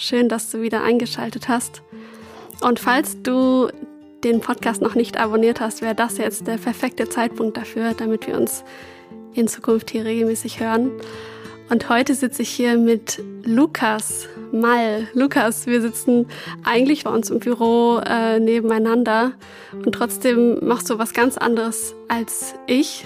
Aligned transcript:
Schön, 0.00 0.28
dass 0.28 0.48
du 0.52 0.62
wieder 0.62 0.84
eingeschaltet 0.84 1.48
hast. 1.48 1.82
Und 2.60 2.78
falls 2.78 3.20
du 3.20 3.68
den 4.22 4.40
Podcast 4.40 4.80
noch 4.80 4.94
nicht 4.94 5.18
abonniert 5.18 5.58
hast, 5.58 5.82
wäre 5.82 5.96
das 5.96 6.18
jetzt 6.18 6.46
der 6.46 6.56
perfekte 6.56 7.08
Zeitpunkt 7.08 7.56
dafür, 7.56 7.94
damit 7.94 8.28
wir 8.28 8.38
uns 8.38 8.62
in 9.34 9.48
Zukunft 9.48 9.90
hier 9.90 10.04
regelmäßig 10.04 10.60
hören. 10.60 10.92
Und 11.68 11.88
heute 11.88 12.14
sitze 12.14 12.42
ich 12.42 12.48
hier 12.48 12.78
mit 12.78 13.20
Lukas 13.42 14.28
Mall. 14.52 15.08
Lukas, 15.14 15.66
wir 15.66 15.80
sitzen 15.80 16.28
eigentlich 16.62 17.02
bei 17.02 17.10
uns 17.10 17.30
im 17.30 17.40
Büro 17.40 17.98
äh, 17.98 18.38
nebeneinander 18.38 19.32
und 19.84 19.96
trotzdem 19.96 20.64
machst 20.64 20.88
du 20.90 20.98
was 21.00 21.12
ganz 21.12 21.36
anderes 21.36 21.96
als 22.06 22.54
ich. 22.68 23.04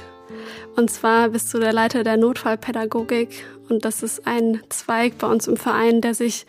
Und 0.77 0.91
zwar 0.91 1.31
bist 1.31 1.55
du 1.55 1.59
der 1.59 1.73
Leiter 1.73 2.05
der 2.05 2.19
Notfallpädagogik 2.19 3.47
und 3.71 3.87
das 3.87 4.03
ist 4.03 4.27
ein 4.27 4.61
Zweig 4.69 5.17
bei 5.17 5.27
uns 5.27 5.49
im 5.49 5.57
Verein, 5.57 6.03
der 6.03 6.13
sich 6.13 6.45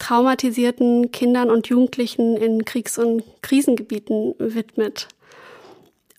traumatisierten 0.00 1.12
Kindern 1.12 1.50
und 1.50 1.68
Jugendlichen 1.68 2.36
in 2.36 2.64
Kriegs- 2.64 2.98
und 2.98 3.22
Krisengebieten 3.42 4.34
widmet. 4.38 5.06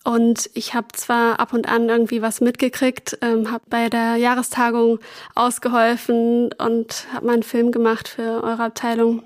Und 0.04 0.50
ich 0.54 0.74
habe 0.74 0.88
zwar 0.94 1.38
ab 1.38 1.52
und 1.52 1.68
an 1.68 1.88
irgendwie 1.88 2.22
was 2.22 2.40
mitgekriegt, 2.40 3.18
ähm, 3.20 3.52
habe 3.52 3.62
bei 3.68 3.88
der 3.88 4.16
Jahrestagung 4.16 4.98
ausgeholfen 5.34 6.52
und 6.54 7.06
habe 7.12 7.26
mal 7.26 7.34
einen 7.34 7.42
Film 7.42 7.70
gemacht 7.70 8.08
für 8.08 8.42
eure 8.42 8.64
Abteilung. 8.64 9.22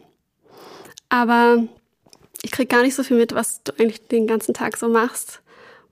Aber 1.08 1.64
ich 2.42 2.50
krieg 2.50 2.68
gar 2.68 2.82
nicht 2.82 2.94
so 2.94 3.02
viel 3.02 3.16
mit, 3.16 3.34
was 3.34 3.62
du 3.62 3.72
eigentlich 3.78 4.06
den 4.08 4.26
ganzen 4.26 4.52
Tag 4.52 4.76
so 4.76 4.88
machst. 4.88 5.40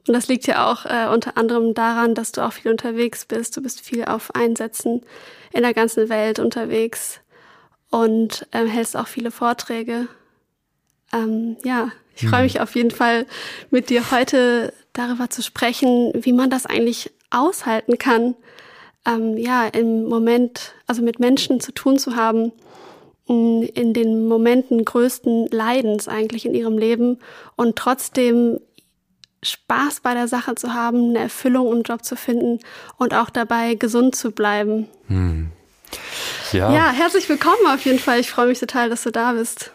Und 0.06 0.12
das 0.12 0.28
liegt 0.28 0.46
ja 0.46 0.70
auch 0.70 0.84
äh, 0.84 1.08
unter 1.10 1.38
anderem 1.38 1.72
daran, 1.72 2.14
dass 2.14 2.32
du 2.32 2.42
auch 2.42 2.52
viel 2.52 2.70
unterwegs 2.70 3.24
bist. 3.24 3.56
Du 3.56 3.62
bist 3.62 3.80
viel 3.80 4.04
auf 4.04 4.34
Einsätzen 4.34 5.02
in 5.52 5.62
der 5.62 5.72
ganzen 5.72 6.10
Welt 6.10 6.38
unterwegs 6.38 7.20
und 7.94 8.48
ähm, 8.50 8.66
hältst 8.66 8.96
auch 8.96 9.06
viele 9.06 9.30
Vorträge. 9.30 10.08
Ähm, 11.12 11.56
ja, 11.62 11.92
ich 12.16 12.26
freue 12.26 12.42
mich 12.42 12.60
auf 12.60 12.74
jeden 12.74 12.90
Fall, 12.90 13.24
mit 13.70 13.88
dir 13.88 14.10
heute 14.10 14.72
darüber 14.92 15.30
zu 15.30 15.44
sprechen, 15.44 16.10
wie 16.12 16.32
man 16.32 16.50
das 16.50 16.66
eigentlich 16.66 17.12
aushalten 17.30 17.96
kann, 17.96 18.34
ähm, 19.06 19.36
ja, 19.36 19.68
im 19.68 20.06
Moment, 20.06 20.74
also 20.88 21.02
mit 21.02 21.20
Menschen 21.20 21.60
zu 21.60 21.70
tun 21.70 21.96
zu 21.96 22.16
haben, 22.16 22.50
mh, 23.28 23.66
in 23.74 23.92
den 23.94 24.26
Momenten 24.26 24.84
größten 24.84 25.46
Leidens 25.52 26.08
eigentlich 26.08 26.46
in 26.46 26.54
ihrem 26.54 26.78
Leben 26.78 27.20
und 27.54 27.76
trotzdem 27.76 28.58
Spaß 29.44 30.00
bei 30.00 30.14
der 30.14 30.26
Sache 30.26 30.56
zu 30.56 30.74
haben, 30.74 31.10
eine 31.10 31.20
Erfüllung 31.20 31.70
im 31.70 31.82
Job 31.82 32.04
zu 32.04 32.16
finden 32.16 32.58
und 32.98 33.14
auch 33.14 33.30
dabei 33.30 33.76
gesund 33.76 34.16
zu 34.16 34.32
bleiben. 34.32 34.88
Ja, 36.52 36.72
Ja, 36.72 36.90
herzlich 36.92 37.28
willkommen 37.28 37.66
auf 37.66 37.84
jeden 37.84 37.98
Fall. 37.98 38.20
Ich 38.20 38.30
freue 38.30 38.46
mich 38.46 38.58
total, 38.60 38.88
dass 38.90 39.02
du 39.02 39.10
da 39.10 39.32
bist. 39.32 39.72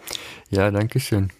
ja, 0.49 0.71
danke 0.71 0.99
schön. 0.99 1.31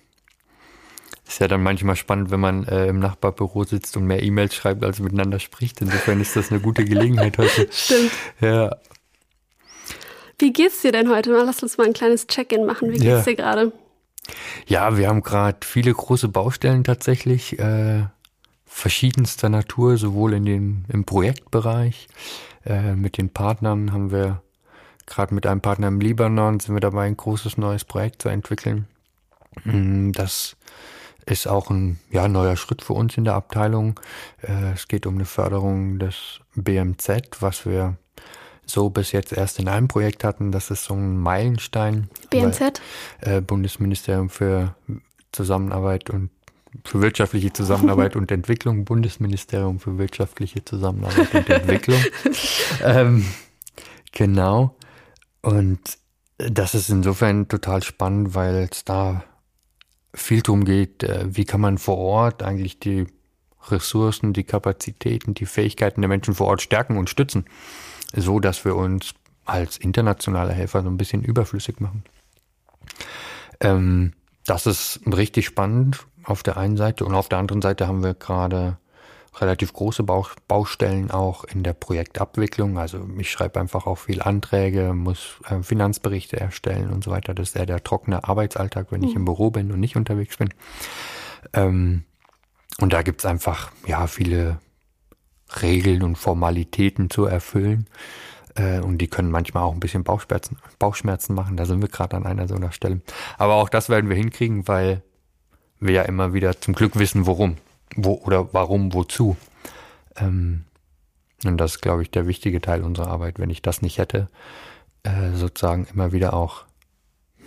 Ist 1.28 1.40
ja 1.40 1.48
dann 1.48 1.62
manchmal 1.62 1.96
spannend, 1.96 2.32
wenn 2.32 2.40
man 2.40 2.64
äh, 2.66 2.88
im 2.88 3.00
Nachbarbüro 3.00 3.64
sitzt 3.64 3.96
und 3.98 4.06
mehr 4.06 4.24
E-Mails 4.24 4.56
schreibt, 4.56 4.84
als 4.84 5.00
miteinander 5.00 5.40
spricht. 5.40 5.80
Insofern 5.82 6.20
ist 6.22 6.36
das 6.36 6.50
eine 6.52 6.60
gute 6.60 6.84
Gelegenheit 6.86 7.38
heute. 7.38 7.68
Stimmt. 7.72 8.12
Ja, 8.42 8.76
Wie 10.40 10.52
geht's 10.52 10.82
dir 10.82 10.92
denn 10.92 11.10
heute? 11.10 11.30
Mal 11.32 11.46
lass 11.46 11.62
uns 11.62 11.78
mal 11.78 11.86
ein 11.86 11.94
kleines 11.94 12.26
Check-in 12.26 12.66
machen. 12.66 12.90
Wie 12.90 12.94
geht's 12.98 13.04
Ja. 13.06 13.22
dir 13.22 13.36
gerade? 13.36 13.72
ja 14.68 14.96
wir 14.98 15.08
haben 15.08 15.22
gerade 15.24 15.58
viele 15.66 15.92
große 15.94 16.28
Baustellen 16.30 16.84
tatsächlich, 16.84 17.58
äh, 17.60 18.06
verschiedenster 18.66 19.50
Natur, 19.50 19.98
sowohl 19.98 20.34
in 20.34 20.46
den, 20.46 20.86
im 20.90 21.04
Projektbereich, 21.06 22.08
äh, 22.66 22.94
mit 22.94 23.18
den 23.18 23.30
Partnern 23.32 23.92
haben 23.94 24.12
wir, 24.12 24.42
gerade 25.10 25.34
mit 25.34 25.46
einem 25.46 25.62
Partner 25.62 25.88
im 25.88 26.00
Libanon, 26.00 26.60
sind 26.60 26.76
wir 26.76 26.80
dabei, 26.82 27.06
ein 27.06 27.18
großes 27.18 27.58
neues 27.58 27.84
Projekt 27.84 28.22
zu 28.22 28.30
entwickeln. 28.30 28.88
Mm, 29.66 30.12
Das 30.12 30.56
ist 31.26 31.48
auch 31.48 31.70
ein 31.70 32.00
ja, 32.12 32.28
neuer 32.28 32.56
Schritt 32.56 32.82
für 32.82 32.94
uns 32.94 33.18
in 33.18 33.26
der 33.26 33.36
Abteilung. 33.36 34.00
Äh, 34.42 34.74
Es 34.74 34.88
geht 34.88 35.06
um 35.06 35.16
eine 35.16 35.26
Förderung 35.26 36.00
des 36.00 36.40
BMZ, 36.56 37.42
was 37.42 37.66
wir 37.66 37.98
so 38.66 38.90
bis 38.90 39.12
jetzt 39.12 39.34
erst 39.34 39.60
in 39.60 39.68
einem 39.68 39.88
Projekt 39.88 40.24
hatten. 40.24 40.52
Das 40.52 40.70
ist 40.72 40.86
so 40.86 40.94
ein 40.94 41.18
Meilenstein. 41.18 42.10
BMZ? 42.30 42.82
Weil, 43.22 43.38
äh, 43.38 43.42
Bundesministerium 43.42 44.30
für 44.30 44.76
Zusammenarbeit 45.32 46.10
und 46.10 46.30
für 46.86 47.02
wirtschaftliche 47.02 47.52
Zusammenarbeit 47.52 48.16
und 48.16 48.32
Entwicklung, 48.32 48.86
Bundesministerium 48.86 49.80
für 49.80 49.98
wirtschaftliche 49.98 50.64
Zusammenarbeit 50.64 51.34
und 51.34 51.50
Entwicklung. 51.50 52.00
ähm, 52.84 53.26
genau. 54.12 54.76
Und 55.42 55.80
das 56.38 56.76
ist 56.76 56.90
insofern 56.90 57.48
total 57.48 57.84
spannend, 57.84 58.36
weil 58.36 58.68
es 58.72 58.86
da 58.86 59.24
viel 60.14 60.42
drum 60.42 60.66
geht, 60.66 61.04
äh, 61.04 61.26
wie 61.28 61.46
kann 61.46 61.62
man 61.62 61.78
vor 61.78 61.98
Ort 61.98 62.44
eigentlich 62.44 62.80
die 62.80 63.08
Ressourcen, 63.68 64.34
die 64.34 64.44
Kapazitäten, 64.44 65.34
die 65.34 65.46
Fähigkeiten 65.46 66.02
der 66.02 66.08
Menschen 66.08 66.34
vor 66.34 66.48
Ort 66.48 66.62
stärken 66.62 66.98
und 66.98 67.10
stützen, 67.10 67.46
so 68.14 68.40
dass 68.40 68.66
wir 68.66 68.76
uns 68.76 69.14
als 69.46 69.78
internationale 69.78 70.54
Helfer 70.54 70.82
so 70.82 70.90
ein 70.90 70.98
bisschen 70.98 71.24
überflüssig 71.24 71.80
machen. 71.80 72.04
Ähm, 73.60 74.14
das 74.46 74.66
ist 74.66 75.02
richtig 75.06 75.46
spannend 75.46 76.06
auf 76.24 76.44
der 76.44 76.58
einen 76.58 76.78
Seite 76.78 77.06
und 77.06 77.14
auf 77.14 77.30
der 77.30 77.40
anderen 77.40 77.62
Seite 77.62 77.88
haben 77.88 78.04
wir 78.04 78.14
gerade 78.14 78.78
relativ 79.38 79.74
große 79.74 80.04
Bau 80.04 80.26
Baustellen 80.48 81.12
auch 81.12 81.44
in 81.44 81.64
der 81.64 81.74
Projektabwicklung. 81.74 82.78
Also 82.78 83.08
ich 83.18 83.32
schreibe 83.32 83.60
einfach 83.60 83.86
auch 83.86 83.98
viel 83.98 84.22
Anträge, 84.22 84.94
muss 84.94 85.38
äh, 85.50 85.62
Finanzberichte 85.62 86.40
erstellen 86.40 86.92
und 86.92 87.04
so 87.04 87.12
weiter. 87.12 87.34
Das 87.34 87.50
ist 87.50 87.56
eher 87.56 87.66
der 87.66 87.84
trockene 87.84 88.24
Arbeitsalltag, 88.24 88.92
wenn 88.92 89.04
ich 89.04 89.16
im 89.16 89.26
Büro 89.26 89.52
bin 89.52 89.72
und 89.72 89.80
nicht 89.80 89.96
unterwegs 89.96 90.38
bin. 90.38 90.50
Ähm, 91.54 92.04
und 92.80 92.94
da 92.94 93.02
gibt's 93.02 93.26
einfach 93.26 93.72
ja 93.86 94.08
viele 94.08 94.60
Regeln 95.62 96.04
und 96.04 96.18
Formalitäten 96.18 97.10
zu 97.10 97.26
erfüllen. 97.26 97.88
Äh, 98.56 98.80
und 98.80 99.00
die 99.00 99.08
können 99.08 99.32
manchmal 99.32 99.64
auch 99.64 99.74
ein 99.74 99.80
bisschen 99.80 100.04
Bauchschmerzen, 100.04 100.58
Bauchschmerzen 100.78 101.34
machen. 101.34 101.58
Da 101.58 101.66
sind 101.66 101.82
wir 101.82 101.90
gerade 101.90 102.18
an 102.18 102.26
einer 102.26 102.48
so 102.48 102.56
einer 102.56 102.72
Stelle. 102.72 103.02
Aber 103.38 103.56
auch 103.56 103.70
das 103.70 103.90
werden 103.90 104.10
wir 104.10 104.18
hinkriegen, 104.18 104.68
weil 104.68 105.02
wir 105.80 105.94
ja 105.94 106.02
immer 106.04 106.34
wieder 106.34 106.60
zum 106.60 106.74
Glück 106.74 106.98
wissen, 106.98 107.26
worum. 107.26 107.58
Wo, 107.96 108.14
oder 108.26 108.54
warum, 108.54 108.94
wozu. 108.94 109.38
Ähm, 110.16 110.66
und 111.46 111.58
das 111.58 111.76
ist, 111.76 111.82
glaube 111.82 112.02
ich, 112.02 112.12
der 112.12 112.28
wichtige 112.28 112.62
Teil 112.62 112.84
unserer 112.84 113.08
Arbeit. 113.08 113.40
Wenn 113.40 113.50
ich 113.50 113.62
das 113.62 113.82
nicht 113.82 113.98
hätte, 113.98 114.28
äh, 115.04 115.32
sozusagen 115.34 115.88
immer 115.94 116.12
wieder 116.12 116.34
auch 116.34 116.66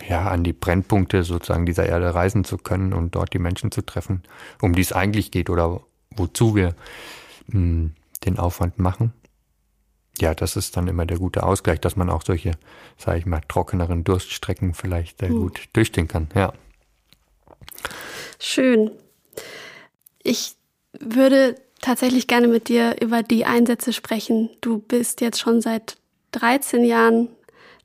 ja, 0.07 0.27
an 0.27 0.43
die 0.43 0.53
Brennpunkte 0.53 1.23
sozusagen 1.23 1.65
dieser 1.65 1.85
Erde 1.85 2.13
reisen 2.13 2.43
zu 2.43 2.57
können 2.57 2.93
und 2.93 3.15
dort 3.15 3.33
die 3.33 3.39
Menschen 3.39 3.71
zu 3.71 3.81
treffen, 3.85 4.23
um 4.61 4.73
die 4.73 4.81
es 4.81 4.91
eigentlich 4.91 5.31
geht 5.31 5.49
oder 5.49 5.81
wozu 6.09 6.55
wir 6.55 6.75
mh, 7.47 7.91
den 8.25 8.39
Aufwand 8.39 8.79
machen. 8.79 9.13
Ja, 10.19 10.35
das 10.35 10.55
ist 10.55 10.77
dann 10.77 10.87
immer 10.87 11.05
der 11.05 11.17
gute 11.17 11.43
Ausgleich, 11.43 11.79
dass 11.79 11.95
man 11.95 12.09
auch 12.09 12.23
solche, 12.23 12.51
sage 12.97 13.19
ich 13.19 13.25
mal, 13.25 13.41
trockeneren 13.47 14.03
Durststrecken 14.03 14.73
vielleicht 14.73 15.19
sehr 15.19 15.29
gut 15.29 15.69
durchstehen 15.73 16.07
kann. 16.07 16.27
Ja. 16.35 16.53
Schön. 18.39 18.91
Ich 20.23 20.55
würde 20.97 21.55
tatsächlich 21.81 22.27
gerne 22.27 22.47
mit 22.47 22.69
dir 22.69 22.95
über 23.01 23.23
die 23.23 23.45
Einsätze 23.45 23.93
sprechen. 23.93 24.49
Du 24.61 24.79
bist 24.79 25.21
jetzt 25.21 25.39
schon 25.39 25.61
seit 25.61 25.97
13 26.31 26.83
Jahren 26.83 27.29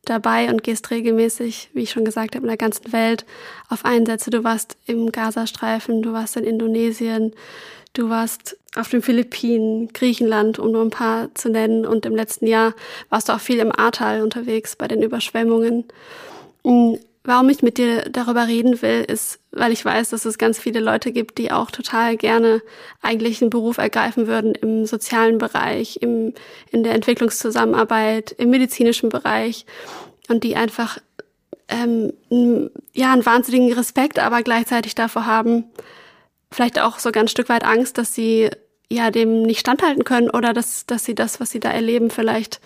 dabei 0.04 0.48
und 0.48 0.62
gehst 0.62 0.90
regelmäßig, 0.90 1.70
wie 1.74 1.82
ich 1.82 1.90
schon 1.90 2.04
gesagt 2.04 2.34
habe, 2.34 2.44
in 2.44 2.48
der 2.48 2.56
ganzen 2.56 2.92
Welt 2.92 3.26
auf 3.68 3.84
Einsätze. 3.84 4.30
Du 4.30 4.44
warst 4.44 4.76
im 4.86 5.12
Gazastreifen, 5.12 6.02
du 6.02 6.12
warst 6.12 6.36
in 6.36 6.44
Indonesien, 6.44 7.34
du 7.92 8.08
warst 8.08 8.56
auf 8.76 8.88
den 8.88 9.02
Philippinen, 9.02 9.92
Griechenland, 9.92 10.58
um 10.58 10.72
nur 10.72 10.82
ein 10.82 10.90
paar 10.90 11.34
zu 11.34 11.48
nennen. 11.48 11.84
Und 11.84 12.06
im 12.06 12.14
letzten 12.14 12.46
Jahr 12.46 12.74
warst 13.10 13.28
du 13.28 13.32
auch 13.32 13.40
viel 13.40 13.58
im 13.58 13.72
Ahrtal 13.72 14.22
unterwegs 14.22 14.76
bei 14.76 14.88
den 14.88 15.02
Überschwemmungen. 15.02 15.84
Hm, 17.28 17.34
warum 17.34 17.48
ich 17.50 17.62
mit 17.62 17.78
dir 17.78 18.08
darüber 18.10 18.46
reden 18.46 18.80
will, 18.82 19.04
ist, 19.06 19.38
weil 19.52 19.72
ich 19.72 19.84
weiß, 19.84 20.10
dass 20.10 20.24
es 20.24 20.38
ganz 20.38 20.58
viele 20.58 20.80
Leute 20.80 21.12
gibt, 21.12 21.38
die 21.38 21.52
auch 21.52 21.70
total 21.70 22.16
gerne 22.16 22.62
eigentlich 23.02 23.40
einen 23.40 23.50
Beruf 23.50 23.78
ergreifen 23.78 24.26
würden 24.26 24.54
im 24.54 24.86
sozialen 24.86 25.38
Bereich, 25.38 25.98
im, 26.00 26.34
in 26.70 26.82
der 26.82 26.94
Entwicklungszusammenarbeit, 26.94 28.32
im 28.32 28.50
medizinischen 28.50 29.10
Bereich 29.10 29.66
und 30.28 30.42
die 30.42 30.56
einfach 30.56 30.98
ähm, 31.68 32.12
ja 32.92 33.12
einen 33.12 33.26
wahnsinnigen 33.26 33.72
Respekt, 33.74 34.18
aber 34.18 34.42
gleichzeitig 34.42 34.94
davor 34.94 35.26
haben, 35.26 35.64
vielleicht 36.50 36.80
auch 36.80 36.98
sogar 36.98 37.22
ein 37.22 37.28
Stück 37.28 37.50
weit 37.50 37.64
Angst, 37.64 37.98
dass 37.98 38.14
sie 38.14 38.50
ja 38.90 39.10
dem 39.10 39.42
nicht 39.42 39.60
standhalten 39.60 40.04
können 40.04 40.30
oder 40.30 40.54
dass, 40.54 40.86
dass 40.86 41.04
sie 41.04 41.14
das, 41.14 41.40
was 41.40 41.50
sie 41.50 41.60
da 41.60 41.70
erleben, 41.70 42.10
vielleicht 42.10 42.60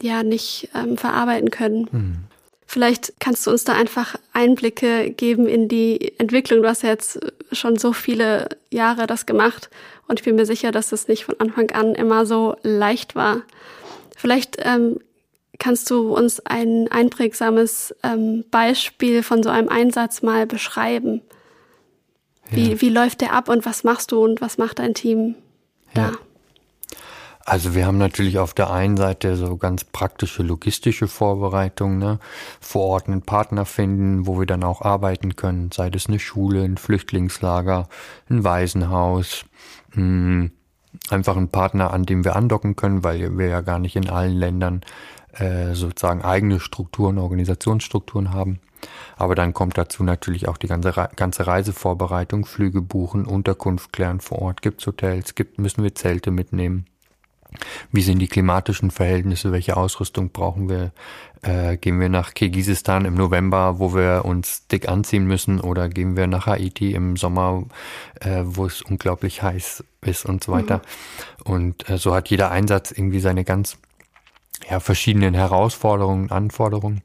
ja 0.00 0.22
nicht 0.22 0.68
ähm, 0.76 0.96
verarbeiten 0.96 1.50
können. 1.50 1.88
Mhm. 1.90 2.27
Vielleicht 2.70 3.14
kannst 3.18 3.46
du 3.46 3.50
uns 3.50 3.64
da 3.64 3.72
einfach 3.72 4.16
Einblicke 4.34 5.10
geben 5.10 5.46
in 5.46 5.68
die 5.68 6.12
Entwicklung. 6.18 6.60
Du 6.60 6.68
hast 6.68 6.82
ja 6.82 6.90
jetzt 6.90 7.18
schon 7.50 7.78
so 7.78 7.94
viele 7.94 8.50
Jahre 8.70 9.06
das 9.06 9.24
gemacht 9.24 9.70
und 10.06 10.20
ich 10.20 10.24
bin 10.26 10.36
mir 10.36 10.44
sicher, 10.44 10.70
dass 10.70 10.92
es 10.92 11.08
nicht 11.08 11.24
von 11.24 11.40
Anfang 11.40 11.70
an 11.70 11.94
immer 11.94 12.26
so 12.26 12.56
leicht 12.62 13.14
war. 13.14 13.40
Vielleicht 14.14 14.58
ähm, 14.60 15.00
kannst 15.58 15.90
du 15.90 16.14
uns 16.14 16.40
ein 16.40 16.88
einprägsames 16.92 17.94
ähm, 18.02 18.44
Beispiel 18.50 19.22
von 19.22 19.42
so 19.42 19.48
einem 19.48 19.70
Einsatz 19.70 20.20
mal 20.20 20.46
beschreiben. 20.46 21.22
Wie, 22.50 22.72
ja. 22.72 22.80
wie 22.82 22.90
läuft 22.90 23.22
der 23.22 23.32
ab 23.32 23.48
und 23.48 23.64
was 23.64 23.82
machst 23.82 24.12
du 24.12 24.22
und 24.22 24.42
was 24.42 24.58
macht 24.58 24.78
dein 24.78 24.92
Team 24.92 25.36
da? 25.94 26.02
Ja. 26.02 26.18
Also 27.48 27.74
wir 27.74 27.86
haben 27.86 27.96
natürlich 27.96 28.38
auf 28.38 28.52
der 28.52 28.70
einen 28.70 28.98
Seite 28.98 29.34
so 29.34 29.56
ganz 29.56 29.82
praktische 29.82 30.42
logistische 30.42 31.08
Vorbereitungen, 31.08 31.98
ne? 31.98 32.18
vor 32.60 32.84
Ort 32.84 33.06
einen 33.06 33.22
Partner 33.22 33.64
finden, 33.64 34.26
wo 34.26 34.38
wir 34.38 34.44
dann 34.44 34.62
auch 34.62 34.82
arbeiten 34.82 35.34
können, 35.34 35.72
sei 35.72 35.88
das 35.88 36.08
eine 36.08 36.18
Schule, 36.18 36.62
ein 36.62 36.76
Flüchtlingslager, 36.76 37.88
ein 38.28 38.44
Waisenhaus, 38.44 39.46
mh, 39.94 39.96
hm, 39.96 40.50
einfach 41.08 41.38
ein 41.38 41.48
Partner, 41.48 41.94
an 41.94 42.04
dem 42.04 42.22
wir 42.22 42.36
andocken 42.36 42.76
können, 42.76 43.02
weil 43.02 43.38
wir 43.38 43.46
ja 43.46 43.62
gar 43.62 43.78
nicht 43.78 43.96
in 43.96 44.10
allen 44.10 44.36
Ländern 44.36 44.82
äh, 45.32 45.72
sozusagen 45.72 46.20
eigene 46.20 46.60
Strukturen, 46.60 47.16
Organisationsstrukturen 47.16 48.34
haben. 48.34 48.60
Aber 49.16 49.34
dann 49.34 49.54
kommt 49.54 49.78
dazu 49.78 50.04
natürlich 50.04 50.48
auch 50.48 50.58
die 50.58 50.68
ganze, 50.68 50.92
ganze 51.16 51.46
Reisevorbereitung, 51.46 52.44
Flüge 52.44 52.82
buchen, 52.82 53.24
Unterkunft 53.24 53.94
klären 53.94 54.20
vor 54.20 54.42
Ort, 54.42 54.60
gibt's 54.60 54.86
Hotels, 54.86 55.34
gibt, 55.34 55.58
müssen 55.58 55.82
wir 55.82 55.94
Zelte 55.94 56.30
mitnehmen. 56.30 56.84
Wie 57.92 58.02
sind 58.02 58.18
die 58.18 58.28
klimatischen 58.28 58.90
Verhältnisse? 58.90 59.52
Welche 59.52 59.76
Ausrüstung 59.76 60.30
brauchen 60.30 60.68
wir? 60.68 60.92
Äh, 61.42 61.76
gehen 61.76 62.00
wir 62.00 62.08
nach 62.08 62.34
Kirgisistan 62.34 63.04
im 63.04 63.14
November, 63.14 63.78
wo 63.78 63.94
wir 63.94 64.24
uns 64.24 64.66
dick 64.66 64.88
anziehen 64.88 65.26
müssen? 65.26 65.60
Oder 65.60 65.88
gehen 65.88 66.16
wir 66.16 66.26
nach 66.26 66.46
Haiti 66.46 66.92
im 66.92 67.16
Sommer, 67.16 67.64
äh, 68.20 68.42
wo 68.44 68.66
es 68.66 68.82
unglaublich 68.82 69.42
heiß 69.42 69.84
ist 70.02 70.26
und 70.26 70.44
so 70.44 70.52
weiter? 70.52 70.82
Mhm. 71.44 71.52
Und 71.52 71.88
äh, 71.88 71.98
so 71.98 72.14
hat 72.14 72.28
jeder 72.28 72.50
Einsatz 72.50 72.90
irgendwie 72.90 73.20
seine 73.20 73.44
ganz 73.44 73.78
ja, 74.68 74.80
verschiedenen 74.80 75.34
Herausforderungen, 75.34 76.30
Anforderungen. 76.30 77.02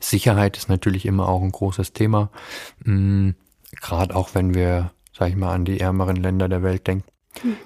Sicherheit 0.00 0.56
ist 0.56 0.68
natürlich 0.68 1.06
immer 1.06 1.28
auch 1.28 1.42
ein 1.42 1.52
großes 1.52 1.92
Thema. 1.92 2.30
Mhm, 2.84 3.34
Gerade 3.80 4.14
auch 4.14 4.34
wenn 4.34 4.54
wir, 4.54 4.92
sag 5.12 5.28
ich 5.28 5.36
mal, 5.36 5.52
an 5.52 5.64
die 5.64 5.80
ärmeren 5.80 6.16
Länder 6.16 6.48
der 6.48 6.62
Welt 6.62 6.86
denken. 6.86 7.10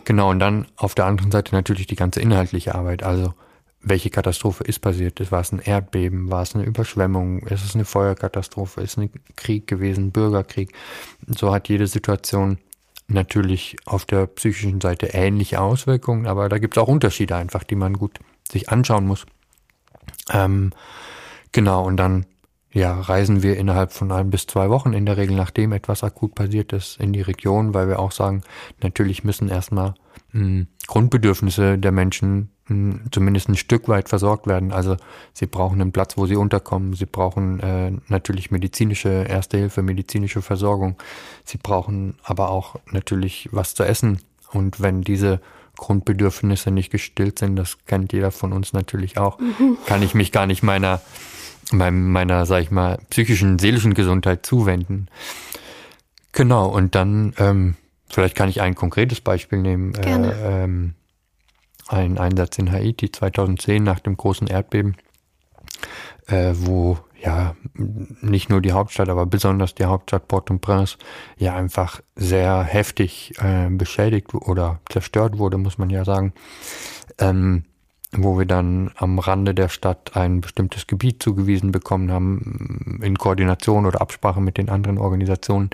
Genau, 0.05 0.31
und 0.31 0.39
dann 0.39 0.67
auf 0.77 0.95
der 0.95 1.07
anderen 1.07 1.31
Seite 1.31 1.55
natürlich 1.55 1.87
die 1.87 1.97
ganze 1.97 2.21
inhaltliche 2.21 2.75
Arbeit. 2.75 3.03
Also, 3.03 3.35
welche 3.83 4.11
Katastrophe 4.11 4.65
ist 4.65 4.81
passiert? 4.81 5.33
War 5.33 5.41
es 5.41 5.53
ein 5.53 5.61
Erdbeben? 5.61 6.31
War 6.31 6.43
es 6.43 6.55
eine 6.55 6.65
Überschwemmung? 6.65 7.41
Ist 7.47 7.65
es 7.65 7.75
eine 7.75 7.87
Feuerkatastrophe? 7.87 8.83
Ist 8.83 8.93
es 8.93 8.97
ein 8.99 9.11
Krieg 9.37 9.67
gewesen? 9.67 10.13
Bürgerkrieg? 10.13 10.73
So 11.27 11.53
hat 11.53 11.69
jede 11.69 11.87
Situation 11.87 12.59
natürlich 13.09 13.77
auf 13.87 14.05
der 14.05 14.27
psychischen 14.27 14.81
Seite 14.81 15.07
ähnliche 15.07 15.61
Auswirkungen, 15.61 16.27
aber 16.27 16.49
da 16.49 16.59
gibt 16.59 16.77
es 16.77 16.83
auch 16.83 16.89
Unterschiede 16.89 17.37
einfach, 17.37 17.65
die 17.65 17.75
man 17.75 17.95
gut 17.95 18.19
sich 18.51 18.69
anschauen 18.69 19.07
muss. 19.07 19.27
Ähm, 20.31 20.73
genau, 21.53 21.85
und 21.85 21.97
dann 21.97 22.27
ja, 22.73 23.01
reisen 23.01 23.43
wir 23.43 23.57
innerhalb 23.57 23.93
von 23.93 24.13
ein 24.13 24.31
bis 24.31 24.47
zwei 24.47 24.71
Wochen 24.71 24.93
in 24.93 25.05
der 25.05 25.17
Regel, 25.17 25.37
nachdem 25.37 25.73
etwas 25.73 26.05
akut 26.05 26.35
passiert 26.35 26.73
ist, 26.73 27.01
in 27.01 27.13
die 27.13 27.21
Region, 27.21 27.75
weil 27.75 27.89
wir 27.89 27.99
auch 27.99 28.13
sagen, 28.13 28.43
natürlich 28.81 29.25
müssen 29.25 29.49
erstmal 29.49 29.95
mh, 30.33 30.41
hm, 30.41 30.67
Grundbedürfnisse 30.87 31.79
der 31.79 31.91
Menschen 31.91 32.51
mh, 32.69 32.93
hm, 32.93 33.01
zumindest 33.11 33.49
ein 33.49 33.57
Stück 33.57 33.89
weit 33.89 34.09
versorgt 34.09 34.47
werden. 34.47 34.71
Also 34.71 34.97
sie 35.33 35.47
brauchen 35.47 35.81
einen 35.81 35.91
Platz, 35.91 36.17
wo 36.17 36.27
sie 36.27 36.37
unterkommen. 36.37 36.95
Sie 36.95 37.07
brauchen 37.07 37.59
äh, 37.61 37.93
natürlich 38.07 38.53
medizinische 38.53 39.09
Erste 39.09 39.59
Hilfe, 39.59 39.83
medizinische 39.83 40.41
Versorgung. 40.41 40.97
Sie 41.45 41.59
brauchen 41.59 42.15
aber 42.23 42.51
auch 42.51 42.77
natürlich 42.93 43.49
was 43.51 43.75
zu 43.75 43.83
essen. 43.83 44.21
Und 44.53 44.81
wenn 44.81 45.03
diese 45.03 45.41
Grundbedürfnisse 45.77 46.71
nicht 46.71 46.91
gestillt 46.91 47.41
sind, 47.41 47.57
das 47.57 47.79
kennt 47.87 48.13
jeder 48.13 48.31
von 48.31 48.53
uns 48.53 48.73
natürlich 48.73 49.19
auch, 49.19 49.41
mhm. 49.41 49.77
kann 49.87 50.03
ich 50.03 50.15
mich 50.15 50.31
gar 50.31 50.47
nicht 50.47 50.63
meiner 50.63 51.01
meiner, 51.73 52.47
sag 52.47 52.63
ich 52.63 52.71
mal, 52.71 52.99
psychischen, 53.11 53.59
seelischen 53.59 53.95
Gesundheit 53.95 54.45
zuwenden. 54.45 55.09
Genau, 56.33 56.69
und 56.69 56.95
dann, 56.95 57.35
ähm, 57.39 57.77
vielleicht 58.09 58.37
kann 58.37 58.49
ich 58.49 58.61
ein 58.61 58.75
konkretes 58.75 59.21
Beispiel 59.21 59.59
nehmen. 59.59 59.93
Gerne. 59.93 60.33
Äh, 60.33 60.65
ähm, 60.65 60.95
ein 61.89 62.19
Einsatz 62.19 62.57
in 62.59 62.71
Haiti 62.71 63.11
2010 63.11 63.83
nach 63.83 63.99
dem 63.99 64.17
großen 64.17 64.47
Erdbeben, 64.47 64.97
äh, 66.29 66.53
wo 66.55 66.99
ja 67.21 67.55
nicht 67.75 68.49
nur 68.49 68.61
die 68.61 68.73
Hauptstadt, 68.73 69.09
aber 69.09 69.27
besonders 69.27 69.75
die 69.75 69.85
Hauptstadt 69.85 70.29
Port-au-Prince 70.29 70.97
ja 71.37 71.55
einfach 71.55 72.01
sehr 72.15 72.63
heftig 72.63 73.35
äh, 73.43 73.69
beschädigt 73.69 74.35
oder 74.35 74.81
zerstört 74.89 75.39
wurde, 75.39 75.59
muss 75.59 75.79
man 75.79 75.91
ja 75.91 76.05
sagen. 76.05 76.33
Ähm, 77.19 77.65
wo 78.13 78.39
wir 78.39 78.47
dann 78.47 78.91
am 78.97 79.19
Rande 79.19 79.55
der 79.55 79.69
Stadt 79.69 80.17
ein 80.17 80.41
bestimmtes 80.41 80.87
Gebiet 80.87 81.23
zugewiesen 81.23 81.71
bekommen 81.71 82.11
haben, 82.11 83.01
in 83.03 83.17
Koordination 83.17 83.87
oder 83.87 84.01
Absprache 84.01 84.41
mit 84.41 84.59
den 84.59 84.69
anderen 84.69 84.99
Organisationen, 84.99 85.71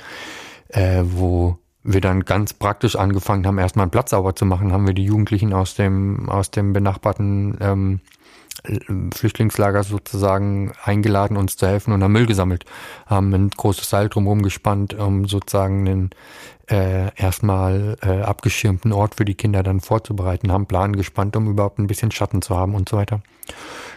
äh, 0.69 1.03
wo 1.05 1.59
wir 1.83 2.01
dann 2.01 2.25
ganz 2.25 2.53
praktisch 2.53 2.97
angefangen 2.97 3.47
haben, 3.47 3.59
erstmal 3.59 3.85
einen 3.85 3.93
Platz 3.93 4.11
sauber 4.11 4.35
zu 4.35 4.45
machen, 4.45 4.73
haben 4.73 4.87
wir 4.87 4.95
die 4.95 5.05
Jugendlichen 5.05 5.53
aus 5.53 5.75
dem, 5.75 6.29
aus 6.29 6.51
dem 6.51 6.73
benachbarten 6.73 7.57
ähm, 7.61 8.01
Flüchtlingslager 9.15 9.85
sozusagen 9.85 10.73
eingeladen, 10.83 11.37
uns 11.37 11.57
zu 11.57 11.67
helfen 11.67 11.93
und 11.93 12.03
haben 12.03 12.13
Müll 12.13 12.27
gesammelt, 12.27 12.65
haben 13.07 13.33
ein 13.33 13.51
großes 13.51 13.89
Seil 13.89 14.09
drumherum 14.09 14.43
gespannt, 14.43 14.95
um 14.95 15.27
sozusagen 15.27 15.87
einen 15.87 16.11
äh, 16.69 17.15
erstmal 17.17 17.97
äh, 18.03 18.23
abgeschirmten 18.23 18.93
Ort 18.93 19.15
für 19.17 19.25
die 19.25 19.35
Kinder 19.35 19.63
dann 19.63 19.81
vorzubereiten, 19.81 20.51
haben 20.53 20.67
Plan 20.67 20.97
gespannt, 20.97 21.37
um 21.37 21.49
überhaupt 21.49 21.79
ein 21.79 21.87
bisschen 21.87 22.11
Schatten 22.11 22.43
zu 22.43 22.57
haben 22.57 22.75
und 22.75 22.89
so 22.89 22.97
weiter. 22.97 23.21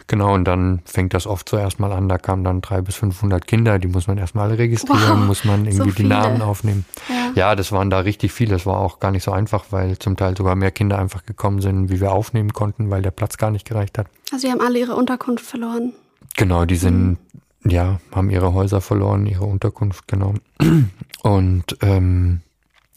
Genau, 0.10 0.34
und 0.34 0.46
dann 0.46 0.82
fängt 0.86 1.14
das 1.14 1.28
oft 1.28 1.48
zuerst 1.48 1.80
mal 1.80 1.92
an, 1.92 2.10
da 2.10 2.18
kamen 2.18 2.44
dann 2.44 2.62
drei 2.62 2.82
bis 2.82 2.96
500 2.96 3.46
Kinder, 3.46 3.78
die 3.78 3.88
muss 3.88 4.08
man 4.08 4.18
erstmal 4.18 4.52
registrieren, 4.52 5.20
wow, 5.20 5.28
muss 5.28 5.46
man 5.46 5.66
irgendwie 5.66 5.92
so 5.92 5.96
die 5.96 6.04
Namen 6.04 6.42
aufnehmen. 6.42 6.86
Ja. 7.08 7.32
ja, 7.36 7.56
das 7.56 7.72
waren 7.72 7.92
da 7.92 8.00
richtig 8.00 8.32
viele, 8.32 8.54
das 8.54 8.66
war 8.66 8.80
auch 8.80 9.00
gar 9.00 9.12
nicht 9.12 9.24
so 9.24 9.32
einfach, 9.32 9.66
weil 9.70 10.00
zum 10.00 10.18
Teil 10.18 10.36
sogar 10.36 10.56
mehr 10.56 10.72
Kinder 10.72 10.98
einfach 10.98 11.26
gekommen 11.26 11.62
sind, 11.62 11.92
wie 11.92 12.02
wir 12.02 12.12
aufnehmen 12.12 12.54
konnten, 12.54 12.90
weil 12.90 13.04
der 13.04 13.12
Platz 13.12 13.38
gar 13.38 13.52
nicht 13.52 13.68
gereicht 13.68 14.00
hat. 14.00 14.08
Also 14.32 14.48
die 14.48 14.52
haben 14.52 14.62
alle 14.62 14.80
ihre 14.80 14.96
Unterkunft 14.96 15.46
verloren. 15.46 15.94
Genau, 16.36 16.66
die 16.66 16.78
sind, 16.78 17.20
mhm. 17.64 17.70
ja, 17.70 18.00
haben 18.12 18.32
ihre 18.32 18.56
Häuser 18.56 18.82
verloren, 18.82 19.28
ihre 19.28 19.46
Unterkunft, 19.46 20.08
genau. 20.08 20.34
Und 21.22 21.78
ähm, 21.82 22.42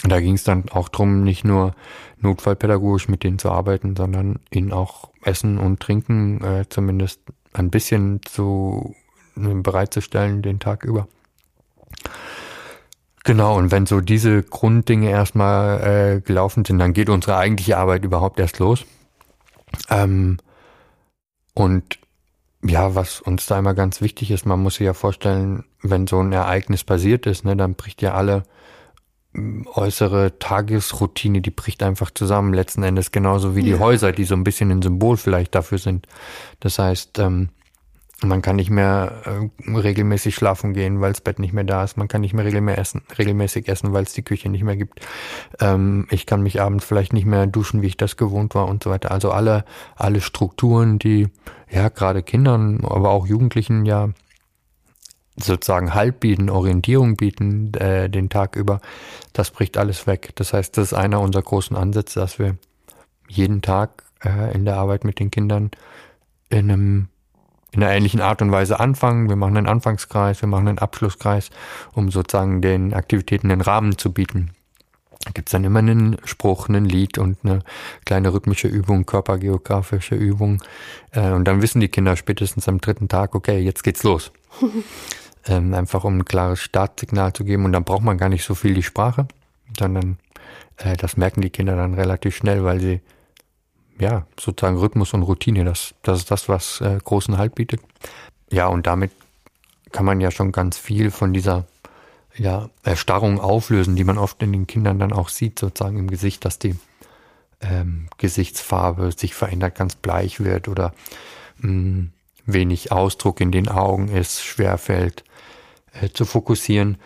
da 0.03 0.21
ging 0.21 0.35
es 0.35 0.45
dann 0.45 0.65
auch 0.71 0.89
drum, 0.89 1.23
nicht 1.23 1.45
nur 1.45 1.75
notfallpädagogisch 2.21 3.09
mit 3.09 3.23
denen 3.23 3.39
zu 3.39 3.51
arbeiten, 3.51 3.95
sondern 3.97 4.41
ihnen 4.51 4.73
auch 4.73 5.11
Essen 5.23 5.59
und 5.59 5.81
Trinken 5.81 6.43
äh, 6.43 6.69
zumindest 6.69 7.21
ein 7.53 7.71
bisschen 7.71 8.21
zu 8.25 8.95
äh, 9.37 9.55
bereitzustellen 9.55 10.43
den 10.43 10.59
Tag 10.59 10.85
über. 10.85 11.07
Genau, 13.25 13.57
und 13.57 13.71
wenn 13.71 13.87
so 13.87 14.01
diese 14.01 14.43
Grunddinge 14.43 15.09
erstmal 15.09 16.17
äh, 16.17 16.21
gelaufen 16.21 16.65
sind, 16.65 16.81
dann 16.81 16.93
geht 16.93 17.09
unsere 17.09 17.37
eigentliche 17.37 17.79
Arbeit 17.79 18.05
überhaupt 18.05 18.41
erst 18.41 18.59
los. 18.59 18.85
Ähm, 19.89 20.39
und 21.55 21.99
ja, 22.65 22.95
was 22.95 23.21
uns 23.21 23.47
da 23.47 23.59
immer 23.59 23.75
ganz 23.75 24.01
wichtig 24.01 24.31
ist, 24.33 24.47
man 24.47 24.61
muss 24.61 24.77
sich 24.77 24.87
ja 24.87 24.95
vorstellen, 24.95 25.65
wenn 25.83 26.07
so 26.07 26.21
ein 26.21 26.33
Ereignis 26.33 26.83
passiert 26.83 27.27
ist, 27.27 27.45
ne, 27.45 27.57
dann 27.57 27.75
bricht 27.75 28.03
ja 28.03 28.15
alle 28.15 28.45
äußere 29.75 30.39
Tagesroutine, 30.39 31.41
die 31.41 31.51
bricht 31.51 31.83
einfach 31.83 32.11
zusammen, 32.11 32.53
letzten 32.53 32.83
Endes 32.83 33.13
genauso 33.13 33.57
wie 33.57 33.63
die 33.63 33.71
ja. 33.71 33.79
Häuser, 33.79 34.13
die 34.13 34.25
so 34.25 34.35
ein 34.35 34.45
bisschen 34.45 34.71
ein 34.71 34.83
Symbol 34.83 35.17
vielleicht 35.17 35.55
dafür 35.55 35.79
sind. 35.79 36.07
Das 36.61 36.79
heißt, 36.79 37.19
ähm, 37.19 37.49
Man 38.25 38.41
kann 38.41 38.57
nicht 38.57 38.71
mehr 38.71 39.23
äh, 39.25 39.77
regelmäßig 39.77 40.35
schlafen 40.35 40.75
gehen, 40.75 41.01
weil 41.01 41.13
das 41.13 41.21
Bett 41.21 41.39
nicht 41.39 41.53
mehr 41.53 41.65
da 41.65 41.83
ist. 41.83 41.97
Man 41.97 42.07
kann 42.09 42.21
nicht 42.21 42.35
mehr 42.35 42.45
regelmäßig 42.45 42.79
essen, 42.81 43.03
regelmäßig 43.19 43.69
essen, 43.69 43.93
weil 43.93 44.05
es 44.05 44.13
die 44.13 44.23
Küche 44.23 44.49
nicht 44.49 44.63
mehr 44.63 44.77
gibt. 44.77 45.01
Ähm, 45.61 46.07
ich 46.11 46.25
kann 46.25 46.43
mich 46.43 46.61
abends 46.61 46.85
vielleicht 46.85 47.13
nicht 47.13 47.27
mehr 47.27 47.47
duschen, 47.47 47.83
wie 47.83 47.89
ich 47.89 47.97
das 47.97 48.17
gewohnt 48.17 48.55
war 48.55 48.69
und 48.69 48.85
so 48.85 48.91
weiter. 48.91 49.11
Also 49.11 49.33
alle, 49.33 49.65
alle 49.97 50.21
Strukturen, 50.21 50.99
die 50.99 51.29
ja 51.69 51.89
gerade 51.89 52.23
Kindern, 52.23 52.85
aber 52.85 53.11
auch 53.11 53.27
Jugendlichen 53.27 53.87
ja 53.87 54.11
sozusagen 55.37 55.95
Halt 55.95 56.21
bieten, 56.21 56.51
Orientierung 56.51 57.17
bieten 57.17 57.73
äh, 57.75 58.09
den 58.09 58.29
Tag 58.29 58.57
über, 58.57 58.81
das 59.33 59.51
bricht 59.51 59.79
alles 59.79 60.07
weg. 60.07 60.33
Das 60.35 60.53
heißt, 60.53 60.77
das 60.77 60.93
ist 60.93 60.95
einer 60.95 61.21
unserer 61.21 61.43
großen 61.43 61.77
Ansätze, 61.77 62.21
dass 62.21 62.39
wir 62.39 62.57
jeden 63.29 63.63
Tag 63.63 64.05
äh, 64.25 64.55
in 64.55 64.65
der 64.65 64.77
Arbeit 64.77 65.05
mit 65.05 65.19
den 65.19 65.31
Kindern 65.31 65.71
in 66.51 66.71
einem 66.71 67.09
in 67.75 67.83
einer 67.83 67.93
ähnlichen 67.93 68.21
Art 68.21 68.43
und 68.43 68.53
Weise 68.53 68.79
anfangen. 68.81 69.31
Wir 69.31 69.37
machen 69.37 69.57
einen 69.57 69.67
Anfangskreis, 69.67 70.43
wir 70.43 70.49
machen 70.49 70.69
einen 70.69 70.79
Abschlusskreis, 70.79 71.49
um 71.95 72.11
sozusagen 72.11 72.61
den 72.61 72.93
Aktivitäten 72.93 73.49
den 73.49 73.63
Rahmen 73.63 73.97
zu 73.97 74.13
bieten. 74.13 74.51
Da 75.25 75.31
gibt's 75.31 75.53
dann 75.53 75.65
immer 75.65 75.79
einen 75.79 76.19
Spruch, 76.25 76.69
ein 76.69 76.85
Lied 76.85 77.17
und 77.17 77.39
eine 77.45 77.61
kleine 78.05 78.35
rhythmische 78.35 78.69
Übung, 78.69 79.07
körpergeografische 79.07 80.17
Übung. 80.17 80.63
Äh, 81.13 81.31
und 81.31 81.45
dann 81.45 81.63
wissen 81.63 81.81
die 81.81 81.89
Kinder 81.89 82.17
spätestens 82.17 82.69
am 82.69 82.79
dritten 82.79 83.09
Tag, 83.09 83.35
okay, 83.35 83.59
jetzt 83.59 83.85
geht's 83.85 84.03
los. 84.03 84.33
ähm, 85.47 85.75
einfach 85.75 86.05
um 86.05 86.19
ein 86.19 86.25
klares 86.25 86.61
Startsignal 86.61 87.33
zu 87.33 87.45
geben. 87.45 87.65
Und 87.65 87.73
dann 87.73 87.85
braucht 87.85 88.03
man 88.03 88.19
gar 88.19 88.29
nicht 88.29 88.45
so 88.45 88.55
viel 88.55 88.75
die 88.75 88.83
Sprache, 88.83 89.27
sondern 89.79 90.19
äh, 90.79 90.97
das 90.97 91.17
merken 91.17 91.41
die 91.41 91.51
Kinder 91.51 91.77
dann 91.77 91.95
relativ 91.95 92.37
schnell, 92.37 92.65
weil 92.65 92.81
sie 92.81 93.01
ja, 93.99 94.27
sozusagen 94.39 94.79
Rhythmus 94.79 95.15
und 95.15 95.23
Routine. 95.23 95.65
Das, 95.65 95.95
das 96.03 96.21
ist 96.21 96.31
das, 96.31 96.49
was 96.49 96.81
äh, 96.81 96.99
großen 97.03 97.39
Halt 97.39 97.55
bietet. 97.55 97.81
Ja, 98.51 98.67
und 98.67 98.87
damit 98.87 99.13
kann 99.93 100.05
man 100.05 100.21
ja 100.21 100.31
schon 100.31 100.53
ganz 100.53 100.79
viel 100.79 101.11
von 101.11 101.33
dieser 101.33 101.67
ja, 102.37 102.71
Erstarrung 102.83 103.41
auflösen, 103.41 103.97
die 103.97 104.05
man 104.05 104.19
oft 104.19 104.43
in 104.43 104.53
den 104.53 104.67
Kindern 104.67 104.99
dann 104.99 105.13
auch 105.13 105.29
sieht, 105.29 105.59
sozusagen 105.59 105.99
im 105.99 106.09
Gesicht, 106.09 106.45
dass 106.45 106.59
die 106.59 106.77
ähm, 107.61 108.09
Gesichtsfarbe 108.19 109.13
sich 109.13 109.35
verändert, 109.35 109.75
ganz 109.75 109.95
bleich 109.95 110.41
wird 110.41 110.69
oder 110.69 110.95
mh, 111.59 111.71
mm, 111.71 112.13
wenig 112.47 112.91
Ausdruck 112.91 113.41
in 113.41 113.53
den 113.53 113.69
Augen 113.69 114.09
ist, 114.09 114.43
schwerfällt 114.43 115.25
äh, 116.01 116.09
zu 116.11 116.25
fokussieren. 116.25 116.99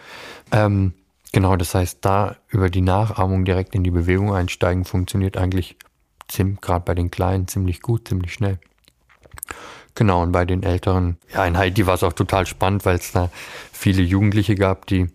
Ähm, 0.52 0.94
genau, 1.32 1.56
das 1.56 1.74
heißt, 1.74 1.98
da 2.04 2.36
über 2.48 2.70
die 2.70 2.82
Nachahmung 2.82 3.44
direkt 3.44 3.74
in 3.74 3.84
die 3.84 3.90
Bewegung 3.90 4.34
einsteigen, 4.34 4.84
funktioniert 4.84 5.36
eigentlich 5.36 5.76
gerade 6.60 6.84
bei 6.84 6.94
den 6.94 7.10
Kleinen 7.10 7.46
ziemlich 7.48 7.82
gut, 7.82 8.08
ziemlich 8.08 8.32
schnell. 8.32 8.58
Genau, 9.94 10.22
und 10.22 10.32
bei 10.32 10.44
den 10.44 10.62
Älteren, 10.62 11.16
ja, 11.32 11.46
in 11.46 11.56
Haiti 11.56 11.86
war 11.86 11.94
es 11.94 12.02
auch 12.02 12.12
total 12.12 12.46
spannend, 12.46 12.84
weil 12.84 12.96
es 12.96 13.12
da 13.12 13.30
viele 13.72 14.02
Jugendliche 14.02 14.54
gab, 14.54 14.86
die, 14.86 15.06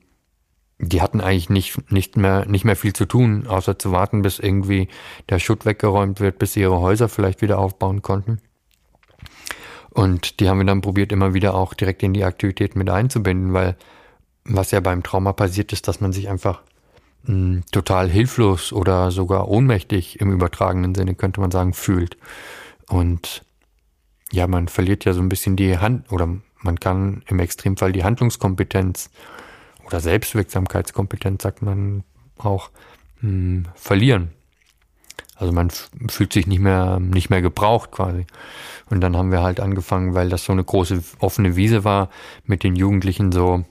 die 0.79 1.01
hatten 1.01 1.21
eigentlich 1.21 1.49
nicht, 1.49 1.91
nicht 1.91 2.17
mehr, 2.17 2.45
nicht 2.47 2.65
mehr 2.65 2.75
viel 2.75 2.93
zu 2.93 3.05
tun, 3.05 3.45
außer 3.45 3.77
zu 3.77 3.91
warten, 3.91 4.23
bis 4.23 4.39
irgendwie 4.39 4.87
der 5.29 5.37
Schutt 5.37 5.65
weggeräumt 5.65 6.19
wird, 6.19 6.39
bis 6.39 6.53
sie 6.53 6.61
ihre 6.61 6.79
Häuser 6.79 7.09
vielleicht 7.09 7.41
wieder 7.43 7.59
aufbauen 7.59 8.01
konnten. 8.01 8.39
Und 9.93 10.39
die 10.39 10.47
haben 10.49 10.59
wir 10.59 10.65
dann 10.65 10.81
probiert, 10.81 11.11
immer 11.11 11.33
wieder 11.33 11.53
auch 11.53 11.73
direkt 11.73 12.01
in 12.03 12.13
die 12.13 12.23
Aktivität 12.23 12.75
mit 12.75 12.89
einzubinden, 12.89 13.53
weil 13.53 13.75
was 14.45 14.71
ja 14.71 14.79
beim 14.79 15.03
Trauma 15.03 15.33
passiert 15.33 15.73
ist, 15.73 15.87
dass 15.87 16.01
man 16.01 16.13
sich 16.13 16.29
einfach 16.29 16.61
mh, 17.23 17.61
total 17.71 18.09
hilflos 18.09 18.73
oder 18.73 19.11
sogar 19.11 19.47
ohnmächtig 19.49 20.19
im 20.19 20.31
übertragenen 20.31 20.95
Sinne, 20.95 21.15
könnte 21.15 21.41
man 21.41 21.51
sagen, 21.51 21.73
fühlt. 21.73 22.17
Und 22.87 23.43
ja, 24.31 24.47
man 24.47 24.67
verliert 24.67 25.05
ja 25.05 25.13
so 25.13 25.21
ein 25.21 25.29
bisschen 25.29 25.55
die 25.55 25.77
Hand 25.77 26.11
oder 26.11 26.27
man 26.61 26.79
kann 26.79 27.23
im 27.27 27.39
Extremfall 27.39 27.91
die 27.91 28.03
Handlungskompetenz 28.03 29.09
oder 29.85 29.99
Selbstwirksamkeitskompetenz, 29.99 31.43
sagt 31.43 31.61
man 31.61 32.03
auch, 32.37 32.69
mh, 33.21 33.69
verlieren. 33.75 34.31
Also 35.41 35.53
man 35.53 35.71
fühlt 35.71 36.33
sich 36.33 36.45
nicht 36.45 36.59
mehr, 36.59 36.99
nicht 36.99 37.31
mehr 37.31 37.41
gebraucht 37.41 37.89
quasi. 37.91 38.27
Und 38.91 39.01
dann 39.01 39.17
haben 39.17 39.31
wir 39.31 39.41
halt 39.41 39.59
angefangen, 39.59 40.13
weil 40.13 40.29
das 40.29 40.45
so 40.45 40.51
eine 40.51 40.63
große 40.63 41.01
offene 41.17 41.55
Wiese 41.55 41.83
war, 41.83 42.09
mit 42.45 42.63
den 42.63 42.75
Jugendlichen 42.75 43.31
so 43.31 43.65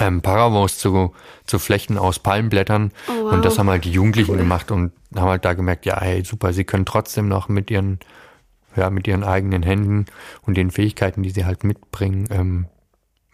ähm, 0.00 0.22
Paravos 0.22 0.76
zu, 0.78 1.14
zu 1.46 1.60
flechten 1.60 1.98
aus 1.98 2.18
Palmblättern. 2.18 2.90
Oh, 3.06 3.26
wow. 3.26 3.32
Und 3.32 3.44
das 3.44 3.60
haben 3.60 3.70
halt 3.70 3.84
die 3.84 3.92
Jugendlichen 3.92 4.32
cool. 4.32 4.38
gemacht 4.38 4.72
und 4.72 4.90
haben 5.14 5.28
halt 5.28 5.44
da 5.44 5.52
gemerkt, 5.52 5.86
ja, 5.86 6.00
hey, 6.00 6.24
super, 6.24 6.52
sie 6.52 6.64
können 6.64 6.84
trotzdem 6.84 7.28
noch 7.28 7.48
mit 7.48 7.70
ihren, 7.70 8.00
ja, 8.74 8.90
mit 8.90 9.06
ihren 9.06 9.22
eigenen 9.22 9.62
Händen 9.62 10.06
und 10.42 10.56
den 10.56 10.72
Fähigkeiten, 10.72 11.22
die 11.22 11.30
sie 11.30 11.44
halt 11.44 11.62
mitbringen, 11.62 12.26
ähm, 12.32 12.66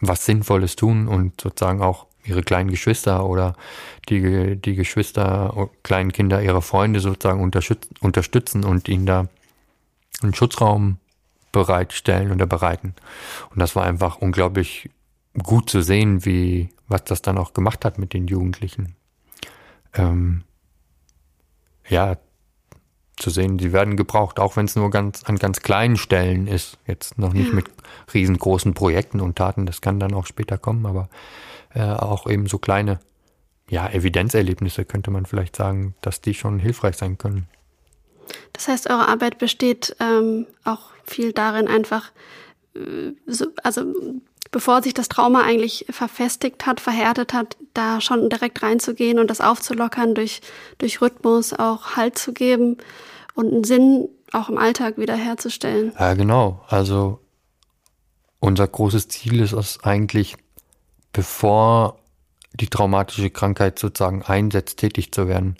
was 0.00 0.26
Sinnvolles 0.26 0.76
tun 0.76 1.08
und 1.08 1.40
sozusagen 1.40 1.80
auch 1.80 2.08
ihre 2.26 2.42
kleinen 2.42 2.70
Geschwister 2.70 3.24
oder 3.26 3.54
die, 4.08 4.56
die 4.56 4.74
Geschwister, 4.74 5.68
kleinen 5.82 6.12
Kinder 6.12 6.42
ihrer 6.42 6.62
Freunde 6.62 7.00
sozusagen 7.00 7.40
unterstützen 8.00 8.64
und 8.64 8.88
ihnen 8.88 9.06
da 9.06 9.28
einen 10.22 10.34
Schutzraum 10.34 10.98
bereitstellen 11.52 12.32
oder 12.32 12.46
bereiten. 12.46 12.94
Und 13.50 13.60
das 13.60 13.76
war 13.76 13.84
einfach 13.84 14.18
unglaublich 14.18 14.90
gut 15.42 15.70
zu 15.70 15.82
sehen, 15.82 16.24
wie, 16.24 16.70
was 16.88 17.04
das 17.04 17.22
dann 17.22 17.38
auch 17.38 17.52
gemacht 17.52 17.84
hat 17.84 17.98
mit 17.98 18.12
den 18.12 18.26
Jugendlichen. 18.26 18.94
Ähm, 19.94 20.42
ja, 21.88 22.16
zu 23.16 23.30
sehen, 23.30 23.58
sie 23.58 23.72
werden 23.72 23.96
gebraucht, 23.96 24.38
auch 24.38 24.56
wenn 24.56 24.66
es 24.66 24.76
nur 24.76 24.90
ganz 24.90 25.24
an 25.24 25.36
ganz 25.36 25.60
kleinen 25.60 25.96
Stellen 25.96 26.46
ist. 26.46 26.78
Jetzt 26.86 27.18
noch 27.18 27.32
nicht 27.32 27.52
mit 27.52 27.66
riesengroßen 28.12 28.74
Projekten 28.74 29.20
und 29.20 29.36
Taten, 29.36 29.64
das 29.64 29.80
kann 29.80 29.98
dann 29.98 30.12
auch 30.12 30.26
später 30.26 30.58
kommen, 30.58 30.84
aber 30.84 31.08
äh, 31.76 31.82
auch 31.82 32.26
eben 32.28 32.46
so 32.46 32.58
kleine, 32.58 32.98
ja, 33.68 33.88
Evidenzerlebnisse 33.88 34.84
könnte 34.84 35.10
man 35.10 35.26
vielleicht 35.26 35.56
sagen, 35.56 35.94
dass 36.00 36.20
die 36.20 36.34
schon 36.34 36.58
hilfreich 36.58 36.96
sein 36.96 37.18
können. 37.18 37.48
Das 38.52 38.68
heißt, 38.68 38.88
eure 38.88 39.08
Arbeit 39.08 39.38
besteht 39.38 39.94
ähm, 40.00 40.46
auch 40.64 40.90
viel 41.04 41.32
darin, 41.32 41.68
einfach 41.68 42.10
äh, 42.74 43.12
so, 43.26 43.46
also 43.62 43.94
bevor 44.50 44.82
sich 44.82 44.94
das 44.94 45.08
Trauma 45.08 45.42
eigentlich 45.42 45.86
verfestigt 45.90 46.64
hat, 46.64 46.80
verhärtet 46.80 47.34
hat, 47.34 47.56
da 47.74 48.00
schon 48.00 48.30
direkt 48.30 48.62
reinzugehen 48.62 49.18
und 49.18 49.28
das 49.28 49.40
aufzulockern, 49.40 50.14
durch, 50.14 50.40
durch 50.78 51.02
Rhythmus 51.02 51.52
auch 51.52 51.96
Halt 51.96 52.18
zu 52.18 52.32
geben 52.32 52.78
und 53.34 53.52
einen 53.52 53.64
Sinn 53.64 54.08
auch 54.32 54.48
im 54.48 54.56
Alltag 54.58 54.96
wiederherzustellen. 54.96 55.92
Ja, 55.98 56.14
genau. 56.14 56.64
Also 56.68 57.20
unser 58.40 58.66
großes 58.66 59.08
Ziel 59.08 59.40
ist 59.40 59.52
es 59.52 59.82
eigentlich, 59.82 60.36
bevor 61.16 61.98
die 62.52 62.68
traumatische 62.68 63.30
Krankheit 63.30 63.78
sozusagen 63.78 64.22
einsetzt, 64.22 64.78
tätig 64.78 65.12
zu 65.12 65.28
werden. 65.28 65.56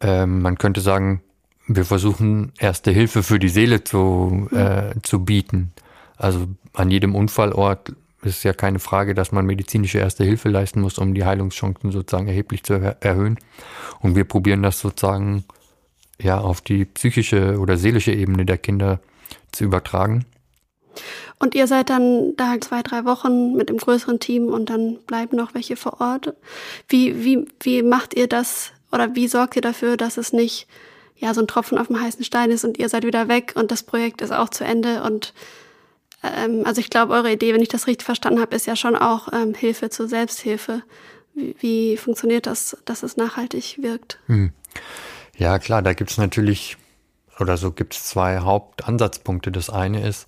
Ähm, 0.00 0.40
man 0.40 0.56
könnte 0.56 0.80
sagen, 0.80 1.20
wir 1.66 1.84
versuchen 1.84 2.52
erste 2.58 2.90
Hilfe 2.90 3.22
für 3.22 3.38
die 3.38 3.50
Seele 3.50 3.84
zu, 3.84 4.48
äh, 4.50 4.94
zu 5.02 5.26
bieten. 5.26 5.72
Also 6.16 6.48
an 6.72 6.90
jedem 6.90 7.14
Unfallort 7.14 7.92
ist 8.22 8.44
ja 8.44 8.54
keine 8.54 8.78
Frage, 8.78 9.14
dass 9.14 9.30
man 9.30 9.44
medizinische 9.44 9.98
erste 9.98 10.24
Hilfe 10.24 10.48
leisten 10.48 10.80
muss, 10.80 10.96
um 10.96 11.12
die 11.12 11.26
Heilungschancen 11.26 11.92
sozusagen 11.92 12.26
erheblich 12.26 12.62
zu 12.62 12.72
erhöhen. 12.72 13.38
Und 14.00 14.16
wir 14.16 14.24
probieren 14.24 14.62
das 14.62 14.80
sozusagen 14.80 15.44
ja 16.18 16.38
auf 16.38 16.62
die 16.62 16.86
psychische 16.86 17.58
oder 17.58 17.76
seelische 17.76 18.12
Ebene 18.12 18.46
der 18.46 18.56
Kinder 18.56 19.00
zu 19.52 19.64
übertragen. 19.64 20.24
Und 21.38 21.54
ihr 21.54 21.66
seid 21.66 21.90
dann 21.90 22.36
da 22.36 22.60
zwei, 22.60 22.82
drei 22.82 23.04
Wochen 23.04 23.54
mit 23.54 23.68
dem 23.68 23.78
größeren 23.78 24.20
Team 24.20 24.48
und 24.48 24.70
dann 24.70 24.98
bleiben 25.06 25.36
noch 25.36 25.54
welche 25.54 25.76
vor 25.76 26.00
Ort. 26.00 26.34
Wie, 26.88 27.24
wie, 27.24 27.46
wie 27.60 27.82
macht 27.82 28.14
ihr 28.14 28.26
das 28.28 28.72
oder 28.92 29.14
wie 29.14 29.28
sorgt 29.28 29.56
ihr 29.56 29.62
dafür, 29.62 29.96
dass 29.96 30.16
es 30.16 30.32
nicht 30.32 30.66
ja 31.16 31.34
so 31.34 31.40
ein 31.40 31.48
Tropfen 31.48 31.78
auf 31.78 31.88
dem 31.88 32.00
heißen 32.00 32.24
Stein 32.24 32.50
ist 32.50 32.64
und 32.64 32.78
ihr 32.78 32.88
seid 32.88 33.04
wieder 33.04 33.28
weg 33.28 33.52
und 33.56 33.70
das 33.70 33.82
Projekt 33.82 34.22
ist 34.22 34.32
auch 34.32 34.48
zu 34.48 34.64
Ende 34.64 35.02
und 35.02 35.34
ähm, 36.22 36.62
also 36.64 36.80
ich 36.80 36.90
glaube, 36.90 37.12
eure 37.12 37.32
Idee, 37.32 37.54
wenn 37.54 37.62
ich 37.62 37.68
das 37.68 37.86
richtig 37.86 38.04
verstanden 38.04 38.40
habe, 38.40 38.54
ist 38.54 38.66
ja 38.66 38.76
schon 38.76 38.96
auch 38.96 39.28
ähm, 39.32 39.54
Hilfe 39.54 39.90
zur 39.90 40.08
Selbsthilfe. 40.08 40.82
Wie, 41.34 41.54
wie, 41.60 41.96
funktioniert 41.96 42.46
das, 42.46 42.76
dass 42.84 43.02
es 43.02 43.16
nachhaltig 43.16 43.78
wirkt? 43.80 44.18
Hm. 44.26 44.52
Ja, 45.36 45.58
klar, 45.58 45.82
da 45.82 45.92
gibt 45.92 46.10
es 46.10 46.18
natürlich, 46.18 46.76
oder 47.38 47.56
so 47.56 47.70
gibt 47.70 47.94
es 47.94 48.04
zwei 48.04 48.38
Hauptansatzpunkte. 48.38 49.52
Das 49.52 49.70
eine 49.70 50.06
ist, 50.06 50.26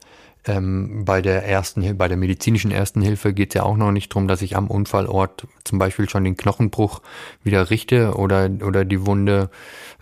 ähm, 0.50 1.04
bei 1.04 1.23
der 1.23 1.47
ersten, 1.47 1.97
bei 1.97 2.09
der 2.09 2.16
medizinischen 2.16 2.71
ersten 2.71 3.02
Hilfe 3.02 3.33
geht 3.33 3.50
es 3.50 3.54
ja 3.54 3.62
auch 3.62 3.76
noch 3.76 3.92
nicht 3.92 4.12
darum, 4.12 4.28
dass 4.28 4.42
ich 4.42 4.57
am 4.57 4.66
Unfallort 4.66 5.47
zum 5.64 5.78
Beispiel 5.78 6.09
schon 6.09 6.25
den 6.25 6.37
Knochenbruch 6.37 7.00
wieder 7.42 7.71
richte 7.71 8.14
oder, 8.14 8.50
oder 8.64 8.85
die 8.85 9.07
Wunde 9.07 9.50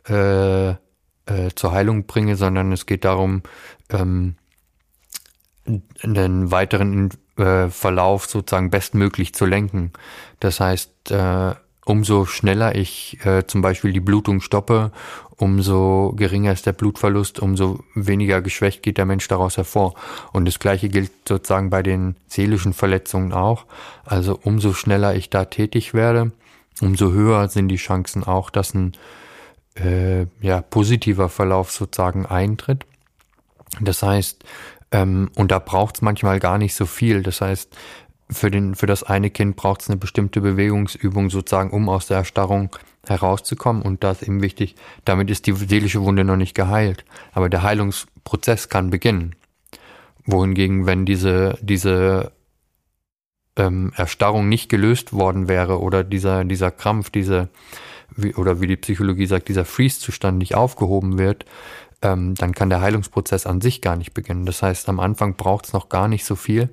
äh, 0.08 0.70
äh, 0.70 0.74
zur 1.54 1.72
Heilung 1.72 2.06
bringe, 2.06 2.36
sondern 2.36 2.72
es 2.72 2.86
geht 2.86 3.04
darum, 3.04 3.42
ähm, 3.90 4.36
den 5.66 6.50
weiteren 6.50 7.10
äh, 7.36 7.68
Verlauf 7.68 8.26
sozusagen 8.26 8.70
bestmöglich 8.70 9.34
zu 9.34 9.44
lenken. 9.44 9.92
Das 10.40 10.60
heißt, 10.60 11.10
äh, 11.10 11.54
umso 11.88 12.26
schneller 12.26 12.74
ich 12.74 13.18
äh, 13.24 13.46
zum 13.46 13.62
Beispiel 13.62 13.92
die 13.92 14.00
Blutung 14.00 14.42
stoppe, 14.42 14.92
umso 15.36 16.12
geringer 16.16 16.52
ist 16.52 16.66
der 16.66 16.72
Blutverlust, 16.74 17.38
umso 17.38 17.80
weniger 17.94 18.42
geschwächt 18.42 18.82
geht 18.82 18.98
der 18.98 19.06
Mensch 19.06 19.26
daraus 19.28 19.56
hervor. 19.56 19.94
Und 20.32 20.44
das 20.44 20.58
Gleiche 20.58 20.90
gilt 20.90 21.10
sozusagen 21.26 21.70
bei 21.70 21.82
den 21.82 22.16
seelischen 22.26 22.74
Verletzungen 22.74 23.32
auch. 23.32 23.64
Also 24.04 24.38
umso 24.42 24.74
schneller 24.74 25.14
ich 25.14 25.30
da 25.30 25.46
tätig 25.46 25.94
werde, 25.94 26.32
umso 26.82 27.10
höher 27.12 27.48
sind 27.48 27.68
die 27.68 27.76
Chancen 27.76 28.22
auch, 28.22 28.50
dass 28.50 28.74
ein 28.74 28.92
äh, 29.76 30.26
ja, 30.42 30.60
positiver 30.60 31.30
Verlauf 31.30 31.70
sozusagen 31.70 32.26
eintritt. 32.26 32.84
Das 33.80 34.02
heißt, 34.02 34.44
ähm, 34.90 35.30
und 35.36 35.50
da 35.52 35.58
braucht 35.58 35.96
es 35.96 36.02
manchmal 36.02 36.38
gar 36.38 36.58
nicht 36.58 36.74
so 36.74 36.84
viel. 36.84 37.22
Das 37.22 37.40
heißt, 37.40 37.74
für, 38.30 38.50
den, 38.50 38.74
für 38.74 38.86
das 38.86 39.02
eine 39.02 39.30
Kind 39.30 39.56
braucht 39.56 39.82
es 39.82 39.88
eine 39.88 39.96
bestimmte 39.96 40.40
Bewegungsübung 40.40 41.30
sozusagen, 41.30 41.70
um 41.70 41.88
aus 41.88 42.06
der 42.06 42.18
Erstarrung 42.18 42.76
herauszukommen. 43.06 43.82
Und 43.82 44.04
da 44.04 44.10
ist 44.10 44.22
eben 44.22 44.42
wichtig, 44.42 44.74
damit 45.04 45.30
ist 45.30 45.46
die 45.46 45.52
seelische 45.52 46.02
Wunde 46.02 46.24
noch 46.24 46.36
nicht 46.36 46.54
geheilt. 46.54 47.04
Aber 47.32 47.48
der 47.48 47.62
Heilungsprozess 47.62 48.68
kann 48.68 48.90
beginnen. 48.90 49.34
Wohingegen, 50.26 50.84
wenn 50.84 51.06
diese, 51.06 51.58
diese 51.62 52.32
ähm, 53.56 53.92
Erstarrung 53.96 54.48
nicht 54.48 54.68
gelöst 54.68 55.14
worden 55.14 55.48
wäre 55.48 55.80
oder 55.80 56.04
dieser, 56.04 56.44
dieser 56.44 56.70
Krampf, 56.70 57.08
diese, 57.08 57.48
wie, 58.14 58.34
oder 58.34 58.60
wie 58.60 58.66
die 58.66 58.76
Psychologie 58.76 59.26
sagt, 59.26 59.48
dieser 59.48 59.64
Freeze-Zustand 59.64 60.36
nicht 60.36 60.54
aufgehoben 60.54 61.18
wird, 61.18 61.46
ähm, 62.02 62.34
dann 62.34 62.52
kann 62.52 62.68
der 62.68 62.82
Heilungsprozess 62.82 63.46
an 63.46 63.62
sich 63.62 63.80
gar 63.80 63.96
nicht 63.96 64.12
beginnen. 64.12 64.44
Das 64.44 64.62
heißt, 64.62 64.86
am 64.90 65.00
Anfang 65.00 65.34
braucht 65.36 65.66
es 65.66 65.72
noch 65.72 65.88
gar 65.88 66.08
nicht 66.08 66.26
so 66.26 66.36
viel 66.36 66.68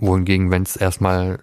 wohingegen, 0.00 0.50
wenn 0.50 0.62
es 0.62 0.76
erstmal 0.76 1.40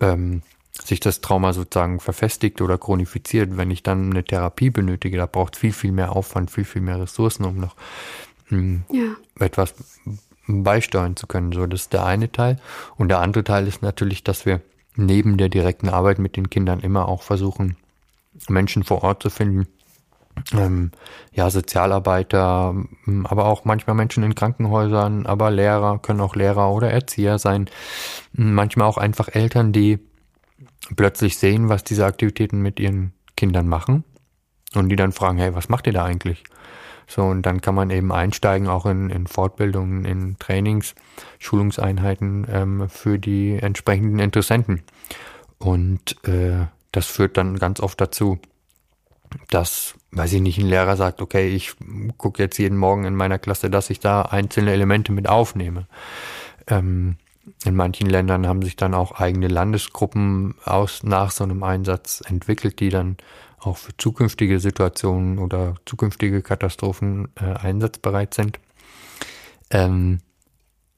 ähm, 0.00 0.42
sich 0.84 1.00
das 1.00 1.20
Trauma 1.20 1.52
sozusagen 1.52 1.98
verfestigt 2.00 2.60
oder 2.60 2.78
chronifiziert, 2.78 3.56
wenn 3.56 3.70
ich 3.70 3.82
dann 3.82 4.10
eine 4.10 4.24
Therapie 4.24 4.70
benötige, 4.70 5.16
da 5.16 5.26
braucht 5.26 5.56
viel, 5.56 5.72
viel 5.72 5.92
mehr 5.92 6.14
Aufwand, 6.14 6.50
viel, 6.50 6.64
viel 6.64 6.82
mehr 6.82 7.00
Ressourcen, 7.00 7.44
um 7.44 7.58
noch 7.58 7.74
mh, 8.50 8.58
hm, 8.58 8.84
ja. 8.92 9.44
etwas 9.44 9.74
beisteuern 10.46 11.16
zu 11.16 11.26
können. 11.26 11.52
So, 11.52 11.66
das 11.66 11.82
ist 11.82 11.92
der 11.92 12.04
eine 12.04 12.30
Teil. 12.30 12.58
Und 12.96 13.08
der 13.08 13.18
andere 13.20 13.44
Teil 13.44 13.66
ist 13.66 13.82
natürlich, 13.82 14.24
dass 14.24 14.46
wir 14.46 14.60
neben 14.94 15.36
der 15.36 15.48
direkten 15.48 15.88
Arbeit 15.88 16.18
mit 16.18 16.36
den 16.36 16.50
Kindern 16.50 16.80
immer 16.80 17.08
auch 17.08 17.22
versuchen, 17.22 17.76
Menschen 18.48 18.84
vor 18.84 19.02
Ort 19.02 19.22
zu 19.22 19.30
finden, 19.30 19.66
ähm, 20.52 20.90
ja, 21.32 21.50
Sozialarbeiter, 21.50 22.74
ähm, 23.06 23.26
aber 23.26 23.46
auch 23.46 23.64
manchmal 23.64 23.96
Menschen 23.96 24.22
in 24.22 24.34
Krankenhäusern, 24.34 25.26
aber 25.26 25.50
Lehrer 25.50 25.98
können 25.98 26.20
auch 26.20 26.36
Lehrer 26.36 26.70
oder 26.70 26.90
Erzieher 26.90 27.38
sein. 27.38 27.68
Manchmal 28.32 28.88
auch 28.88 28.98
einfach 28.98 29.28
Eltern, 29.28 29.72
die 29.72 29.98
plötzlich 30.96 31.38
sehen, 31.38 31.68
was 31.68 31.84
diese 31.84 32.06
Aktivitäten 32.06 32.60
mit 32.60 32.80
ihren 32.80 33.12
Kindern 33.36 33.68
machen 33.68 34.04
und 34.74 34.88
die 34.88 34.96
dann 34.96 35.12
fragen, 35.12 35.38
hey, 35.38 35.54
was 35.54 35.68
macht 35.68 35.86
ihr 35.86 35.92
da 35.92 36.04
eigentlich? 36.04 36.44
So, 37.06 37.22
und 37.22 37.42
dann 37.42 37.62
kann 37.62 37.74
man 37.74 37.88
eben 37.88 38.12
einsteigen, 38.12 38.68
auch 38.68 38.84
in, 38.84 39.08
in 39.08 39.26
Fortbildungen, 39.26 40.04
in 40.04 40.38
Trainings, 40.38 40.94
Schulungseinheiten 41.38 42.46
ähm, 42.50 42.88
für 42.90 43.18
die 43.18 43.56
entsprechenden 43.56 44.18
Interessenten. 44.18 44.82
Und 45.58 46.22
äh, 46.28 46.66
das 46.92 47.06
führt 47.06 47.38
dann 47.38 47.58
ganz 47.58 47.80
oft 47.80 47.98
dazu, 48.00 48.38
dass, 49.50 49.94
weiß 50.10 50.32
ich 50.32 50.40
nicht, 50.40 50.58
ein 50.58 50.66
Lehrer 50.66 50.96
sagt, 50.96 51.20
okay, 51.20 51.48
ich 51.48 51.74
gucke 52.16 52.42
jetzt 52.42 52.58
jeden 52.58 52.78
Morgen 52.78 53.04
in 53.04 53.14
meiner 53.14 53.38
Klasse, 53.38 53.70
dass 53.70 53.90
ich 53.90 54.00
da 54.00 54.22
einzelne 54.22 54.72
Elemente 54.72 55.12
mit 55.12 55.28
aufnehme. 55.28 55.86
Ähm, 56.66 57.16
in 57.64 57.74
manchen 57.74 58.08
Ländern 58.08 58.46
haben 58.46 58.62
sich 58.62 58.76
dann 58.76 58.94
auch 58.94 59.12
eigene 59.12 59.48
Landesgruppen 59.48 60.54
aus 60.64 61.02
nach 61.02 61.30
so 61.30 61.44
einem 61.44 61.62
Einsatz 61.62 62.22
entwickelt, 62.26 62.80
die 62.80 62.90
dann 62.90 63.16
auch 63.58 63.76
für 63.76 63.96
zukünftige 63.96 64.60
Situationen 64.60 65.38
oder 65.38 65.74
zukünftige 65.84 66.42
Katastrophen 66.42 67.28
äh, 67.36 67.54
einsatzbereit 67.54 68.34
sind. 68.34 68.60
Ähm, 69.70 70.20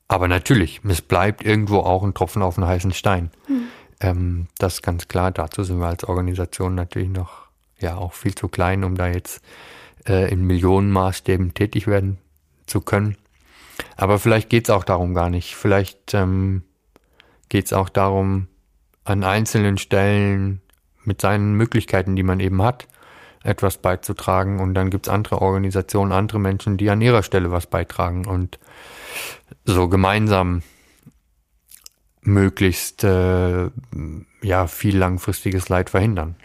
aber 0.09 0.29
natürlich, 0.29 0.81
es 0.85 1.03
bleibt 1.03 1.45
irgendwo 1.45 1.79
auch 1.79 2.03
ein 2.03 2.15
Tropfen 2.15 2.43
auf 2.43 2.59
einen 2.59 2.67
heißen 2.67 2.93
Stein. 2.93 3.31
Mhm. 3.49 3.63
Ähm, 4.01 4.47
das 4.59 4.75
ist 4.75 4.83
ganz 4.83 5.09
klar. 5.09 5.31
Dazu 5.31 5.63
sind 5.63 5.79
wir 5.79 5.87
als 5.87 6.05
Organisation 6.05 6.75
natürlich 6.75 7.11
noch 7.11 7.50
ja 7.83 7.97
auch 7.97 8.13
viel 8.13 8.35
zu 8.35 8.49
klein, 8.49 8.85
um 8.85 8.97
da 8.97 9.09
jetzt 9.09 9.43
äh, 10.07 10.31
in 10.31 10.47
Millionenmaßstäben 10.47 11.55
tätig 11.55 11.87
werden 11.87 12.19
zu 12.67 12.81
können. 12.81 13.17
Aber 13.97 14.19
vielleicht 14.19 14.51
geht's 14.51 14.71
auch 14.71 14.85
darum 14.85 15.15
gar 15.15 15.31
nicht. 15.31 15.57
Vielleicht 15.57 16.15
ähm, 16.15 16.63
geht 17.49 17.73
auch 17.73 17.89
darum, 17.89 18.49
an 19.05 19.25
einzelnen 19.25 19.79
Stellen 19.79 20.61
mit 21.05 21.21
seinen 21.21 21.55
Möglichkeiten, 21.55 22.17
die 22.17 22.23
man 22.23 22.41
eben 22.41 22.63
hat, 22.63 22.87
etwas 23.43 23.79
beizutragen. 23.79 24.61
Und 24.61 24.75
dann 24.75 24.91
gibt's 24.91 25.09
andere 25.09 25.41
Organisationen, 25.41 26.13
andere 26.13 26.39
Menschen, 26.39 26.77
die 26.77 26.91
an 26.91 27.01
ihrer 27.01 27.23
Stelle 27.23 27.51
was 27.51 27.67
beitragen 27.67 28.27
und 28.27 28.59
so 29.65 29.89
gemeinsam 29.89 30.63
möglichst 32.23 33.03
äh, 33.03 33.71
ja 34.43 34.67
viel 34.67 34.97
langfristiges 34.97 35.69
Leid 35.69 35.91
verhindern. 35.91 36.37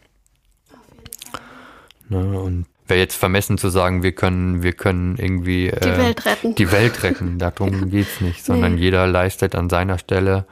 Ne? 2.10 2.39
Und 2.39 2.65
wäre 2.88 3.00
jetzt 3.00 3.15
vermessen 3.15 3.58
zu 3.58 3.70
sagen, 3.70 4.04
wir 4.04 4.12
können, 4.12 4.63
wir 4.63 4.74
können 4.74 5.18
irgendwie 5.18 5.68
äh, 5.68 5.80
die 5.80 5.98
Welt 5.98 6.26
retten. 6.26 6.56
Die 6.56 6.72
Welt 6.72 7.04
retten. 7.04 7.39
Darum 7.39 7.74
ja. 7.74 7.86
geht's 7.86 8.22
nicht, 8.22 8.46
sondern 8.46 8.76
nee. 8.76 8.82
jeder 8.82 9.08
leistet 9.08 9.56
an 9.56 9.70
seiner 9.70 9.98
Stelle 9.98 10.46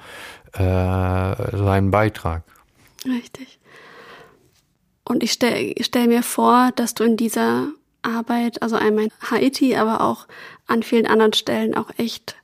äh, 0.54 0.62
seinen 0.62 1.92
Beitrag. 1.92 2.44
Richtig. 3.06 3.60
Und 5.06 5.24
ich 5.24 5.34
stelle 5.34 5.74
stell 5.82 6.08
mir 6.08 6.24
vor, 6.24 6.72
dass 6.76 6.94
du 6.94 7.04
in 7.04 7.18
dieser 7.18 7.68
Arbeit, 8.02 8.62
also 8.62 8.76
einmal 8.76 9.06
in 9.06 9.12
Haiti, 9.30 9.76
aber 9.76 10.02
auch 10.02 10.28
an 10.68 10.84
vielen 10.84 11.08
anderen 11.08 11.34
Stellen 11.34 11.76
auch 11.76 11.90
echt 11.98 12.36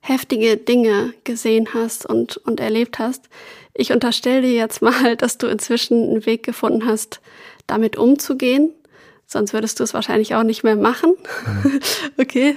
heftige 0.00 0.56
Dinge 0.56 1.12
gesehen 1.24 1.68
hast 1.74 2.06
und, 2.06 2.36
und 2.38 2.60
erlebt 2.60 2.98
hast. 2.98 3.28
Ich 3.74 3.92
unterstelle 3.92 4.42
dir 4.42 4.52
jetzt 4.52 4.80
mal, 4.82 5.16
dass 5.18 5.38
du 5.38 5.46
inzwischen 5.46 6.02
einen 6.02 6.26
Weg 6.26 6.42
gefunden 6.44 6.86
hast, 6.86 7.20
damit 7.66 7.96
umzugehen. 7.96 8.70
Sonst 9.26 9.52
würdest 9.52 9.80
du 9.80 9.84
es 9.84 9.94
wahrscheinlich 9.94 10.34
auch 10.34 10.44
nicht 10.44 10.62
mehr 10.62 10.76
machen. 10.76 11.14
Mhm. 11.64 11.80
okay. 12.18 12.56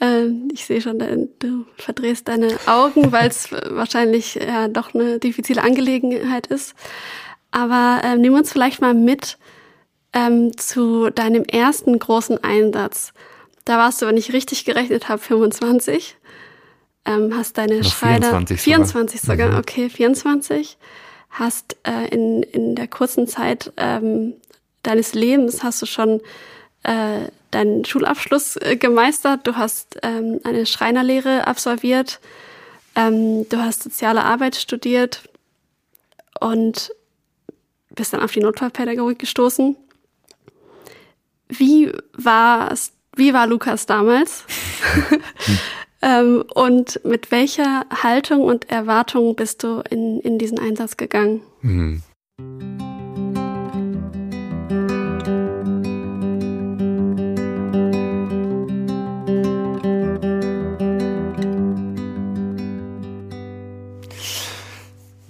Ähm, 0.00 0.48
ich 0.52 0.64
sehe 0.64 0.80
schon, 0.80 0.98
du 0.98 1.66
verdrehst 1.76 2.28
deine 2.28 2.56
Augen, 2.66 3.12
weil 3.12 3.28
es 3.28 3.52
wahrscheinlich 3.52 4.36
ja 4.36 4.68
doch 4.68 4.94
eine 4.94 5.18
diffizile 5.18 5.62
Angelegenheit 5.62 6.46
ist. 6.46 6.74
Aber 7.50 8.00
ähm, 8.04 8.22
nimm 8.22 8.34
uns 8.34 8.52
vielleicht 8.52 8.80
mal 8.80 8.94
mit 8.94 9.36
ähm, 10.12 10.56
zu 10.56 11.10
deinem 11.10 11.44
ersten 11.44 11.98
großen 11.98 12.42
Einsatz. 12.42 13.12
Da 13.64 13.76
warst 13.76 14.00
du, 14.00 14.06
wenn 14.06 14.16
ich 14.16 14.32
richtig 14.32 14.64
gerechnet 14.64 15.08
habe, 15.08 15.20
25. 15.20 16.16
Ähm, 17.04 17.34
hast 17.34 17.58
deine 17.58 17.82
Schreiner 17.84 18.26
24 18.46 18.60
sogar, 18.60 18.84
24 18.86 19.20
sogar. 19.20 19.50
Mhm. 19.50 19.58
okay, 19.58 19.88
24 19.88 20.78
hast 21.30 21.76
äh, 21.84 22.08
in, 22.08 22.42
in 22.42 22.74
der 22.74 22.88
kurzen 22.88 23.26
Zeit 23.26 23.72
ähm, 23.76 24.34
deines 24.82 25.14
Lebens 25.14 25.62
hast 25.62 25.80
du 25.80 25.86
schon 25.86 26.20
äh, 26.82 27.28
deinen 27.50 27.84
Schulabschluss 27.84 28.56
äh, 28.56 28.76
gemeistert, 28.76 29.46
du 29.46 29.56
hast 29.56 29.98
ähm, 30.02 30.40
eine 30.44 30.66
Schreinerlehre 30.66 31.46
absolviert, 31.46 32.20
ähm, 32.94 33.48
du 33.48 33.58
hast 33.58 33.82
soziale 33.82 34.24
Arbeit 34.24 34.56
studiert 34.56 35.28
und 36.40 36.92
bist 37.90 38.12
dann 38.12 38.22
auf 38.22 38.32
die 38.32 38.40
Notfallpädagogik 38.40 39.18
gestoßen. 39.18 39.76
Wie 41.48 41.92
war 42.12 42.72
wie 43.16 43.34
war 43.34 43.46
Lukas 43.46 43.86
damals? 43.86 44.44
Ähm, 46.02 46.44
und 46.54 47.04
mit 47.04 47.30
welcher 47.30 47.84
Haltung 47.90 48.42
und 48.42 48.70
Erwartung 48.70 49.36
bist 49.36 49.62
du 49.62 49.82
in, 49.90 50.20
in 50.20 50.38
diesen 50.38 50.58
Einsatz 50.58 50.96
gegangen? 50.96 51.42
Mhm. 51.60 52.02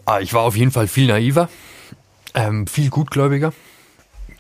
Ah, 0.05 0.21
ich 0.21 0.35
war 0.35 0.43
auf 0.43 0.57
jeden 0.57 0.73
Fall 0.73 0.89
viel 0.89 1.07
naiver, 1.07 1.49
ähm, 2.35 2.67
viel 2.67 2.91
gutgläubiger. 2.91 3.53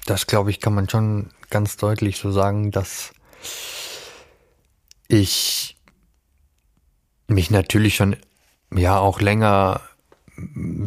Das, 0.06 0.26
glaube 0.26 0.50
ich, 0.50 0.60
kann 0.60 0.74
man 0.74 0.88
schon 0.88 1.30
ganz 1.48 1.76
deutlich 1.76 2.18
so 2.18 2.32
sagen, 2.32 2.72
dass 2.72 3.12
ich 5.06 5.76
mich 7.30 7.50
natürlich 7.50 7.96
schon 7.96 8.16
ja 8.74 8.98
auch 8.98 9.20
länger 9.20 9.80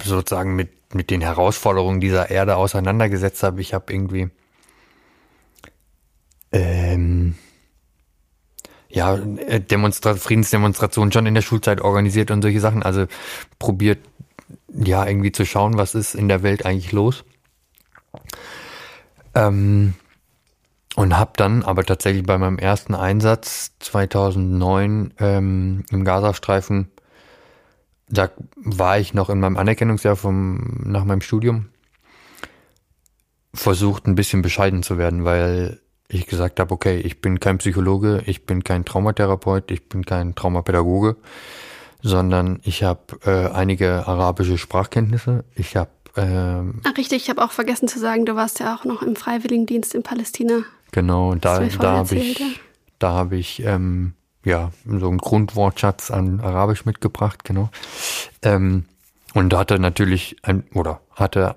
sozusagen 0.03 0.55
mit, 0.55 0.95
mit 0.95 1.09
den 1.09 1.21
Herausforderungen 1.21 1.99
dieser 1.99 2.29
Erde 2.29 2.55
auseinandergesetzt 2.55 3.43
habe. 3.43 3.61
Ich 3.61 3.73
habe 3.73 3.91
irgendwie 3.93 4.29
ähm, 6.51 7.35
ja, 8.89 9.17
Demonstra 9.17 10.15
Friedensdemonstrationen 10.15 11.11
schon 11.11 11.25
in 11.25 11.33
der 11.33 11.41
Schulzeit 11.41 11.81
organisiert 11.81 12.29
und 12.29 12.41
solche 12.41 12.59
Sachen. 12.59 12.83
Also 12.83 13.07
probiert 13.57 13.99
ja, 14.71 15.05
irgendwie 15.05 15.31
zu 15.31 15.45
schauen, 15.45 15.77
was 15.77 15.95
ist 15.95 16.13
in 16.13 16.27
der 16.27 16.43
Welt 16.43 16.65
eigentlich 16.65 16.91
los. 16.91 17.23
Ähm, 19.35 19.95
und 20.95 21.17
habe 21.17 21.31
dann 21.35 21.63
aber 21.63 21.83
tatsächlich 21.83 22.23
bei 22.23 22.37
meinem 22.37 22.57
ersten 22.57 22.93
Einsatz 22.93 23.71
2009 23.79 25.13
ähm, 25.19 25.83
im 25.89 26.05
Gazastreifen, 26.05 26.89
da 28.09 28.29
war 28.55 28.99
ich 28.99 29.13
noch 29.13 29.29
in 29.29 29.39
meinem 29.39 29.57
Anerkennungsjahr 29.57 30.15
vom, 30.15 30.81
nach 30.83 31.03
meinem 31.03 31.21
Studium, 31.21 31.69
versucht 33.53 34.07
ein 34.07 34.15
bisschen 34.15 34.41
bescheiden 34.41 34.83
zu 34.83 34.97
werden, 34.97 35.25
weil 35.25 35.79
ich 36.07 36.27
gesagt 36.27 36.59
habe, 36.59 36.73
okay, 36.73 36.99
ich 36.99 37.21
bin 37.21 37.39
kein 37.39 37.57
Psychologe, 37.57 38.21
ich 38.25 38.45
bin 38.45 38.63
kein 38.63 38.85
Traumatherapeut, 38.85 39.71
ich 39.71 39.89
bin 39.89 40.05
kein 40.05 40.35
Traumapädagoge, 40.35 41.15
sondern 42.01 42.59
ich 42.63 42.83
habe 42.83 43.01
äh, 43.25 43.51
einige 43.51 44.07
arabische 44.07 44.57
Sprachkenntnisse, 44.57 45.43
ich 45.55 45.75
habe 45.75 45.89
ähm, 46.15 46.81
Ach, 46.83 46.95
richtig, 46.97 47.23
ich 47.23 47.29
habe 47.29 47.43
auch 47.43 47.51
vergessen 47.51 47.87
zu 47.87 47.99
sagen, 47.99 48.25
du 48.25 48.35
warst 48.35 48.59
ja 48.59 48.75
auch 48.75 48.85
noch 48.85 49.01
im 49.01 49.15
Freiwilligendienst 49.15 49.95
in 49.95 50.03
Palästina. 50.03 50.63
Genau, 50.93 51.33
da, 51.33 51.59
da 51.59 51.97
habe 51.97 52.15
ich, 52.15 52.61
da 52.99 53.13
habe 53.13 53.35
ich 53.35 53.63
ähm, 53.65 54.13
ja 54.45 54.71
so 54.85 55.09
einen 55.09 55.17
Grundwortschatz 55.17 56.11
an 56.11 56.39
Arabisch 56.39 56.85
mitgebracht, 56.85 57.43
genau. 57.43 57.71
Ähm, 58.43 58.85
und 59.33 59.55
hatte 59.55 59.79
natürlich 59.79 60.35
ein 60.43 60.63
oder 60.75 61.01
hatte 61.15 61.55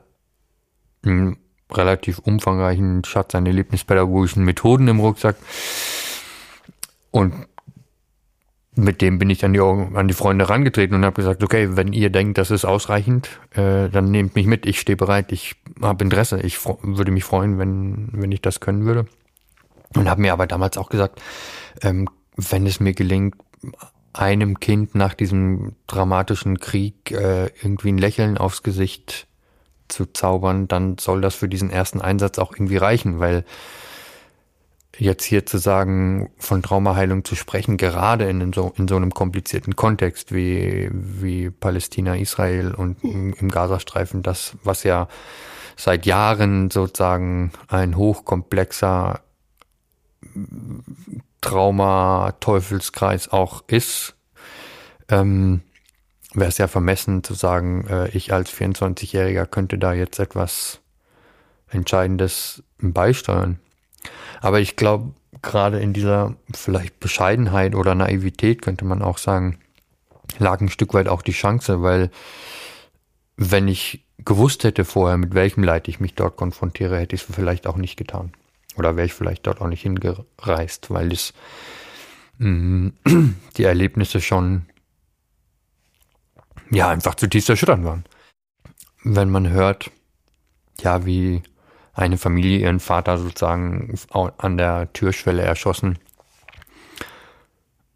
einen 1.04 1.36
relativ 1.70 2.18
umfangreichen 2.18 3.04
Schatz 3.04 3.34
an 3.34 3.44
erlebnispädagogischen 3.44 4.42
Methoden 4.42 4.88
im 4.88 5.00
Rucksack. 5.00 5.36
Und 7.10 7.34
mit 8.74 9.02
dem 9.02 9.18
bin 9.18 9.28
ich 9.28 9.44
an 9.44 9.52
die, 9.52 9.60
an 9.60 10.08
die 10.08 10.14
Freunde 10.14 10.46
herangetreten 10.46 10.96
und 10.96 11.04
habe 11.04 11.16
gesagt, 11.16 11.44
okay, 11.44 11.76
wenn 11.76 11.92
ihr 11.92 12.08
denkt, 12.08 12.38
das 12.38 12.50
ist 12.50 12.64
ausreichend, 12.64 13.28
äh, 13.50 13.90
dann 13.90 14.10
nehmt 14.10 14.34
mich 14.34 14.46
mit, 14.46 14.64
ich 14.64 14.80
stehe 14.80 14.96
bereit, 14.96 15.30
ich 15.30 15.56
habe 15.82 16.04
Interesse, 16.04 16.40
ich 16.40 16.58
würde 16.64 17.10
mich 17.10 17.24
freuen, 17.24 17.58
wenn, 17.58 18.08
wenn 18.12 18.32
ich 18.32 18.40
das 18.40 18.60
können 18.60 18.86
würde. 18.86 19.06
Und 19.94 20.08
habe 20.08 20.20
mir 20.20 20.32
aber 20.32 20.46
damals 20.46 20.76
auch 20.76 20.88
gesagt, 20.88 21.20
ähm, 21.82 22.08
wenn 22.36 22.66
es 22.66 22.80
mir 22.80 22.92
gelingt, 22.92 23.36
einem 24.12 24.60
Kind 24.60 24.94
nach 24.94 25.14
diesem 25.14 25.76
dramatischen 25.86 26.58
Krieg 26.58 27.10
äh, 27.10 27.46
irgendwie 27.62 27.92
ein 27.92 27.98
Lächeln 27.98 28.38
aufs 28.38 28.62
Gesicht 28.62 29.26
zu 29.88 30.06
zaubern, 30.06 30.68
dann 30.68 30.98
soll 30.98 31.20
das 31.20 31.34
für 31.34 31.48
diesen 31.48 31.70
ersten 31.70 32.00
Einsatz 32.00 32.38
auch 32.38 32.52
irgendwie 32.52 32.78
reichen, 32.78 33.20
weil 33.20 33.44
jetzt 34.98 35.24
hier 35.24 35.44
zu 35.44 35.58
sagen, 35.58 36.30
von 36.38 36.62
Traumaheilung 36.62 37.24
zu 37.24 37.34
sprechen, 37.34 37.76
gerade 37.76 38.24
in 38.28 38.52
so, 38.52 38.72
in 38.76 38.88
so 38.88 38.96
einem 38.96 39.12
komplizierten 39.12 39.76
Kontext 39.76 40.34
wie, 40.34 40.88
wie 40.90 41.50
Palästina, 41.50 42.16
Israel 42.16 42.74
und 42.74 43.04
im, 43.04 43.34
im 43.34 43.50
Gazastreifen, 43.50 44.22
das, 44.22 44.56
was 44.64 44.84
ja 44.84 45.08
seit 45.76 46.06
Jahren 46.06 46.70
sozusagen 46.70 47.52
ein 47.68 47.96
hochkomplexer 47.96 49.20
Trauma-Teufelskreis 51.40 53.28
auch 53.28 53.64
ist, 53.66 54.14
ähm, 55.08 55.62
wäre 56.34 56.48
es 56.48 56.58
ja 56.58 56.68
vermessen 56.68 57.24
zu 57.24 57.34
sagen, 57.34 57.86
äh, 57.88 58.08
ich 58.10 58.32
als 58.32 58.52
24-Jähriger 58.52 59.46
könnte 59.46 59.78
da 59.78 59.92
jetzt 59.92 60.18
etwas 60.18 60.80
Entscheidendes 61.68 62.62
beisteuern. 62.78 63.58
Aber 64.40 64.60
ich 64.60 64.76
glaube, 64.76 65.14
gerade 65.42 65.80
in 65.80 65.92
dieser 65.92 66.34
vielleicht 66.54 67.00
Bescheidenheit 67.00 67.74
oder 67.74 67.94
Naivität 67.94 68.62
könnte 68.62 68.84
man 68.84 69.02
auch 69.02 69.18
sagen, 69.18 69.58
lag 70.38 70.60
ein 70.60 70.68
Stück 70.68 70.94
weit 70.94 71.08
auch 71.08 71.22
die 71.22 71.32
Chance, 71.32 71.82
weil 71.82 72.10
wenn 73.36 73.68
ich 73.68 74.04
gewusst 74.24 74.64
hätte 74.64 74.84
vorher, 74.84 75.18
mit 75.18 75.34
welchem 75.34 75.62
Leid 75.62 75.88
ich 75.88 76.00
mich 76.00 76.14
dort 76.14 76.36
konfrontiere, 76.36 76.98
hätte 76.98 77.14
ich 77.14 77.28
es 77.28 77.34
vielleicht 77.34 77.66
auch 77.66 77.76
nicht 77.76 77.96
getan. 77.96 78.32
Oder 78.76 78.96
wäre 78.96 79.06
ich 79.06 79.14
vielleicht 79.14 79.46
dort 79.46 79.60
auch 79.60 79.68
nicht 79.68 79.82
hingereist, 79.82 80.90
weil 80.90 81.12
es 81.12 81.32
mh, 82.38 82.92
die 83.56 83.64
Erlebnisse 83.64 84.20
schon 84.20 84.66
ja 86.70 86.88
einfach 86.88 87.14
zutiefst 87.14 87.48
erschütternd 87.48 87.84
waren. 87.84 88.04
Wenn 89.04 89.30
man 89.30 89.48
hört, 89.48 89.90
ja, 90.80 91.06
wie 91.06 91.42
eine 91.94 92.18
Familie 92.18 92.58
ihren 92.58 92.80
Vater 92.80 93.18
sozusagen 93.18 93.94
an 94.10 94.58
der 94.58 94.92
Türschwelle 94.92 95.42
erschossen 95.42 95.98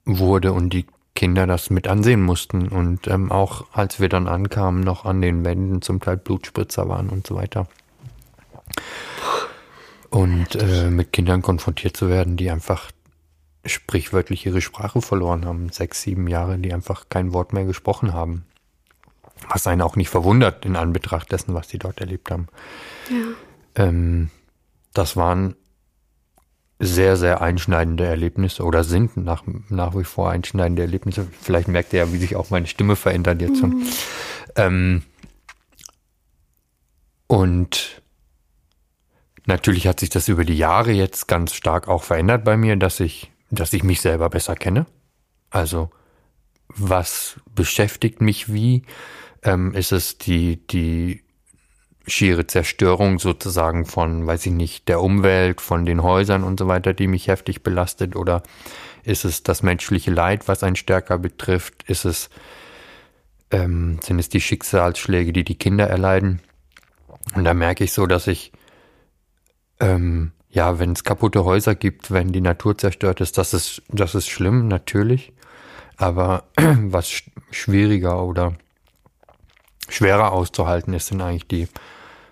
wurde 0.05 0.53
und 0.53 0.71
die 0.73 0.87
Kinder 1.15 1.47
das 1.47 1.69
mit 1.69 1.87
ansehen 1.87 2.23
mussten 2.23 2.69
und 2.69 3.07
ähm, 3.09 3.31
auch 3.31 3.67
als 3.73 4.01
wir 4.01 4.09
dann 4.09 4.27
ankamen, 4.27 4.81
noch 4.81 5.05
an 5.05 5.21
den 5.21 5.45
Wänden 5.45 5.83
zum 5.83 6.01
Teil 6.01 6.17
Blutspritzer 6.17 6.89
waren 6.89 7.11
und 7.11 7.27
so 7.27 7.35
weiter. 7.35 7.67
Und 10.11 10.57
äh, 10.57 10.91
mit 10.91 11.13
Kindern 11.13 11.41
konfrontiert 11.41 11.97
zu 11.97 12.09
werden, 12.09 12.37
die 12.37 12.51
einfach 12.51 12.91
sprichwörtlich 13.65 14.47
ihre 14.47 14.61
Sprache 14.61 15.01
verloren 15.03 15.45
haben, 15.45 15.69
sechs, 15.71 16.03
sieben 16.03 16.27
Jahre, 16.27 16.59
die 16.59 16.73
einfach 16.73 17.09
kein 17.09 17.33
Wort 17.33 17.53
mehr 17.53 17.65
gesprochen 17.65 18.13
haben. 18.13 18.45
Was 19.49 19.67
einen 19.67 19.83
auch 19.83 19.97
nicht 19.97 20.09
verwundert 20.09 20.65
in 20.65 20.77
Anbetracht 20.77 21.31
dessen, 21.33 21.55
was 21.55 21.69
sie 21.69 21.79
dort 21.79 22.01
erlebt 22.01 22.31
haben. 22.31 22.49
Ja. 23.09 23.85
Ähm, 23.85 24.31
das 24.93 25.17
waren 25.17 25.55
sehr, 26.79 27.17
sehr 27.17 27.43
einschneidende 27.43 28.07
Erlebnisse 28.07 28.65
oder 28.65 28.85
sind 28.85 29.17
nach, 29.17 29.45
nach 29.69 29.95
wie 29.97 30.05
vor 30.05 30.31
einschneidende 30.31 30.83
Erlebnisse. 30.83 31.27
Vielleicht 31.41 31.69
merkt 31.69 31.93
ihr 31.93 32.01
ja, 32.01 32.13
wie 32.13 32.17
sich 32.17 32.37
auch 32.37 32.51
meine 32.51 32.67
Stimme 32.67 32.97
verändert 32.97 33.43
jetzt 33.43 33.61
schon. 33.61 33.71
Mhm. 33.71 33.87
Ähm, 34.57 35.03
und 37.27 38.00
natürlich 39.51 39.87
hat 39.87 40.01
sich 40.01 40.09
das 40.09 40.29
über 40.29 40.45
die 40.45 40.57
Jahre 40.57 40.93
jetzt 40.93 41.29
ganz 41.29 41.55
stark 41.55 41.89
auch 41.89 42.05
verändert 42.05 42.45
bei 42.45 42.57
mir, 42.57 42.77
dass 42.77 43.01
ich, 43.01 43.31
dass 43.51 43.75
ich 43.75 43.83
mich 43.83 44.01
selber 44.01 44.31
besser 44.31 44.57
kenne. 44.57 44.87
Also, 45.51 45.91
was 46.69 47.39
beschäftigt 47.55 48.23
mich 48.23 48.53
wie? 48.53 48.85
ähm, 49.43 49.73
ist 49.75 49.93
es 49.93 50.19
die, 50.19 50.67
die 50.67 51.23
schiere 52.07 52.47
Zerstörung 52.47 53.19
sozusagen 53.19 53.87
von, 53.87 54.27
weiß 54.27 54.47
ich 54.47 54.53
nicht, 54.53 54.89
der 54.89 55.01
Umwelt, 55.01 55.61
von 55.61 55.85
den 55.85 56.03
Häusern 56.03 56.45
und 56.45 56.59
so 56.59 56.67
weiter, 56.67 56.93
die 56.93 57.07
mich 57.07 57.29
heftig 57.29 57.63
belastet? 57.63 58.17
Oder 58.17 58.43
ist 59.05 59.25
es 59.25 59.43
das 59.43 59.63
menschliche 59.63 60.11
Leid, 60.11 60.49
was 60.49 60.63
einen 60.63 60.77
stärker 60.77 61.19
betrifft? 61.19 61.85
Ist 61.85 62.05
es, 62.05 62.31
ähm, 63.51 63.99
sind 64.03 64.19
es 64.19 64.29
die 64.29 64.41
Schicksalsschläge, 64.41 65.33
die 65.33 65.45
die 65.45 65.59
Kinder 65.59 65.87
erleiden? 65.87 66.41
Und 67.35 67.45
da 67.45 67.55
merke 67.55 67.85
ich 67.85 67.93
so, 67.93 68.07
dass 68.07 68.27
ich, 68.27 68.53
ähm, 69.81 70.33
ja, 70.51 70.79
wenn 70.79 70.93
es 70.93 71.05
kaputte 71.05 71.45
Häuser 71.45 71.75
gibt, 71.75 72.11
wenn 72.11 72.33
die 72.33 72.41
Natur 72.41 72.77
zerstört 72.77 73.21
ist, 73.21 73.39
das 73.39 73.55
ist, 73.55 73.83
das 73.89 74.15
ist 74.15 74.29
schlimm, 74.29 74.69
natürlich. 74.69 75.33
Aber 75.97 76.45
was 76.57 77.23
schwieriger 77.51 78.23
oder 78.25 78.55
schwerer 79.89 80.33
auszuhalten 80.33 80.95
ist, 80.95 81.09
sind 81.09 81.21
eigentlich 81.21 81.47
die 81.47 81.69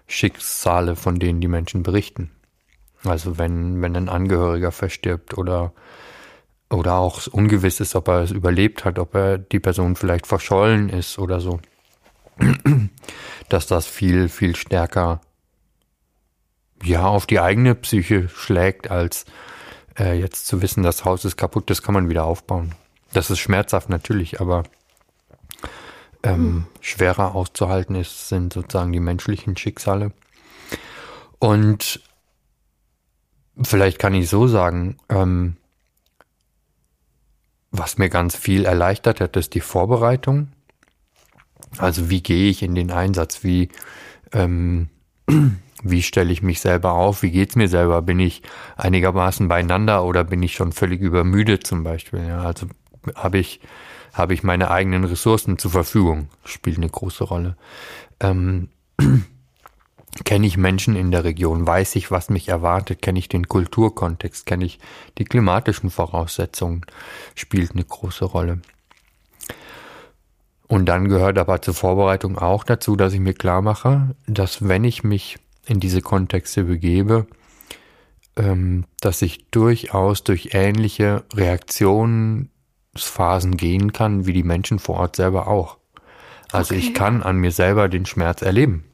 Schicksale, 0.06 0.96
von 0.96 1.18
denen 1.18 1.40
die 1.40 1.48
Menschen 1.48 1.82
berichten. 1.82 2.30
Also 3.04 3.38
wenn, 3.38 3.82
wenn 3.82 3.94
ein 3.96 4.08
Angehöriger 4.08 4.72
verstirbt 4.72 5.38
oder, 5.38 5.72
oder 6.70 6.94
auch 6.94 7.26
ungewiss 7.28 7.80
ist, 7.80 7.94
ob 7.94 8.08
er 8.08 8.22
es 8.22 8.30
überlebt 8.30 8.84
hat, 8.84 8.98
ob 8.98 9.14
er 9.14 9.38
die 9.38 9.60
Person 9.60 9.94
vielleicht 9.94 10.26
verschollen 10.26 10.88
ist 10.88 11.18
oder 11.18 11.40
so, 11.40 11.60
dass 13.48 13.66
das 13.66 13.86
viel, 13.86 14.28
viel 14.28 14.56
stärker 14.56 15.20
ja 16.82 17.06
auf 17.06 17.26
die 17.26 17.40
eigene 17.40 17.74
Psyche 17.74 18.28
schlägt, 18.28 18.90
als 18.90 19.24
äh, 19.98 20.18
jetzt 20.18 20.46
zu 20.46 20.62
wissen, 20.62 20.82
das 20.82 21.04
Haus 21.04 21.24
ist 21.24 21.36
kaputt, 21.36 21.70
das 21.70 21.82
kann 21.82 21.94
man 21.94 22.08
wieder 22.08 22.24
aufbauen. 22.24 22.74
Das 23.12 23.30
ist 23.30 23.38
schmerzhaft 23.38 23.88
natürlich, 23.88 24.40
aber 24.40 24.64
ähm, 26.22 26.66
schwerer 26.80 27.34
auszuhalten 27.34 27.94
ist, 27.94 28.28
sind 28.28 28.52
sozusagen 28.52 28.92
die 28.92 29.00
menschlichen 29.00 29.56
Schicksale. 29.56 30.12
Und 31.38 32.00
vielleicht 33.62 33.98
kann 33.98 34.14
ich 34.14 34.28
so 34.28 34.46
sagen, 34.46 34.98
ähm, 35.08 35.56
was 37.70 37.98
mir 37.98 38.08
ganz 38.08 38.34
viel 38.34 38.64
erleichtert 38.64 39.20
hat, 39.20 39.36
ist 39.36 39.54
die 39.54 39.60
Vorbereitung. 39.60 40.48
Also 41.76 42.10
wie 42.10 42.22
gehe 42.22 42.50
ich 42.50 42.62
in 42.62 42.74
den 42.74 42.90
Einsatz? 42.90 43.44
Wie, 43.44 43.68
ähm, 44.32 44.88
wie 45.82 46.02
stelle 46.02 46.32
ich 46.32 46.42
mich 46.42 46.60
selber 46.60 46.92
auf? 46.92 47.22
Wie 47.22 47.30
geht's 47.30 47.56
mir 47.56 47.68
selber? 47.68 48.02
Bin 48.02 48.20
ich 48.20 48.42
einigermaßen 48.76 49.48
beieinander 49.48 50.04
oder 50.04 50.24
bin 50.24 50.42
ich 50.42 50.54
schon 50.54 50.72
völlig 50.72 51.00
übermüdet 51.00 51.66
zum 51.66 51.84
Beispiel? 51.84 52.26
Ja, 52.26 52.42
also 52.42 52.66
habe 53.14 53.38
ich 53.38 53.60
habe 54.12 54.34
ich 54.34 54.42
meine 54.42 54.70
eigenen 54.70 55.04
Ressourcen 55.04 55.58
zur 55.58 55.70
Verfügung, 55.70 56.28
spielt 56.44 56.78
eine 56.78 56.88
große 56.88 57.24
Rolle. 57.24 57.56
Ähm, 58.20 58.68
kenne 60.24 60.46
ich 60.46 60.56
Menschen 60.56 60.96
in 60.96 61.10
der 61.10 61.24
Region, 61.24 61.66
weiß 61.66 61.94
ich, 61.96 62.10
was 62.10 62.28
mich 62.28 62.48
erwartet, 62.48 63.02
kenne 63.02 63.18
ich 63.18 63.28
den 63.28 63.46
Kulturkontext, 63.46 64.46
kenne 64.46 64.64
ich 64.64 64.80
die 65.18 65.24
klimatischen 65.24 65.90
Voraussetzungen, 65.90 66.84
spielt 67.34 67.72
eine 67.72 67.84
große 67.84 68.24
Rolle. 68.24 68.60
Und 70.66 70.86
dann 70.86 71.08
gehört 71.08 71.38
aber 71.38 71.62
zur 71.62 71.74
Vorbereitung 71.74 72.36
auch 72.36 72.64
dazu, 72.64 72.96
dass 72.96 73.12
ich 73.12 73.20
mir 73.20 73.34
klar 73.34 73.62
mache, 73.62 74.14
dass 74.26 74.68
wenn 74.68 74.84
ich 74.84 75.02
mich 75.02 75.38
in 75.68 75.80
diese 75.80 76.00
Kontexte 76.00 76.64
begebe, 76.64 77.26
ähm, 78.36 78.84
dass 79.00 79.22
ich 79.22 79.50
durchaus 79.50 80.24
durch 80.24 80.50
ähnliche 80.52 81.24
Reaktionsphasen 81.34 83.56
gehen 83.56 83.92
kann, 83.92 84.26
wie 84.26 84.32
die 84.32 84.42
Menschen 84.42 84.78
vor 84.78 84.96
Ort 84.96 85.16
selber 85.16 85.48
auch. 85.48 85.78
Also 86.50 86.74
okay. 86.74 86.82
ich 86.82 86.94
kann 86.94 87.22
an 87.22 87.36
mir 87.36 87.52
selber 87.52 87.88
den 87.88 88.06
Schmerz 88.06 88.42
erleben. 88.42 88.84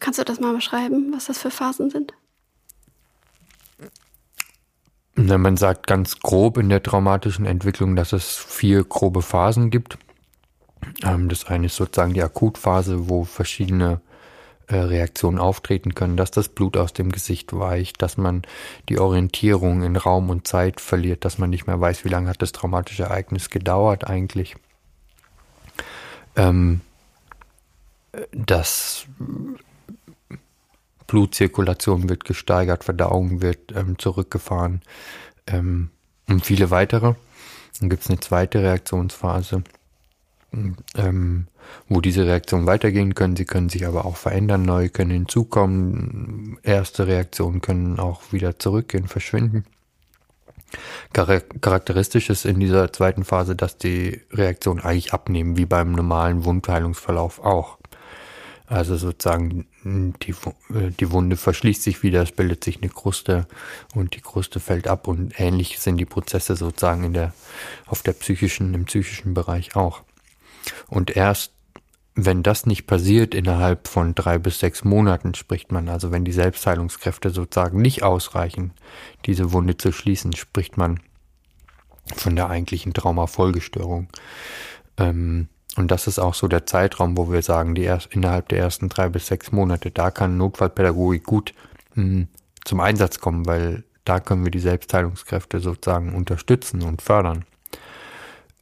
Kannst 0.00 0.18
du 0.18 0.24
das 0.24 0.40
mal 0.40 0.54
beschreiben, 0.54 1.12
was 1.14 1.26
das 1.26 1.38
für 1.38 1.50
Phasen 1.50 1.90
sind? 1.90 2.14
Man 5.16 5.56
sagt 5.56 5.86
ganz 5.86 6.20
grob 6.20 6.56
in 6.56 6.68
der 6.68 6.82
traumatischen 6.82 7.44
Entwicklung, 7.44 7.96
dass 7.96 8.12
es 8.12 8.36
vier 8.36 8.84
grobe 8.84 9.22
Phasen 9.22 9.70
gibt. 9.70 9.98
Ähm, 11.02 11.28
das 11.28 11.46
eine 11.46 11.66
ist 11.66 11.76
sozusagen 11.76 12.14
die 12.14 12.22
Akutphase, 12.22 13.08
wo 13.08 13.24
verschiedene 13.24 14.00
Reaktionen 14.76 15.38
auftreten 15.38 15.94
können, 15.94 16.16
dass 16.16 16.30
das 16.30 16.48
Blut 16.48 16.76
aus 16.76 16.92
dem 16.92 17.10
Gesicht 17.10 17.52
weicht, 17.52 18.02
dass 18.02 18.16
man 18.16 18.42
die 18.88 18.98
Orientierung 18.98 19.82
in 19.82 19.96
Raum 19.96 20.30
und 20.30 20.46
Zeit 20.46 20.80
verliert, 20.80 21.24
dass 21.24 21.38
man 21.38 21.50
nicht 21.50 21.66
mehr 21.66 21.80
weiß, 21.80 22.04
wie 22.04 22.08
lange 22.08 22.28
hat 22.28 22.42
das 22.42 22.52
traumatische 22.52 23.04
Ereignis 23.04 23.50
gedauert 23.50 24.06
eigentlich. 24.06 24.56
Ähm, 26.36 26.80
dass 28.32 29.06
Blutzirkulation 31.06 32.08
wird 32.08 32.24
gesteigert, 32.24 32.84
Verdauung 32.84 33.42
wird 33.42 33.72
ähm, 33.74 33.98
zurückgefahren 33.98 34.82
ähm, 35.46 35.90
und 36.28 36.44
viele 36.46 36.70
weitere. 36.70 37.14
Dann 37.80 37.90
gibt 37.90 38.02
es 38.02 38.10
eine 38.10 38.20
zweite 38.20 38.62
Reaktionsphase, 38.62 39.64
ähm, 40.52 41.46
wo 41.88 42.00
diese 42.00 42.26
Reaktionen 42.26 42.66
weitergehen 42.66 43.14
können. 43.14 43.36
Sie 43.36 43.44
können 43.44 43.68
sich 43.68 43.86
aber 43.86 44.04
auch 44.04 44.16
verändern, 44.16 44.62
neu 44.62 44.88
können 44.88 45.10
hinzukommen. 45.10 46.58
Erste 46.62 47.06
Reaktionen 47.06 47.60
können 47.60 47.98
auch 47.98 48.32
wieder 48.32 48.58
zurückgehen, 48.58 49.08
verschwinden. 49.08 49.64
Charakteristisch 51.12 52.30
ist 52.30 52.44
in 52.44 52.60
dieser 52.60 52.92
zweiten 52.92 53.24
Phase, 53.24 53.56
dass 53.56 53.76
die 53.76 54.20
Reaktionen 54.30 54.80
eigentlich 54.80 55.12
abnehmen, 55.12 55.56
wie 55.56 55.66
beim 55.66 55.92
normalen 55.92 56.44
Wundheilungsverlauf 56.44 57.44
auch. 57.44 57.78
Also 58.66 58.96
sozusagen 58.96 59.66
die, 59.84 60.32
die 60.68 61.10
Wunde 61.10 61.36
verschließt 61.36 61.82
sich 61.82 62.04
wieder, 62.04 62.22
es 62.22 62.30
bildet 62.30 62.62
sich 62.62 62.80
eine 62.80 62.88
Kruste 62.88 63.48
und 63.96 64.14
die 64.14 64.20
Kruste 64.20 64.60
fällt 64.60 64.86
ab 64.86 65.08
und 65.08 65.40
ähnlich 65.40 65.80
sind 65.80 65.96
die 65.96 66.04
Prozesse 66.04 66.54
sozusagen 66.54 67.02
in 67.02 67.12
der, 67.12 67.34
auf 67.86 68.04
der 68.04 68.12
psychischen, 68.12 68.72
im 68.74 68.84
psychischen 68.84 69.34
Bereich 69.34 69.74
auch. 69.74 70.04
Und 70.88 71.16
erst 71.16 71.52
wenn 72.26 72.42
das 72.42 72.66
nicht 72.66 72.86
passiert 72.86 73.34
innerhalb 73.34 73.88
von 73.88 74.14
drei 74.14 74.38
bis 74.38 74.58
sechs 74.58 74.84
Monaten, 74.84 75.34
spricht 75.34 75.72
man, 75.72 75.88
also 75.88 76.10
wenn 76.10 76.24
die 76.24 76.32
Selbstheilungskräfte 76.32 77.30
sozusagen 77.30 77.80
nicht 77.80 78.02
ausreichen, 78.02 78.72
diese 79.26 79.52
Wunde 79.52 79.76
zu 79.76 79.92
schließen, 79.92 80.34
spricht 80.34 80.76
man 80.76 81.00
von 82.16 82.34
der 82.34 82.50
eigentlichen 82.50 82.92
Traumafolgestörung. 82.92 84.08
Ähm, 84.96 85.48
und 85.76 85.90
das 85.90 86.08
ist 86.08 86.18
auch 86.18 86.34
so 86.34 86.48
der 86.48 86.66
Zeitraum, 86.66 87.16
wo 87.16 87.30
wir 87.30 87.42
sagen, 87.42 87.74
die 87.74 87.82
erst, 87.82 88.12
innerhalb 88.12 88.48
der 88.48 88.58
ersten 88.58 88.88
drei 88.88 89.08
bis 89.08 89.28
sechs 89.28 89.52
Monate, 89.52 89.90
da 89.90 90.10
kann 90.10 90.36
Notfallpädagogik 90.36 91.24
gut 91.24 91.54
mh, 91.94 92.04
hm, 92.04 92.28
zum 92.64 92.80
Einsatz 92.80 93.20
kommen, 93.20 93.46
weil 93.46 93.84
da 94.04 94.18
können 94.18 94.44
wir 94.44 94.50
die 94.50 94.58
Selbstheilungskräfte 94.58 95.60
sozusagen 95.60 96.14
unterstützen 96.14 96.82
und 96.82 97.02
fördern. 97.02 97.44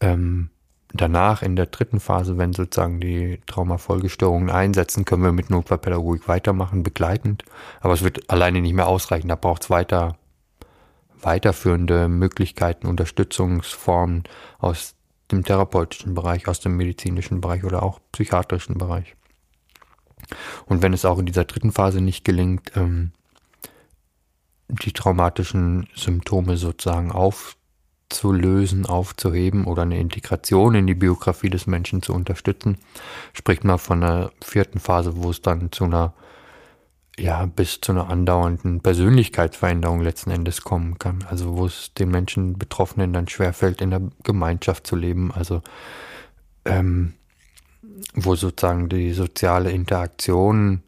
Ähm, 0.01 0.51
danach 0.93 1.43
in 1.43 1.57
der 1.57 1.67
dritten 1.67 2.01
Phase, 2.01 2.39
wenn 2.39 2.53
sozusagen 2.53 3.01
die 3.01 3.41
Traumafolgestörungen 3.47 4.51
einsetzen, 4.51 5.05
können 5.05 5.23
wir 5.23 5.33
mit 5.33 5.51
Notfallpädagogik 5.51 6.29
weitermachen, 6.29 6.83
begleitend. 6.83 7.45
Aber 7.81 7.95
es 7.95 8.03
wird 8.03 8.31
alleine 8.31 8.61
nicht 8.61 8.75
mehr 8.75 8.89
ausreichen. 8.89 9.29
Da 9.29 9.37
braucht 9.37 9.65
es 9.65 9.71
weiter, 9.71 10.17
weiterführende 11.21 12.09
Möglichkeiten, 12.09 12.87
Unterstützungsformen 12.87 14.25
aus 14.59 14.95
dem 15.31 15.45
therapeutischen 15.45 16.15
Bereich, 16.15 16.49
aus 16.49 16.61
dem 16.61 16.77
medizinischen 16.77 17.41
Bereich 17.41 17.65
oder 17.65 17.83
auch 17.83 18.01
psychiatrischen 18.13 18.79
Bereich. 18.79 19.15
Und 20.67 20.83
wenn 20.83 20.93
es 20.93 21.05
auch 21.05 21.19
in 21.19 21.27
dieser 21.27 21.45
dritten 21.45 21.73
Phase 21.73 22.01
nicht 22.01 22.25
gelingt, 22.25 22.73
ähm, 22.77 23.13
die 24.69 24.93
traumatischen 24.93 25.89
Symptome 25.95 26.57
sozusagen 26.57 27.11
auf 27.11 27.58
zu 28.09 28.33
lösen, 28.33 28.87
aufzuheben 28.87 29.65
oder 29.65 29.83
eine 29.83 30.01
Integration 30.01 30.75
in 30.75 30.87
die 30.87 30.95
Biografie 30.95 31.51
des 31.51 31.67
Menschen 31.67 32.03
zu 32.03 32.15
unterstützen, 32.15 32.79
spricht 33.33 33.65
man 33.65 33.79
von 33.79 34.03
einer 34.03 34.31
vierten 34.43 34.81
Phase, 34.81 35.17
wo 35.17 35.31
es 35.31 35.43
dann 35.43 35.71
zu 35.73 35.85
einer, 35.85 36.15
ja, 37.19 37.45
bis 37.47 37.81
zu 37.81 37.93
einer 37.93 38.09
andauernden 38.09 38.81
Persönlichkeitsveränderung 38.81 40.01
letzten 40.01 40.31
Endes 40.31 40.63
kommen 40.63 40.99
kann. 40.99 41.25
Also 41.29 41.57
wo 41.57 41.67
es 41.67 41.93
den 41.95 42.11
Menschen 42.11 42.59
Betroffenen 42.59 43.13
dann 43.13 43.29
schwerfällt, 43.29 43.81
in 43.83 43.91
der 43.91 44.03
Gemeinschaft 44.23 44.87
zu 44.87 44.97
leben, 44.97 45.31
also 45.33 45.63
ähm, 46.65 47.15
wo 48.15 48.35
sozusagen 48.37 48.89
die 48.89 49.13
soziale 49.13 49.71
Interaktion 49.71 50.83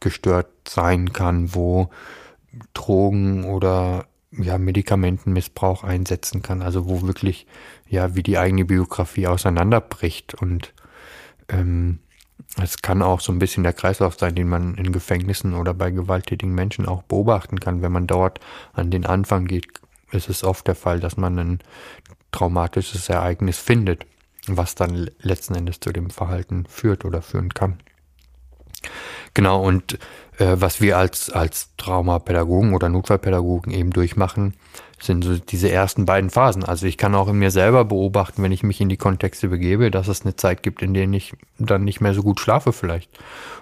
gestört 0.00 0.48
sein 0.68 1.12
kann, 1.12 1.54
wo 1.54 1.90
Drogen 2.72 3.44
oder 3.44 4.06
ja, 4.38 4.58
Medikamentenmissbrauch 4.58 5.84
einsetzen 5.84 6.42
kann, 6.42 6.62
also 6.62 6.86
wo 6.86 7.02
wirklich, 7.02 7.46
ja, 7.88 8.14
wie 8.14 8.22
die 8.22 8.38
eigene 8.38 8.64
Biografie 8.64 9.26
auseinanderbricht. 9.26 10.34
Und 10.34 10.72
ähm, 11.48 11.98
es 12.60 12.82
kann 12.82 13.02
auch 13.02 13.20
so 13.20 13.32
ein 13.32 13.38
bisschen 13.38 13.62
der 13.62 13.72
Kreislauf 13.72 14.16
sein, 14.18 14.34
den 14.34 14.48
man 14.48 14.74
in 14.74 14.92
Gefängnissen 14.92 15.54
oder 15.54 15.74
bei 15.74 15.90
gewalttätigen 15.90 16.54
Menschen 16.54 16.86
auch 16.86 17.02
beobachten 17.02 17.60
kann. 17.60 17.82
Wenn 17.82 17.92
man 17.92 18.06
dort 18.06 18.40
an 18.72 18.90
den 18.90 19.06
Anfang 19.06 19.46
geht, 19.46 19.66
ist 20.12 20.28
es 20.28 20.44
oft 20.44 20.66
der 20.66 20.74
Fall, 20.74 21.00
dass 21.00 21.16
man 21.16 21.38
ein 21.38 21.58
traumatisches 22.30 23.08
Ereignis 23.08 23.58
findet, 23.58 24.06
was 24.46 24.74
dann 24.74 25.10
letzten 25.20 25.54
Endes 25.54 25.80
zu 25.80 25.92
dem 25.92 26.10
Verhalten 26.10 26.66
führt 26.68 27.04
oder 27.04 27.22
führen 27.22 27.54
kann. 27.54 27.78
Genau, 29.34 29.62
und 29.62 29.98
äh, 30.38 30.56
was 30.56 30.80
wir 30.80 30.98
als, 30.98 31.30
als 31.30 31.70
Traumapädagogen 31.76 32.74
oder 32.74 32.88
Notfallpädagogen 32.88 33.72
eben 33.72 33.90
durchmachen, 33.90 34.54
sind 35.00 35.22
so 35.22 35.36
diese 35.36 35.70
ersten 35.70 36.06
beiden 36.06 36.30
Phasen. 36.30 36.64
Also 36.64 36.86
ich 36.86 36.96
kann 36.96 37.14
auch 37.14 37.28
in 37.28 37.38
mir 37.38 37.50
selber 37.50 37.84
beobachten, 37.84 38.42
wenn 38.42 38.52
ich 38.52 38.62
mich 38.62 38.80
in 38.80 38.88
die 38.88 38.96
Kontexte 38.96 39.48
begebe, 39.48 39.90
dass 39.90 40.08
es 40.08 40.22
eine 40.22 40.36
Zeit 40.36 40.62
gibt, 40.62 40.82
in 40.82 40.94
der 40.94 41.08
ich 41.10 41.34
dann 41.58 41.84
nicht 41.84 42.00
mehr 42.00 42.14
so 42.14 42.22
gut 42.22 42.40
schlafe 42.40 42.72
vielleicht, 42.72 43.10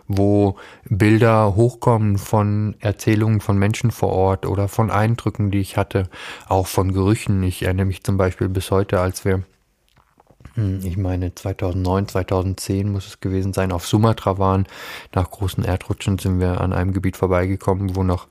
wo 0.06 0.56
Bilder 0.84 1.56
hochkommen 1.56 2.18
von 2.18 2.76
Erzählungen 2.78 3.40
von 3.40 3.58
Menschen 3.58 3.90
vor 3.90 4.10
Ort 4.10 4.46
oder 4.46 4.68
von 4.68 4.90
Eindrücken, 4.90 5.50
die 5.50 5.60
ich 5.60 5.76
hatte, 5.76 6.08
auch 6.48 6.66
von 6.66 6.92
Gerüchen. 6.92 7.42
Ich 7.42 7.62
erinnere 7.62 7.86
mich 7.86 8.04
zum 8.04 8.16
Beispiel 8.16 8.48
bis 8.48 8.70
heute, 8.70 9.00
als 9.00 9.24
wir 9.24 9.42
ich 10.56 10.96
meine 10.96 11.34
2009, 11.34 12.08
2010 12.08 12.90
muss 12.90 13.06
es 13.06 13.20
gewesen 13.20 13.52
sein, 13.52 13.72
auf 13.72 13.86
Sumatra 13.86 14.38
waren. 14.38 14.66
Nach 15.14 15.30
großen 15.30 15.64
Erdrutschen 15.64 16.18
sind 16.18 16.40
wir 16.40 16.60
an 16.60 16.72
einem 16.72 16.92
Gebiet 16.92 17.16
vorbeigekommen, 17.16 17.96
wo 17.96 18.02
noch 18.02 18.26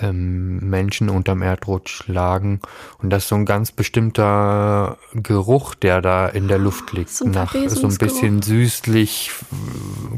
ähm, 0.00 0.58
Menschen 0.58 1.08
unterm 1.08 1.42
Erdrutsch 1.42 2.06
lagen. 2.06 2.60
Und 2.98 3.10
das 3.10 3.24
ist 3.24 3.28
so 3.28 3.36
ein 3.36 3.46
ganz 3.46 3.72
bestimmter 3.72 4.98
Geruch, 5.12 5.74
der 5.74 6.00
da 6.00 6.28
in 6.28 6.48
der 6.48 6.58
Luft 6.58 6.92
liegt. 6.92 7.10
So 7.10 7.26
nach 7.26 7.54
so 7.66 7.86
ein 7.86 7.96
bisschen 7.96 8.42
süßlich, 8.42 9.32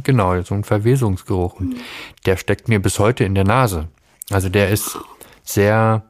genau, 0.02 0.40
so 0.42 0.54
ein 0.54 0.64
Verwesungsgeruch. 0.64 1.60
Und 1.60 1.70
mhm. 1.70 1.80
der 2.26 2.36
steckt 2.36 2.68
mir 2.68 2.80
bis 2.80 2.98
heute 2.98 3.24
in 3.24 3.34
der 3.34 3.44
Nase. 3.44 3.88
Also 4.30 4.48
der 4.48 4.70
ist 4.70 4.98
sehr 5.44 6.02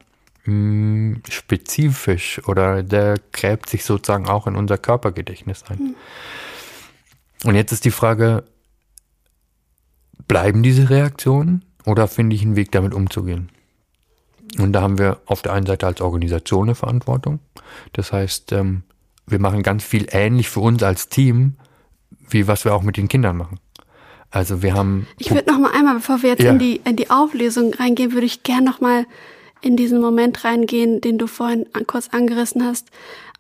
hm, 0.45 1.23
spezifisch 1.29 2.41
oder 2.47 2.83
der 2.83 3.17
gräbt 3.33 3.69
sich 3.69 3.85
sozusagen 3.85 4.29
auch 4.29 4.47
in 4.47 4.57
unser 4.57 4.79
Körpergedächtnis 4.79 5.65
ein. 5.69 5.79
Mhm. 5.79 5.95
Und 7.45 7.55
jetzt 7.55 7.73
ist 7.73 7.85
die 7.85 7.91
Frage, 7.91 8.45
bleiben 10.27 10.63
diese 10.63 10.91
Reaktionen 10.91 11.65
oder 11.85 12.09
finde 12.09 12.37
ich 12.37 12.43
einen 12.43 12.57
Weg, 12.57 12.73
damit 12.73 12.95
umzugehen? 12.95 13.51
Und 14.59 14.73
da 14.73 14.83
haben 14.83 14.99
wir 14.99 15.21
auf 15.27 15.43
der 15.43 15.53
einen 15.53 15.67
Seite 15.67 15.87
als 15.87 16.01
Organisation 16.01 16.65
eine 16.65 16.75
Verantwortung. 16.75 17.41
Das 17.93 18.13
heißt, 18.13 18.53
ähm, 18.53 18.83
wir 19.27 19.39
machen 19.39 19.63
ganz 19.63 19.85
viel 19.85 20.07
ähnlich 20.11 20.49
für 20.49 20.61
uns 20.61 20.83
als 20.83 21.09
Team, 21.09 21.55
wie 22.29 22.47
was 22.47 22.65
wir 22.65 22.75
auch 22.75 22.83
mit 22.83 22.97
den 22.97 23.09
Kindern 23.09 23.37
machen. 23.37 23.59
Also 24.31 24.63
wir 24.63 24.75
haben. 24.75 25.07
Ich 25.19 25.31
würde 25.31 25.51
noch 25.51 25.59
mal 25.59 25.73
einmal, 25.73 25.97
bevor 25.97 26.23
wir 26.23 26.31
jetzt 26.31 26.43
ja. 26.43 26.53
in 26.53 26.59
die 26.59 26.81
in 26.85 26.97
die 26.97 27.11
Auflösung 27.11 27.75
reingehen, 27.75 28.13
würde 28.13 28.27
ich 28.27 28.43
gern 28.43 28.65
noch 28.65 28.81
mal 28.81 29.07
in 29.63 29.77
diesen 29.77 30.01
Moment 30.01 30.45
reingehen, 30.45 31.01
den 31.01 31.19
du 31.19 31.27
vorhin 31.27 31.67
kurz 31.87 32.09
angerissen 32.09 32.65
hast, 32.65 32.89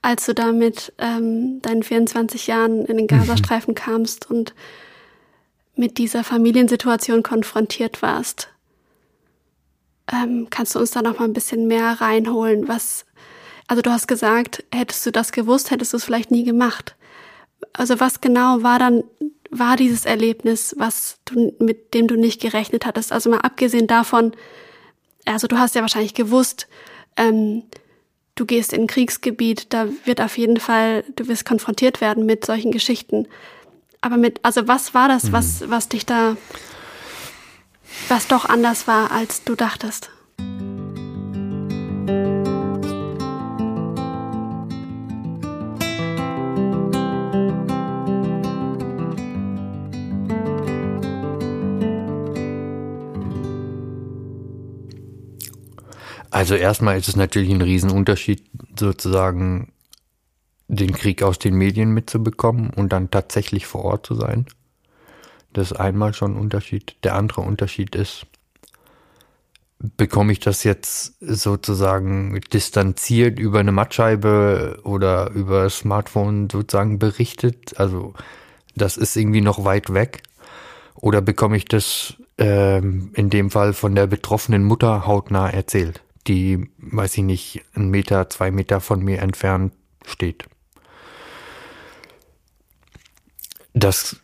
als 0.02 0.26
du 0.26 0.35
da 0.35 0.52
mit 0.52 0.92
ähm, 0.98 1.61
deinen 1.62 1.82
24 1.82 2.46
Jahren 2.46 2.85
in 2.87 2.96
den 2.96 3.06
Gazastreifen 3.06 3.72
mhm. 3.72 3.76
kamst 3.76 4.30
und 4.30 4.54
mit 5.76 5.98
dieser 5.98 6.24
Familiensituation 6.24 7.22
konfrontiert 7.22 8.02
warst. 8.02 8.48
Ähm, 10.12 10.48
kannst 10.50 10.74
du 10.74 10.78
uns 10.80 10.90
da 10.90 11.02
noch 11.02 11.18
mal 11.18 11.24
ein 11.24 11.32
bisschen 11.32 11.66
mehr 11.66 12.00
reinholen? 12.00 12.68
Was, 12.68 13.06
also 13.68 13.82
du 13.82 13.90
hast 13.90 14.08
gesagt, 14.08 14.64
hättest 14.72 15.06
du 15.06 15.12
das 15.12 15.32
gewusst, 15.32 15.70
hättest 15.70 15.92
du 15.92 15.96
es 15.96 16.04
vielleicht 16.04 16.30
nie 16.30 16.44
gemacht. 16.44 16.96
also 17.72 18.00
was 18.00 18.20
genau 18.20 18.62
war 18.62 18.78
dann, 18.78 19.04
war 19.50 19.76
dieses 19.76 20.04
Erlebnis, 20.04 20.74
was 20.78 21.18
du, 21.24 21.54
mit 21.58 21.94
dem 21.94 22.08
du 22.08 22.16
nicht 22.16 22.40
gerechnet 22.40 22.87
hattest? 22.87 23.12
Also 23.12 23.30
mal 23.30 23.40
abgesehen 23.40 23.87
davon, 23.87 24.32
also 25.24 25.46
du 25.46 25.58
hast 25.58 25.74
ja 25.74 25.82
wahrscheinlich 25.82 26.14
gewusst, 26.14 26.68
ähm, 27.16 27.64
du 28.35 28.46
gehst 28.46 28.72
in 28.72 28.82
ein 28.82 28.87
Kriegsgebiet, 28.87 29.72
da 29.72 29.87
wird 30.04 30.20
auf 30.20 30.38
jeden 30.38 30.58
Fall, 30.58 31.04
du 31.16 31.28
wirst 31.28 31.44
konfrontiert 31.44 32.00
werden 32.00 32.26
mit 32.26 32.46
solchen 32.46 32.72
Geschichten. 32.72 33.28
Aber 34.00 34.16
mit, 34.16 34.40
also 34.42 34.66
was 34.66 34.94
war 34.94 35.08
das, 35.08 35.24
mhm. 35.24 35.32
was, 35.32 35.70
was 35.70 35.88
dich 35.88 36.06
da, 36.06 36.37
was 38.08 38.26
doch 38.26 38.44
anders 38.46 38.88
war, 38.88 39.12
als 39.12 39.44
du 39.44 39.54
dachtest? 39.54 40.11
Also 56.33 56.55
erstmal 56.55 56.97
ist 56.97 57.09
es 57.09 57.14
natürlich 57.14 57.51
ein 57.51 57.61
Riesenunterschied, 57.61 58.42
sozusagen 58.81 59.71
den 60.66 60.92
Krieg 60.92 61.23
aus 61.23 61.38
den 61.38 61.55
Medien 61.55 61.92
mitzubekommen 61.92 62.71
und 62.71 62.90
dann 62.90 63.11
tatsächlich 63.11 63.66
vor 63.66 63.85
Ort 63.85 64.07
zu 64.07 64.14
sein. 64.14 64.47
Das 65.53 65.73
ist 65.73 65.77
einmal 65.79 66.14
schon 66.14 66.33
ein 66.33 66.40
Unterschied. 66.40 66.97
Der 67.05 67.16
andere 67.16 67.42
Unterschied 67.42 67.95
ist, 67.95 68.25
bekomme 69.79 70.33
ich 70.33 70.40
das 70.40 70.64
jetzt 70.64 71.16
sozusagen 71.21 72.40
distanziert 72.51 73.38
über 73.38 73.61
eine 73.61 73.73
Mattscheibe 73.73 74.81
oder 74.85 75.33
über 75.33 75.68
Smartphone 75.68 76.49
sozusagen 76.51 76.99
berichtet? 76.99 77.79
Also 77.79 78.14
das 78.75 78.97
ist 78.97 79.16
irgendwie 79.16 79.42
noch 79.42 79.64
weit 79.66 79.92
weg. 79.92 80.23
Oder 80.95 81.21
bekomme 81.21 81.59
ich 81.59 81.66
das 81.66 82.14
ähm, 82.38 83.11
in 83.12 83.29
dem 83.29 83.51
Fall 83.51 83.75
von 83.75 83.95
der 83.95 84.07
betroffenen 84.07 84.64
Mutter 84.64 85.07
hautnah 85.07 85.51
erzählt? 85.51 86.03
Die, 86.26 86.70
weiß 86.78 87.18
ich 87.18 87.24
nicht, 87.24 87.64
einen 87.74 87.90
Meter, 87.90 88.30
zwei 88.30 88.50
Meter 88.50 88.80
von 88.80 89.02
mir 89.02 89.20
entfernt 89.20 89.72
steht. 90.06 90.44
Das, 93.74 94.20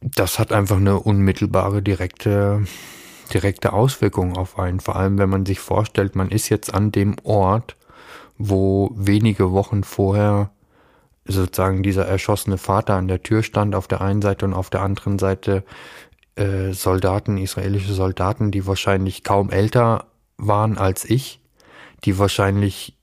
das 0.00 0.38
hat 0.38 0.52
einfach 0.52 0.76
eine 0.76 0.98
unmittelbare, 0.98 1.82
direkte, 1.82 2.64
direkte 3.32 3.72
Auswirkung 3.72 4.36
auf 4.36 4.58
einen. 4.58 4.80
Vor 4.80 4.96
allem, 4.96 5.18
wenn 5.18 5.28
man 5.28 5.46
sich 5.46 5.60
vorstellt, 5.60 6.16
man 6.16 6.30
ist 6.30 6.48
jetzt 6.48 6.72
an 6.72 6.90
dem 6.90 7.16
Ort, 7.22 7.76
wo 8.38 8.90
wenige 8.94 9.52
Wochen 9.52 9.84
vorher 9.84 10.50
sozusagen 11.26 11.82
dieser 11.82 12.06
erschossene 12.06 12.58
Vater 12.58 12.94
an 12.94 13.08
der 13.08 13.22
Tür 13.22 13.42
stand 13.42 13.74
auf 13.74 13.86
der 13.86 14.00
einen 14.00 14.22
Seite 14.22 14.46
und 14.46 14.54
auf 14.54 14.70
der 14.70 14.80
anderen 14.80 15.18
Seite 15.18 15.64
äh, 16.40 16.72
Soldaten, 16.72 17.36
israelische 17.36 17.92
Soldaten, 17.92 18.50
die 18.50 18.66
wahrscheinlich 18.66 19.22
kaum 19.22 19.50
älter 19.50 20.06
waren 20.38 20.78
als 20.78 21.04
ich, 21.04 21.40
die 22.04 22.18
wahrscheinlich 22.18 22.96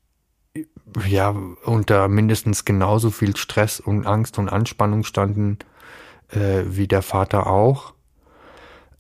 ja 1.08 1.36
unter 1.64 2.08
mindestens 2.08 2.66
genauso 2.66 3.12
viel 3.12 3.36
Stress 3.36 3.80
und 3.80 4.08
Angst 4.08 4.40
und 4.40 4.50
Anspannung 4.50 5.04
standen 5.04 5.60
äh, 6.30 6.64
wie 6.66 6.88
der 6.88 7.02
Vater 7.02 7.48
auch. 7.48 7.94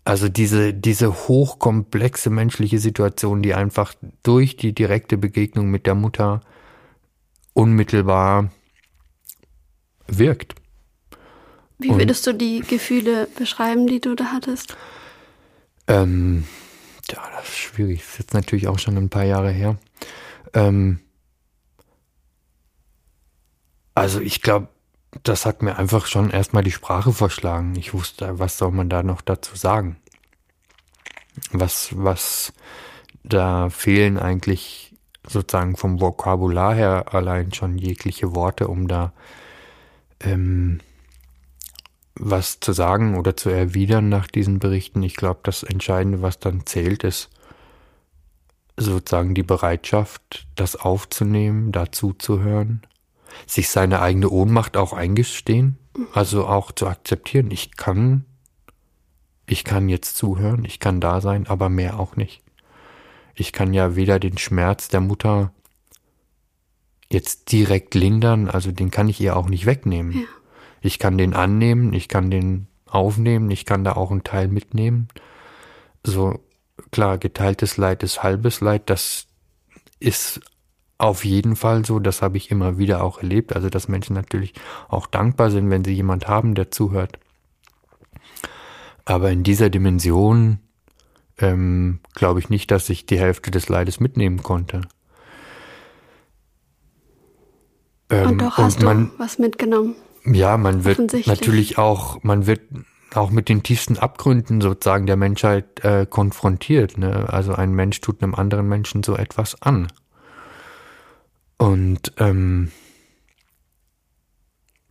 Also 0.03 0.29
diese, 0.29 0.73
diese 0.73 1.27
hochkomplexe 1.27 2.29
menschliche 2.29 2.79
Situation, 2.79 3.41
die 3.41 3.53
einfach 3.53 3.93
durch 4.23 4.55
die 4.55 4.73
direkte 4.73 5.17
Begegnung 5.17 5.69
mit 5.69 5.85
der 5.85 5.95
Mutter 5.95 6.41
unmittelbar 7.53 8.51
wirkt. 10.07 10.55
Wie 11.79 11.95
würdest 11.95 12.25
du 12.25 12.33
die 12.33 12.61
Gefühle 12.61 13.27
beschreiben, 13.37 13.85
die 13.85 14.01
du 14.01 14.15
da 14.15 14.31
hattest? 14.31 14.75
Ähm, 15.87 16.45
ja, 17.11 17.21
das 17.35 17.49
ist 17.49 17.57
schwierig. 17.57 17.99
Das 17.99 18.09
ist 18.09 18.19
jetzt 18.19 18.33
natürlich 18.33 18.67
auch 18.67 18.79
schon 18.79 18.97
ein 18.97 19.09
paar 19.09 19.23
Jahre 19.23 19.51
her. 19.51 19.77
Ähm, 20.53 20.99
also 23.93 24.19
ich 24.19 24.41
glaube, 24.41 24.69
das 25.23 25.45
hat 25.45 25.61
mir 25.61 25.77
einfach 25.77 26.05
schon 26.07 26.29
erstmal 26.31 26.63
die 26.63 26.71
Sprache 26.71 27.13
verschlagen. 27.13 27.75
Ich 27.75 27.93
wusste, 27.93 28.39
was 28.39 28.57
soll 28.57 28.71
man 28.71 28.89
da 28.89 29.03
noch 29.03 29.21
dazu 29.21 29.55
sagen? 29.55 29.97
Was, 31.51 31.89
was, 31.91 32.53
da 33.23 33.69
fehlen 33.69 34.17
eigentlich 34.17 34.95
sozusagen 35.27 35.75
vom 35.75 36.01
Vokabular 36.01 36.73
her 36.73 37.13
allein 37.13 37.53
schon 37.53 37.77
jegliche 37.77 38.33
Worte, 38.35 38.67
um 38.67 38.87
da 38.87 39.13
ähm, 40.19 40.79
was 42.19 42.59
zu 42.59 42.73
sagen 42.73 43.17
oder 43.17 43.35
zu 43.35 43.49
erwidern 43.49 44.09
nach 44.09 44.27
diesen 44.27 44.59
Berichten. 44.59 45.03
Ich 45.03 45.15
glaube, 45.15 45.39
das 45.43 45.63
Entscheidende, 45.63 46.21
was 46.21 46.39
dann 46.39 46.65
zählt, 46.65 47.03
ist 47.03 47.29
sozusagen 48.77 49.33
die 49.33 49.43
Bereitschaft, 49.43 50.47
das 50.55 50.75
aufzunehmen, 50.75 51.71
dazu 51.71 52.13
zu 52.13 52.41
hören, 52.41 52.81
sich 53.45 53.69
seine 53.69 54.01
eigene 54.01 54.29
Ohnmacht 54.29 54.77
auch 54.77 54.93
eingestehen, 54.93 55.77
also 56.13 56.47
auch 56.47 56.71
zu 56.71 56.87
akzeptieren, 56.87 57.49
ich 57.49 57.75
kann, 57.75 58.25
ich 59.47 59.63
kann 59.63 59.89
jetzt 59.89 60.15
zuhören, 60.15 60.63
ich 60.63 60.79
kann 60.79 61.01
da 61.01 61.21
sein, 61.21 61.47
aber 61.47 61.69
mehr 61.69 61.99
auch 61.99 62.15
nicht. 62.15 62.43
Ich 63.33 63.51
kann 63.51 63.73
ja 63.73 63.95
weder 63.95 64.19
den 64.19 64.37
Schmerz 64.37 64.87
der 64.89 65.01
Mutter 65.01 65.51
jetzt 67.09 67.51
direkt 67.51 67.95
lindern, 67.95 68.47
also 68.47 68.71
den 68.71 68.91
kann 68.91 69.09
ich 69.09 69.19
ihr 69.21 69.35
auch 69.35 69.49
nicht 69.49 69.65
wegnehmen. 69.65 70.11
Ja. 70.13 70.27
Ich 70.81 70.99
kann 70.99 71.17
den 71.17 71.33
annehmen, 71.33 71.93
ich 71.93 72.07
kann 72.07 72.29
den 72.29 72.67
aufnehmen, 72.85 73.51
ich 73.51 73.65
kann 73.65 73.83
da 73.83 73.93
auch 73.93 74.11
einen 74.11 74.23
Teil 74.23 74.47
mitnehmen. 74.47 75.07
So 76.03 76.39
klar, 76.91 77.17
geteiltes 77.17 77.77
Leid 77.77 78.03
ist 78.03 78.23
halbes 78.23 78.61
Leid, 78.61 78.89
das 78.89 79.27
ist 79.99 80.41
auf 80.97 81.25
jeden 81.25 81.55
Fall 81.55 81.85
so, 81.85 81.99
das 81.99 82.21
habe 82.21 82.37
ich 82.37 82.49
immer 82.49 82.77
wieder 82.77 83.03
auch 83.03 83.19
erlebt, 83.19 83.55
also 83.55 83.69
dass 83.69 83.87
Menschen 83.87 84.15
natürlich 84.15 84.53
auch 84.87 85.07
dankbar 85.07 85.51
sind, 85.51 85.69
wenn 85.69 85.83
sie 85.83 85.93
jemand 85.93 86.27
haben, 86.27 86.55
der 86.55 86.71
zuhört. 86.71 87.19
Aber 89.05 89.31
in 89.31 89.43
dieser 89.43 89.69
Dimension 89.69 90.59
ähm, 91.37 91.99
glaube 92.13 92.39
ich 92.39 92.49
nicht, 92.49 92.71
dass 92.71 92.89
ich 92.89 93.05
die 93.05 93.19
Hälfte 93.19 93.51
des 93.51 93.69
Leides 93.69 93.99
mitnehmen 93.99 94.41
konnte. 94.41 94.81
Ähm, 98.09 98.31
und 98.31 98.37
doch 98.39 98.57
hast 98.57 98.79
und 98.79 98.85
man, 98.85 99.11
du 99.11 99.19
was 99.19 99.37
mitgenommen. 99.37 99.95
Ja, 100.33 100.57
man 100.57 100.83
wird 100.83 101.27
natürlich 101.27 101.77
auch, 101.77 102.23
man 102.23 102.47
wird 102.47 102.61
auch 103.13 103.31
mit 103.31 103.49
den 103.49 103.63
tiefsten 103.63 103.97
Abgründen 103.97 104.61
sozusagen 104.61 105.05
der 105.05 105.15
Menschheit 105.15 105.83
äh, 105.83 106.05
konfrontiert. 106.09 106.97
Ne? 106.97 107.27
Also 107.31 107.53
ein 107.53 107.71
Mensch 107.73 108.01
tut 108.01 108.21
einem 108.21 108.35
anderen 108.35 108.67
Menschen 108.67 109.03
so 109.03 109.15
etwas 109.15 109.61
an. 109.61 109.87
Und 111.57 112.13
ähm, 112.17 112.71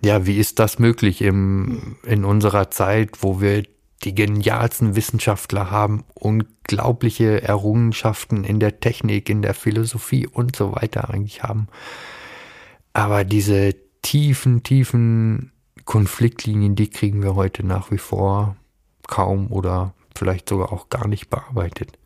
ja, 0.03 0.27
wie 0.27 0.38
ist 0.38 0.59
das 0.59 0.79
möglich 0.79 1.22
im, 1.22 1.96
in 2.05 2.25
unserer 2.25 2.70
Zeit, 2.70 3.22
wo 3.22 3.40
wir 3.40 3.64
die 4.05 4.14
genialsten 4.14 4.94
Wissenschaftler 4.94 5.70
haben, 5.70 6.05
unglaubliche 6.14 7.42
Errungenschaften 7.42 8.44
in 8.44 8.61
der 8.61 8.81
Technik, 8.81 9.29
in 9.29 9.42
der 9.42 9.55
Philosophie 9.55 10.27
und 10.27 10.55
so 10.55 10.75
weiter 10.75 11.11
eigentlich 11.11 11.42
haben. 11.42 11.68
Aber 12.92 13.25
diese 13.25 13.75
tiefen, 14.07 14.62
tiefen 14.62 15.51
Konfliktlinien, 15.85 16.77
die 16.77 16.88
kriegen 16.88 17.25
wir 17.25 17.35
heute 17.35 17.66
nach 17.66 17.90
wie 17.90 17.99
vor 17.99 18.55
kaum 19.09 19.51
oder 19.51 19.95
vielleicht 20.16 20.49
sogar 20.49 20.73
auch 20.73 20.88
gar 20.90 21.09
nicht 21.09 21.29
bearbeitet. 21.29 21.99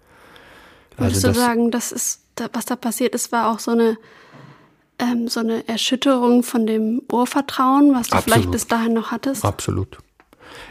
Würdest 0.96 1.26
also 1.26 1.38
du 1.38 1.46
sagen, 1.46 1.70
das 1.70 1.92
ist, 1.92 2.22
was 2.54 2.64
da 2.64 2.76
passiert 2.76 3.14
ist, 3.14 3.32
war 3.32 3.52
auch 3.52 3.58
so 3.58 3.72
eine, 3.72 3.98
ähm, 4.98 5.28
so 5.28 5.40
eine 5.40 5.68
Erschütterung 5.68 6.42
von 6.42 6.66
dem 6.66 7.02
Urvertrauen, 7.12 7.92
was 7.92 8.08
du 8.08 8.16
Absolut. 8.16 8.22
vielleicht 8.24 8.50
bis 8.50 8.66
dahin 8.66 8.94
noch 8.94 9.10
hattest? 9.10 9.44
Absolut. 9.44 9.98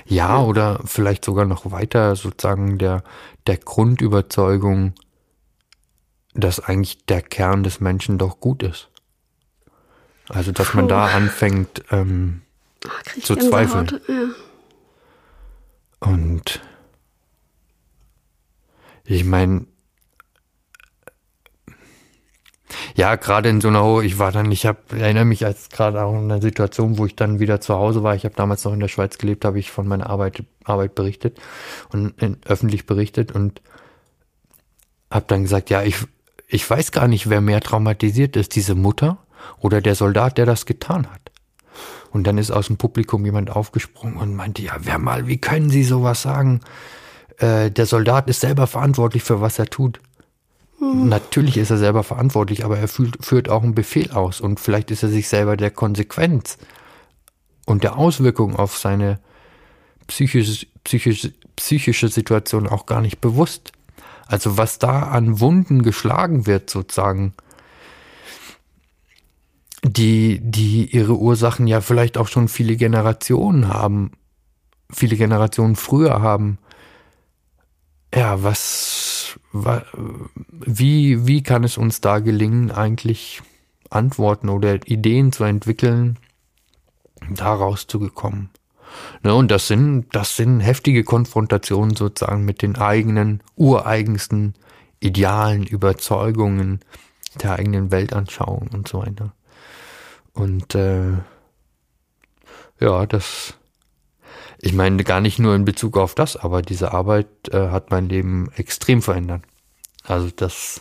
Ja, 0.08 0.30
ja, 0.30 0.44
oder 0.44 0.80
vielleicht 0.84 1.24
sogar 1.24 1.46
noch 1.46 1.70
weiter 1.72 2.16
sozusagen 2.16 2.80
der, 2.80 3.04
der 3.46 3.58
Grundüberzeugung, 3.58 4.94
dass 6.34 6.60
eigentlich 6.60 7.06
der 7.06 7.22
Kern 7.22 7.62
des 7.62 7.80
Menschen 7.82 8.18
doch 8.18 8.40
gut 8.40 8.64
ist. 8.64 8.90
Also, 10.30 10.52
dass 10.52 10.70
Puh. 10.70 10.78
man 10.78 10.88
da 10.88 11.08
anfängt 11.08 11.84
ähm, 11.92 12.42
Ach, 12.88 13.22
zu 13.22 13.36
zweifeln. 13.36 14.00
Ja. 14.08 14.30
Und 16.12 16.62
ich 19.06 19.26
meine, 19.26 19.66
ja, 22.96 23.16
gerade 23.16 23.50
in 23.50 23.60
so 23.60 23.70
einer, 23.70 23.84
Ho 23.84 24.02
ich 24.02 24.20
war 24.20 24.32
dann, 24.32 24.52
ich 24.52 24.66
habe, 24.66 24.80
erinnere 24.92 25.26
mich 25.26 25.46
als 25.46 25.70
gerade 25.70 26.04
auch 26.04 26.14
in 26.14 26.26
einer 26.26 26.42
Situation, 26.42 26.98
wo 27.00 27.06
ich 27.06 27.16
dann 27.16 27.40
wieder 27.40 27.60
zu 27.60 27.74
Hause 27.74 28.04
war. 28.04 28.16
Ich 28.16 28.24
habe 28.24 28.36
damals 28.36 28.64
noch 28.64 28.74
in 28.74 28.80
der 28.80 28.88
Schweiz 28.88 29.18
gelebt, 29.18 29.46
habe 29.46 29.58
ich 29.58 29.72
von 29.72 29.88
meiner 29.88 30.10
Arbeit, 30.10 30.44
Arbeit 30.64 30.94
berichtet 30.94 31.40
und 31.92 32.22
in, 32.22 32.38
öffentlich 32.46 32.86
berichtet 32.86 33.32
und 33.32 33.62
habe 35.10 35.26
dann 35.28 35.44
gesagt, 35.44 35.72
ja, 35.72 35.82
ich, 35.82 35.96
ich 36.48 36.70
weiß 36.70 36.92
gar 36.92 37.08
nicht, 37.08 37.30
wer 37.30 37.42
mehr 37.42 37.62
traumatisiert 37.62 38.36
ist, 38.36 38.56
diese 38.56 38.76
Mutter 38.76 39.18
Oder 39.60 39.82
der 39.82 39.96
Soldat, 39.96 40.38
der 40.38 40.46
das 40.46 40.66
getan 40.66 41.08
hat. 41.08 41.32
Und 42.12 42.26
dann 42.26 42.38
ist 42.38 42.52
aus 42.52 42.68
dem 42.68 42.78
Publikum 42.78 43.26
jemand 43.26 43.52
aufgesprungen 43.52 44.18
und 44.18 44.36
meinte, 44.36 44.62
ja, 44.62 44.76
wer 44.80 44.98
mal, 44.98 45.28
wie 45.28 45.38
können 45.38 45.70
Sie 45.70 45.84
sowas 45.84 46.22
sagen? 46.22 46.62
Äh, 47.38 47.72
der 47.72 47.86
Soldat 47.86 48.30
ist 48.30 48.42
selber 48.42 48.68
verantwortlich 48.68 49.24
für 49.24 49.42
was 49.42 49.60
er 49.60 49.68
tut. 49.68 50.00
Mhm. 50.80 51.10
Natürlich 51.10 51.58
ist 51.58 51.70
er 51.70 51.78
selber 51.78 52.04
verantwortlich, 52.04 52.66
aber 52.66 52.78
er 52.80 52.88
fühlt, 52.88 53.24
führt 53.24 53.50
auch 53.50 53.64
einen 53.64 53.76
Befehl 53.76 54.12
aus 54.12 54.42
und 54.42 54.60
vielleicht 54.60 54.92
ist 54.92 55.04
er 55.04 55.10
sich 55.10 55.28
selber 55.28 55.58
der 55.58 55.72
Konsequenz 55.72 56.58
und 57.66 57.84
der 57.84 57.98
Auswirkung 57.98 58.56
auf 58.56 58.78
seine 58.78 59.20
psychische, 60.08 60.66
psychische, 60.84 61.34
psychische 61.56 62.08
Situation 62.08 62.68
auch 62.68 62.86
gar 62.86 63.02
nicht 63.02 63.22
bewusst. 63.22 63.72
Also 64.26 64.58
was 64.58 64.80
da 64.80 65.04
an 65.04 65.40
Wunden 65.40 65.84
geschlagen 65.84 66.46
wird, 66.48 66.70
sozusagen, 66.70 67.34
die, 69.84 70.40
die 70.42 70.86
ihre 70.86 71.18
Ursachen 71.18 71.68
ja 71.68 71.82
vielleicht 71.82 72.18
auch 72.18 72.28
schon 72.28 72.48
viele 72.48 72.76
Generationen 72.76 73.68
haben, 73.68 74.12
viele 74.92 75.16
Generationen 75.16 75.76
früher 75.76 76.22
haben. 76.22 76.58
Ja, 78.14 78.44
was, 78.44 79.40
wie, 79.54 81.28
wie 81.28 81.44
kann 81.44 81.64
es 81.64 81.78
uns 81.78 82.02
da 82.02 82.20
gelingen, 82.20 82.72
eigentlich 82.72 83.42
Antworten 83.90 84.50
oder 84.50 84.76
Ideen 84.88 85.32
zu 85.32 85.44
entwickeln, 85.44 86.18
da 87.30 87.54
rauszugekommen? 87.54 88.50
Ne, 89.24 89.34
und 89.36 89.52
das 89.52 89.68
sind, 89.68 90.08
das 90.14 90.36
sind 90.36 90.62
heftige 90.62 91.04
Konfrontationen 91.04 91.96
sozusagen 91.96 92.44
mit 92.44 92.62
den 92.64 92.76
eigenen, 92.76 93.42
ureigensten 93.56 94.56
Idealen, 95.00 95.66
Überzeugungen, 95.66 96.80
der 97.42 97.54
eigenen 97.54 97.92
Weltanschauung 97.92 98.70
und 98.74 98.88
so 98.88 99.00
weiter. 99.00 99.34
Und 100.40 100.74
äh, 100.74 101.18
ja, 102.80 103.06
das, 103.06 103.56
ich 104.62 104.72
meine 104.72 105.04
gar 105.04 105.20
nicht 105.20 105.38
nur 105.38 105.54
in 105.54 105.66
Bezug 105.66 105.98
auf 105.98 106.16
das, 106.16 106.38
aber 106.38 106.62
diese 106.62 106.94
Arbeit 106.94 107.28
äh, 107.52 107.68
hat 107.68 107.92
mein 107.92 108.08
Leben 108.08 108.50
extrem 108.56 109.02
verändert. 109.02 109.44
Also 110.04 110.30
das 110.34 110.80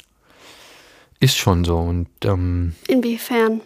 ist 1.19 1.37
schon 1.37 1.65
so. 1.65 1.77
Und 1.77 2.09
ähm, 2.23 2.77
inwiefern? 2.87 3.61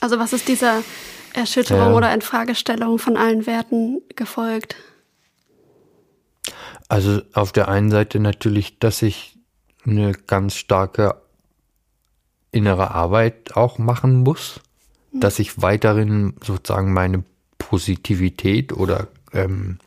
Also 0.00 0.20
was 0.20 0.32
ist 0.32 0.46
dieser 0.46 0.84
Erschütterung 1.34 1.92
äh, 1.92 1.96
oder 1.96 2.14
Infragestellung 2.14 3.00
von 3.00 3.16
allen 3.16 3.46
Werten 3.46 4.00
gefolgt? 4.14 4.76
Also 6.88 7.22
auf 7.32 7.50
der 7.50 7.66
einen 7.66 7.90
Seite 7.90 8.20
natürlich, 8.20 8.78
dass 8.78 9.02
ich 9.02 9.36
eine 9.84 10.12
ganz 10.12 10.54
starke 10.54 11.20
innere 12.52 12.90
Arbeit 12.92 13.56
auch 13.56 13.78
machen 13.78 14.22
muss, 14.22 14.60
mhm. 15.12 15.20
dass 15.20 15.38
ich 15.38 15.62
weiterhin 15.62 16.34
sozusagen 16.44 16.92
meine 16.92 17.24
Positivität 17.58 18.72
oder 18.72 19.08
ähm, 19.32 19.78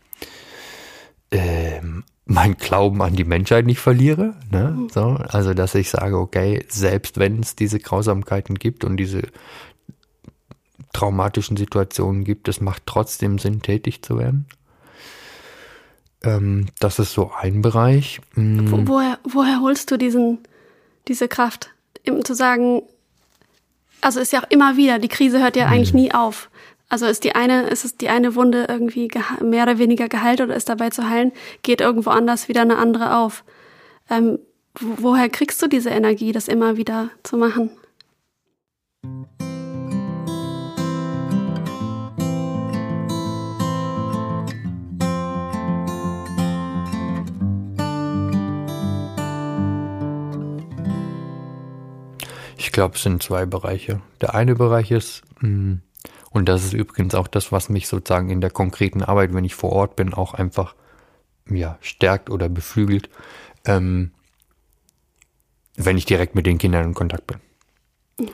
ähm, 1.32 2.03
mein 2.26 2.55
Glauben 2.55 3.01
an 3.01 3.16
die 3.16 3.26
Menschheit 3.26 3.66
nicht 3.66 3.80
verliere. 3.80 4.36
Ne? 4.49 4.76
Mhm. 4.78 4.89
So, 4.89 5.01
also 5.28 5.53
dass 5.53 5.76
ich 5.76 5.89
sage, 5.89 6.18
okay, 6.18 6.66
selbst 6.70 7.20
wenn 7.20 7.41
es 7.41 7.55
diese 7.55 7.80
Grausamkeiten 7.80 8.57
gibt 8.57 8.86
und 8.86 8.97
diese 8.97 9.24
traumatischen 10.93 11.57
Situationen 11.57 12.24
gibt, 12.24 12.47
es 12.47 12.61
macht 12.61 12.84
trotzdem 12.86 13.39
Sinn, 13.39 13.61
tätig 13.61 14.03
zu 14.03 14.18
werden. 14.18 14.45
Ähm, 16.24 16.68
das 16.80 16.99
ist 16.99 17.14
so 17.14 17.32
ein 17.38 17.61
Bereich. 17.61 18.22
Mhm. 18.36 18.72
Wo, 18.72 18.88
woher, 18.88 19.20
woher 19.30 19.61
holst 19.61 19.91
du 19.91 19.97
diesen, 19.97 20.39
diese 21.07 21.28
Kraft? 21.28 21.72
Zu 22.24 22.34
sagen, 22.34 22.84
also 24.01 24.20
ist 24.20 24.34
ja 24.34 24.43
auch 24.43 24.49
immer 24.49 24.78
wieder, 24.78 24.99
die 24.99 25.08
Krise 25.08 25.41
hört 25.41 25.56
ja 25.56 25.68
eigentlich 25.68 25.93
mhm. 25.93 26.01
nie 26.01 26.14
auf. 26.14 26.49
Also 26.89 27.08
ist 27.08 27.24
die 27.24 27.34
eine, 27.34 27.64
ist 27.70 27.86
es 27.86 27.97
die 27.97 28.10
eine 28.10 28.36
Wunde 28.36 28.66
irgendwie 28.70 29.10
mehr 29.41 29.64
oder 29.64 29.80
weniger 29.80 30.10
geheilt 30.10 30.41
oder 30.41 30.56
ist 30.56 30.70
dabei 30.70 30.89
zu 30.89 31.10
heilen, 31.10 31.32
geht 31.64 31.82
irgendwo 31.82 32.12
anders 32.12 32.49
wieder 32.49 32.62
eine 32.62 32.78
andere 32.78 33.18
auf. 33.18 33.43
Ähm, 34.10 34.39
woher 34.80 35.30
kriegst 35.30 35.62
du 35.62 35.68
diese 35.68 35.89
Energie, 35.89 36.32
das 36.32 36.47
immer 36.47 36.78
wieder 36.78 37.10
zu 37.24 37.38
machen? 37.38 37.72
Ich 52.64 52.72
glaube, 52.72 52.95
es 52.95 53.03
sind 53.03 53.22
zwei 53.22 53.45
Bereiche. 53.45 53.99
Der 54.22 54.36
eine 54.36 54.55
Bereich 54.55 54.89
ist, 54.89 55.24
mm, 55.41 55.74
und 56.32 56.47
das 56.47 56.64
ist 56.64 56.74
übrigens 56.74 57.14
auch 57.14 57.28
das, 57.28 57.51
was 57.51 57.68
mich 57.68 57.89
sozusagen 57.89 58.30
in 58.30 58.39
der 58.39 58.51
konkreten 58.51 59.03
Arbeit, 59.03 59.34
wenn 59.34 59.43
ich 59.43 59.53
vor 59.53 59.74
Ort 59.74 59.97
bin, 59.97 60.14
auch 60.14 60.34
einfach 60.34 60.74
ja, 61.49 61.78
stärkt 61.82 62.30
oder 62.30 62.47
beflügelt, 62.47 63.09
ähm, 63.66 64.11
wenn 65.76 65.97
ich 65.97 66.05
direkt 66.05 66.36
mit 66.36 66.45
den 66.45 66.57
Kindern 66.57 66.86
in 66.86 66.93
Kontakt 66.93 67.28
bin. 67.28 68.30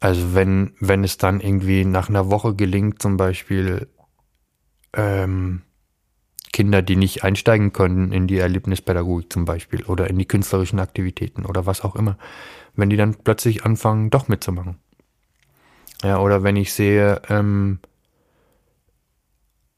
Also 0.00 0.34
wenn, 0.34 0.72
wenn 0.80 1.04
es 1.04 1.16
dann 1.16 1.40
irgendwie 1.40 1.84
nach 1.84 2.08
einer 2.08 2.28
Woche 2.28 2.56
gelingt, 2.56 3.00
zum 3.00 3.16
Beispiel 3.16 3.86
ähm, 4.94 5.62
Kinder, 6.52 6.82
die 6.82 6.96
nicht 6.96 7.22
einsteigen 7.22 7.72
können 7.72 8.10
in 8.10 8.26
die 8.26 8.38
Erlebnispädagogik 8.38 9.32
zum 9.32 9.44
Beispiel 9.44 9.84
oder 9.84 10.10
in 10.10 10.18
die 10.18 10.26
künstlerischen 10.26 10.80
Aktivitäten 10.80 11.46
oder 11.46 11.66
was 11.66 11.82
auch 11.82 11.94
immer, 11.94 12.18
wenn 12.74 12.90
die 12.90 12.96
dann 12.96 13.14
plötzlich 13.14 13.64
anfangen, 13.64 14.10
doch 14.10 14.28
mitzumachen. 14.28 14.78
Ja, 16.02 16.18
oder 16.18 16.42
wenn 16.42 16.56
ich 16.56 16.72
sehe, 16.72 17.20
ähm, 17.28 17.78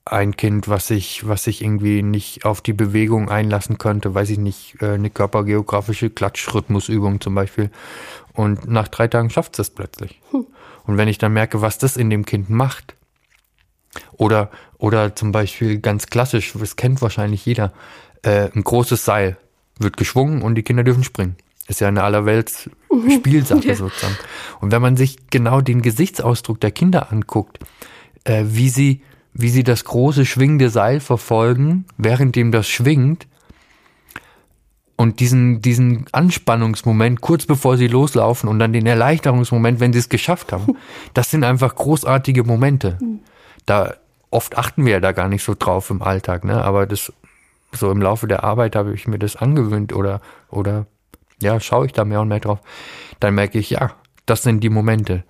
ein 0.05 0.37
Kind, 0.37 0.69
was 0.69 0.89
sich, 0.89 1.27
was 1.29 1.45
sich 1.45 1.63
irgendwie 1.63 2.03
nicht 2.03 2.45
auf 2.45 2.61
die 2.61 2.73
Bewegung 2.73 3.29
einlassen 3.31 3.79
könnte, 3.79 4.15
weiß 4.15 4.31
ich 4.31 4.39
nicht, 4.39 4.77
äh, 4.81 4.95
eine 4.95 5.11
körpergeografische 5.11 6.11
Klatschrhythmusübung 6.11 7.21
zum 7.21 7.35
Beispiel. 7.35 7.71
Und 8.33 8.69
nach 8.69 8.89
drei 8.89 9.09
Tagen 9.09 9.31
schafft 9.31 9.59
es 9.59 9.71
plötzlich. 9.71 10.21
Hm. 10.31 10.47
Und 10.85 10.97
wenn 10.97 11.09
ich 11.09 11.19
dann 11.19 11.33
merke, 11.33 11.61
was 11.61 11.79
das 11.79 11.97
in 11.97 12.11
dem 12.11 12.25
Kind 12.25 12.51
macht, 12.51 12.97
oder, 14.13 14.51
oder 14.79 15.15
zum 15.15 15.33
Beispiel 15.33 15.79
ganz 15.79 16.07
klassisch, 16.07 16.53
das 16.59 16.77
kennt 16.77 17.03
wahrscheinlich 17.03 17.45
jeder, 17.45 17.73
äh, 18.23 18.51
ein 18.55 18.65
großes 18.65 19.05
Seil 19.05 19.37
wird 19.79 19.97
geschwungen 19.97 20.43
und 20.43 20.55
die 20.55 20.63
Kinder 20.63 20.85
dürfen 20.85 21.05
springen. 21.05 21.37
Ist 21.69 21.81
ja 21.81 21.89
eine 21.89 22.03
allerwelts. 22.03 22.69
Spielsache 23.19 23.67
ja. 23.67 23.75
sozusagen. 23.75 24.17
Und 24.61 24.73
wenn 24.73 24.83
man 24.83 24.97
sich 24.97 25.17
genau 25.31 25.61
den 25.61 25.83
Gesichtsausdruck 25.83 26.61
der 26.61 26.71
Kinder 26.71 27.11
anguckt, 27.11 27.59
äh, 28.25 28.45
wie 28.47 28.69
sie, 28.69 29.03
wie 29.33 29.49
sie 29.49 29.65
das 29.65 29.85
große 29.85 30.27
schwingende 30.27 30.71
Seil 30.71 31.01
verfolgen, 31.01 31.87
währenddem 31.97 32.53
das 32.53 32.69
schwingt, 32.69 33.27
und 34.97 35.19
diesen, 35.19 35.61
diesen 35.61 36.05
Anspannungsmoment 36.13 37.21
kurz 37.23 37.47
bevor 37.47 37.77
sie 37.77 37.89
loslaufen 37.89 38.49
und 38.49 38.61
dann 38.61 38.73
den 38.73 38.87
Erleichterungsmoment, 38.87 39.81
wenn 39.81 39.93
sie 39.93 39.99
es 39.99 40.09
geschafft 40.09 40.53
haben, 40.53 40.77
das 41.15 41.31
sind 41.31 41.43
einfach 41.43 41.75
großartige 41.75 42.45
Momente. 42.45 42.99
Mhm. 43.01 43.19
Da 43.67 43.95
oft 44.31 44.57
achten 44.57 44.85
wir 44.85 44.93
ja 44.93 45.01
da 45.01 45.11
gar 45.11 45.29
nicht 45.29 45.43
so 45.43 45.55
drauf 45.59 45.91
im 45.91 46.03
Alltag, 46.03 46.45
ne? 46.45 46.63
Aber 46.63 46.87
das 46.87 47.13
so 47.73 47.91
im 47.91 48.01
Laufe 48.01 48.29
der 48.29 48.45
Arbeit 48.45 48.77
habe 48.77 48.95
ich 48.95 49.09
mir 49.09 49.19
das 49.19 49.35
angewöhnt 49.35 49.93
oder 49.93 50.21
oder 50.51 50.87
ja, 51.43 51.61
schaue 51.61 51.87
ich 51.87 51.93
da 51.93 52.05
mehr 52.05 52.21
und 52.21 52.29
mehr 52.29 52.41
drauf, 52.41 52.61
dann 53.21 53.35
merke 53.35 53.59
ich, 53.59 53.71
ja, 53.71 53.95
das 54.27 54.43
sind 54.43 54.61
die 54.61 54.69
Momente. 54.71 55.25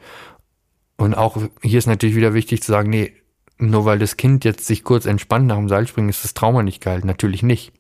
Und 0.97 1.15
auch 1.15 1.37
hier 1.63 1.79
ist 1.79 1.87
natürlich 1.87 2.17
wieder 2.17 2.35
wichtig 2.35 2.63
zu 2.63 2.71
sagen, 2.71 2.91
nee, 2.91 3.13
nur 3.59 3.85
weil 3.85 3.99
das 3.99 4.17
Kind 4.17 4.45
jetzt 4.45 4.67
sich 4.67 4.85
kurz 4.85 5.07
entspannt 5.07 5.47
nach 5.47 5.57
dem 5.57 5.69
Seilspringen, 5.69 6.11
ist 6.11 6.25
das 6.25 6.35
Trauma 6.35 6.63
nicht 6.63 6.83
geheilt. 6.83 7.05
Natürlich 7.05 7.43
nicht. 7.43 7.73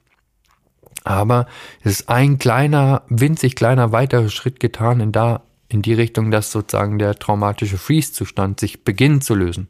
Aber 1.04 1.46
es 1.82 2.00
ist 2.00 2.08
ein 2.08 2.38
kleiner, 2.38 3.02
winzig 3.08 3.56
kleiner 3.56 3.92
weiterer 3.92 4.28
Schritt 4.28 4.60
getan 4.60 5.00
in 5.00 5.12
da, 5.12 5.42
in 5.68 5.82
die 5.82 5.94
Richtung, 5.94 6.30
dass 6.30 6.52
sozusagen 6.52 6.98
der 6.98 7.16
traumatische 7.16 7.78
Freeze-Zustand 7.78 8.60
sich 8.60 8.84
beginnt 8.84 9.24
zu 9.24 9.34
lösen 9.34 9.68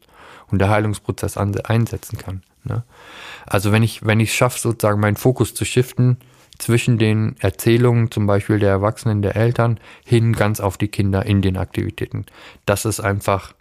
und 0.51 0.59
der 0.59 0.69
Heilungsprozess 0.69 1.37
einsetzen 1.37 2.19
kann. 2.19 2.43
Ne? 2.65 2.85
Also 3.47 3.73
wenn 3.73 3.83
ich, 3.83 4.05
wenn 4.05 4.21
ich 4.21 4.31
es 4.31 4.35
schaffe, 4.35 4.59
sozusagen 4.59 5.01
meinen 5.01 5.17
Fokus 5.17 5.55
zu 5.55 5.65
shiften, 5.65 6.19
zwischen 6.63 6.97
den 6.97 7.35
Erzählungen 7.41 8.13
zum 8.13 8.29
Beispiel 8.29 8.61
der 8.61 8.71
Erwachsenen, 8.71 9.21
der 9.21 9.35
Eltern, 9.35 9.81
hin 10.05 10.33
ganz 10.33 10.61
auf 10.61 10.79
die 10.79 10.87
Kinder 10.87 11.27
in 11.27 11.43
den 11.43 11.57
Aktivitäten. 11.57 12.25
Das 12.67 12.85
ist 12.85 13.01
einfach, 13.01 13.53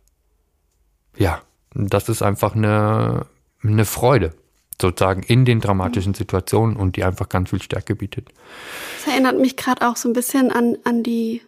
ja, 1.18 1.41
das 1.74 2.10
ist 2.10 2.22
einfach 2.22 2.56
eine, 2.56 3.26
eine 3.64 3.86
Freude 3.86 4.36
sozusagen 4.80 5.24
in 5.24 5.45
den 5.45 5.62
dramatischen 5.62 6.14
Situationen 6.14 6.76
und 6.76 6.95
die 6.95 7.04
einfach 7.04 7.28
ganz 7.28 7.49
viel 7.49 7.62
Stärke 7.62 7.95
bietet. 7.95 8.30
Das 8.97 9.12
erinnert 9.12 9.39
mich 9.39 9.58
gerade 9.58 9.88
auch 9.88 9.95
so 9.95 10.08
ein 10.08 10.14
bisschen 10.14 10.52
an, 10.52 10.78
an 10.84 11.02
die, 11.02 11.41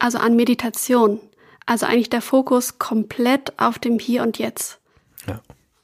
also 0.00 0.18
an 0.18 0.34
Meditation. 0.34 1.20
Also 1.66 1.86
eigentlich 1.86 2.10
der 2.10 2.22
Fokus 2.22 2.80
komplett 2.80 3.52
auf 3.60 3.78
dem 3.78 4.00
Hier 4.00 4.24
und 4.24 4.38
Jetzt. 4.38 4.80
Ja 5.28 5.40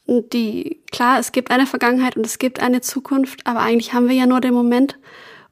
die, 0.07 0.83
klar, 0.93 1.19
es 1.19 1.33
gibt 1.33 1.51
eine 1.51 1.67
Vergangenheit 1.67 2.17
und 2.17 2.27
es 2.27 2.39
gibt 2.39 2.61
eine 2.61 2.81
Zukunft, 2.81 3.47
aber 3.47 3.61
eigentlich 3.61 3.95
haben 3.95 4.09
wir 4.09 4.17
ja 4.17 4.27
nur 4.27 4.41
den 4.41 4.55
Moment. 4.55 4.99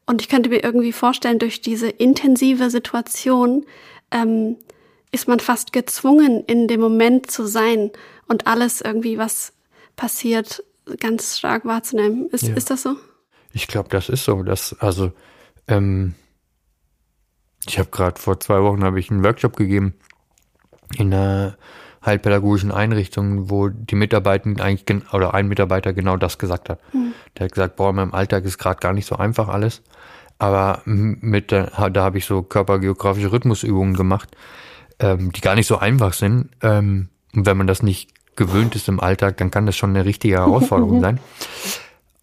Und 0.06 0.20
ich 0.20 0.28
könnte 0.28 0.50
mir 0.50 0.62
irgendwie 0.62 0.92
vorstellen, 0.92 1.38
durch 1.38 1.60
diese 1.60 1.88
intensive 1.88 2.70
Situation 2.70 3.64
ähm, 4.10 4.56
ist 5.10 5.28
man 5.28 5.40
fast 5.40 5.72
gezwungen, 5.72 6.44
in 6.44 6.68
dem 6.68 6.80
Moment 6.80 7.30
zu 7.30 7.46
sein 7.46 7.90
und 8.28 8.46
alles 8.46 8.80
irgendwie, 8.80 9.18
was 9.18 9.52
passiert, 9.96 10.64
ganz 10.98 11.38
stark 11.38 11.64
wahrzunehmen. 11.64 12.28
Ist, 12.30 12.44
ja. 12.44 12.54
ist 12.54 12.70
das 12.70 12.82
so? 12.82 12.96
Ich 13.52 13.68
glaube, 13.68 13.88
das 13.90 14.08
ist 14.08 14.24
so. 14.24 14.42
Dass, 14.42 14.74
also, 14.80 15.12
ähm, 15.68 16.14
ich 17.66 17.78
habe 17.78 17.90
gerade 17.90 18.20
vor 18.20 18.40
zwei 18.40 18.60
Wochen 18.62 18.82
habe 18.82 18.98
ich 18.98 19.10
einen 19.10 19.24
Workshop 19.24 19.56
gegeben 19.56 19.94
in 20.98 21.12
einer 21.12 21.56
heilpädagogischen 22.04 22.72
Einrichtung, 22.72 23.50
wo 23.50 23.68
die 23.68 23.94
Mitarbeiter 23.94 24.50
eigentlich 24.62 25.12
oder 25.12 25.34
ein 25.34 25.48
Mitarbeiter 25.48 25.92
genau 25.92 26.16
das 26.16 26.38
gesagt 26.38 26.68
hat. 26.68 26.80
Mhm. 26.92 27.14
Der 27.36 27.44
hat 27.44 27.52
gesagt, 27.52 27.76
boah, 27.76 27.90
in 27.90 27.96
meinem 27.96 28.14
Alltag 28.14 28.44
ist 28.44 28.58
gerade 28.58 28.80
gar 28.80 28.92
nicht 28.92 29.06
so 29.06 29.16
einfach 29.16 29.48
alles. 29.48 29.82
Aber 30.38 30.82
mit 30.84 31.52
da 31.52 31.70
habe 31.76 32.18
ich 32.18 32.24
so 32.24 32.42
körpergeografische 32.42 33.30
Rhythmusübungen 33.30 33.94
gemacht, 33.94 34.28
ähm, 34.98 35.30
die 35.30 35.40
gar 35.40 35.54
nicht 35.54 35.68
so 35.68 35.78
einfach 35.78 36.14
sind. 36.14 36.50
Ähm, 36.62 37.10
und 37.32 37.46
wenn 37.46 37.56
man 37.56 37.68
das 37.68 37.82
nicht 37.82 38.10
gewöhnt 38.34 38.74
ist 38.74 38.88
im 38.88 38.98
Alltag, 38.98 39.36
dann 39.36 39.50
kann 39.50 39.66
das 39.66 39.76
schon 39.76 39.90
eine 39.90 40.04
richtige 40.04 40.38
Herausforderung 40.38 41.00
sein. 41.00 41.20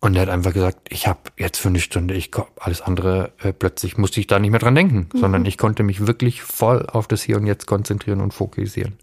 Und 0.02 0.16
er 0.16 0.24
hat 0.24 0.30
einfach 0.30 0.54
gesagt, 0.54 0.88
ich 0.90 1.08
habe 1.08 1.20
jetzt 1.38 1.60
für 1.60 1.68
eine 1.68 1.80
Stunde, 1.80 2.14
ich 2.14 2.32
alles 2.60 2.82
andere 2.82 3.34
äh, 3.40 3.52
plötzlich 3.52 3.98
musste 3.98 4.20
ich 4.20 4.28
da 4.28 4.40
nicht 4.40 4.52
mehr 4.52 4.60
dran 4.60 4.76
denken, 4.76 5.10
mhm. 5.14 5.18
sondern 5.18 5.46
ich 5.46 5.58
konnte 5.58 5.84
mich 5.84 6.06
wirklich 6.06 6.42
voll 6.42 6.86
auf 6.88 7.08
das 7.08 7.22
Hier 7.22 7.38
und 7.38 7.48
Jetzt 7.48 7.68
konzentrieren 7.68 8.22
und 8.22 8.34
fokussieren. 8.34 8.98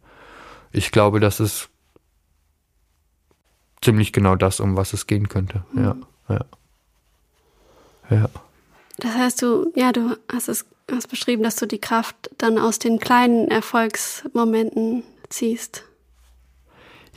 Ich 0.77 0.91
glaube, 0.91 1.21
das 1.21 1.41
ist 1.41 1.71
ziemlich 3.81 4.13
genau 4.13 4.37
das, 4.37 4.61
um 4.61 4.77
was 4.77 4.93
es 4.93 5.07
gehen 5.07 5.29
könnte. 5.29 5.65
Mhm. 5.73 5.83
Ja, 5.83 5.97
ja. 6.29 6.45
Ja. 8.11 8.29
Das 8.99 9.15
heißt, 9.15 9.43
du, 9.43 9.73
ja, 9.75 9.93
du 9.93 10.17
hast 10.31 10.49
es 10.49 10.67
hast 10.91 11.09
beschrieben, 11.09 11.43
dass 11.43 11.57
du 11.57 11.67
die 11.67 11.81
Kraft 11.81 12.31
dann 12.39 12.59
aus 12.59 12.79
den 12.79 12.99
kleinen 12.99 13.49
Erfolgsmomenten 13.49 15.03
ziehst. 15.31 15.85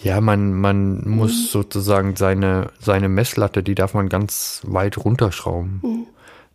Ja, 0.01 0.22
man, 0.22 0.53
man 0.53 1.01
mhm. 1.01 1.18
muss 1.18 1.51
sozusagen 1.51 2.16
seine, 2.16 2.72
seine 2.80 3.10
Messlatte, 3.10 3.62
die 3.62 3.76
darf 3.76 3.93
man 3.93 4.07
ganz 4.07 4.62
weit 4.64 4.97
runterschrauben. 4.97 5.82
Mhm. 5.84 6.07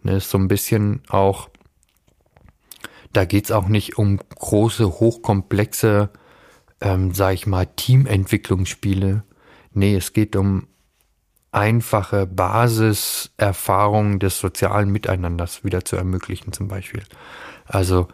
Ne, 0.02 0.16
ist 0.16 0.30
so 0.30 0.38
ein 0.38 0.48
bisschen 0.48 1.02
auch, 1.08 1.50
da 3.12 3.26
geht's 3.26 3.52
auch 3.52 3.68
nicht 3.68 3.98
um 3.98 4.18
große, 4.38 4.86
hochkomplexe, 4.86 6.08
ähm, 6.80 7.14
sag 7.14 7.34
ich 7.34 7.46
mal, 7.46 7.66
Teamentwicklungsspiele. 7.66 9.22
Nee, 9.72 9.96
es 9.96 10.12
geht 10.12 10.36
um 10.36 10.66
einfache 11.50 12.26
Basiserfahrungen 12.26 14.18
des 14.18 14.38
sozialen 14.38 14.90
Miteinanders 14.90 15.64
wieder 15.64 15.84
zu 15.84 15.96
ermöglichen 15.96 16.52
zum 16.52 16.68
Beispiel. 16.68 17.04
Also 17.66 18.08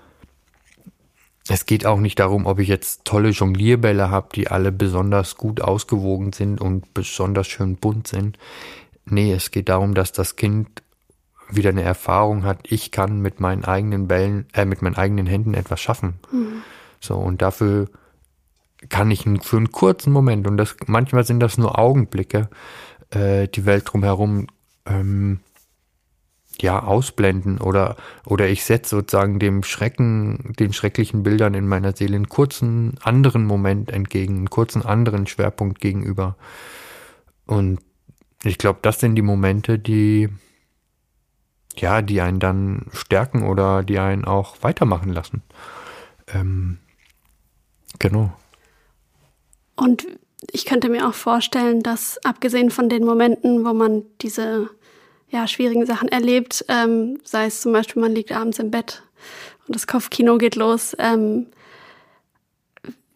es 1.49 1.67
geht 1.67 1.87
auch 1.87 1.99
nicht 1.99 2.19
darum, 2.19 2.47
ob 2.47 2.59
ich 2.59 2.69
jetzt 2.69 3.05
tolle 3.05 3.31
Jonglierbälle 3.31 4.11
habe, 4.11 4.29
die 4.35 4.49
alle 4.49 4.71
besonders 4.73 5.37
gut 5.37 5.61
ausgewogen 5.61 6.33
sind 6.33 6.61
und 6.61 6.93
besonders 6.95 7.49
schön 7.49 7.77
bunt 7.77 8.07
sind. 8.07 8.39
Nee, 9.07 9.33
es 9.33 9.51
geht 9.51 9.69
darum, 9.69 9.95
dass 9.95 10.13
das 10.13 10.37
Kind 10.37 10.83
wieder 11.49 11.71
eine 11.71 11.83
Erfahrung 11.83 12.45
hat, 12.45 12.61
ich 12.71 12.93
kann 12.93 13.21
mit 13.21 13.41
meinen 13.41 13.65
eigenen 13.65 14.07
Bällen, 14.07 14.47
äh, 14.53 14.65
mit 14.65 14.83
meinen 14.83 14.97
eigenen 14.97 15.27
Händen 15.27 15.55
etwas 15.55 15.81
schaffen. 15.81 16.21
Mhm. 16.31 16.63
So, 17.01 17.17
und 17.17 17.43
dafür 17.43 17.89
kann 18.89 19.11
ich 19.11 19.24
für 19.43 19.57
einen 19.57 19.72
kurzen 19.72 20.12
Moment, 20.12 20.47
und 20.47 20.57
das 20.57 20.76
manchmal 20.87 21.24
sind 21.24 21.41
das 21.41 21.59
nur 21.59 21.78
Augenblicke, 21.78 22.49
äh, 23.11 23.49
die 23.49 23.66
Welt 23.66 23.85
drumherum 23.87 24.47
ähm, 24.87 25.41
ja 26.61 26.83
ausblenden 26.83 27.59
oder 27.59 27.97
oder 28.26 28.49
ich 28.49 28.64
setze 28.64 28.97
sozusagen 28.97 29.39
dem 29.39 29.62
Schrecken, 29.62 30.55
den 30.59 30.72
schrecklichen 30.72 31.22
Bildern 31.22 31.55
in 31.55 31.66
meiner 31.66 31.97
Seele 31.97 32.16
einen 32.16 32.28
kurzen 32.28 32.97
anderen 33.03 33.45
Moment 33.45 33.91
entgegen, 33.91 34.37
einen 34.37 34.51
kurzen 34.51 34.83
anderen 34.85 35.26
Schwerpunkt 35.26 35.81
gegenüber. 35.81 36.37
Und 37.47 37.81
ich 38.45 38.59
glaube, 38.59 38.78
das 38.83 39.01
sind 39.01 39.14
die 39.16 39.22
Momente, 39.22 39.78
die 39.78 40.28
ja, 41.76 42.03
die 42.03 42.20
einen 42.20 42.41
dann 42.41 42.87
stärken 42.93 43.43
oder 43.43 43.83
die 43.83 43.99
einen 43.99 44.24
auch 44.24 44.57
weitermachen 44.62 45.12
lassen. 45.12 45.43
Ähm, 46.28 46.78
genau. 47.99 48.33
Und 49.81 50.07
ich 50.53 50.66
könnte 50.66 50.91
mir 50.91 51.09
auch 51.09 51.14
vorstellen, 51.14 51.83
dass 51.83 52.22
abgesehen 52.22 52.70
von 52.70 52.91
den 52.91 53.03
Momenten, 53.03 53.64
wo 53.64 53.72
man 53.72 54.03
diese 54.20 54.68
ja, 55.31 55.47
schwierigen 55.47 55.87
Sachen 55.87 56.09
erlebt, 56.09 56.66
ähm, 56.68 57.18
sei 57.24 57.47
es 57.47 57.62
zum 57.62 57.72
Beispiel, 57.72 58.03
man 58.03 58.14
liegt 58.14 58.31
abends 58.31 58.59
im 58.59 58.70
Bett 58.70 59.03
und 59.66 59.74
das 59.74 59.87
Kopfkino 59.87 60.37
geht 60.37 60.55
los. 60.55 60.95
Ähm, 60.99 61.47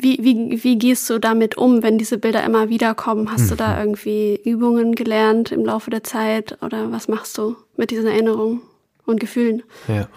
wie, 0.01 0.19
wie, 0.23 0.65
wie 0.65 0.79
gehst 0.79 1.11
du 1.11 1.19
damit 1.19 1.59
um, 1.59 1.83
wenn 1.83 1.99
diese 1.99 2.17
Bilder 2.17 2.43
immer 2.45 2.71
wieder 2.71 2.95
kommen? 2.95 3.31
Hast 3.31 3.45
mhm. 3.45 3.49
du 3.49 3.57
da 3.57 3.75
mhm. 3.75 3.81
irgendwie 3.81 4.41
Übungen 4.43 4.95
gelernt 4.95 5.53
im 5.53 5.67
Laufe 5.67 5.91
der 5.91 6.03
Zeit 6.03 6.63
oder 6.63 6.91
was 6.93 7.09
machst 7.09 7.37
du 7.37 7.57
mit 7.77 7.91
diesen 7.91 8.07
Erinnerungen 8.07 8.63
und 9.05 9.21
Gefühlen? 9.21 9.63
Ja. 9.87 10.09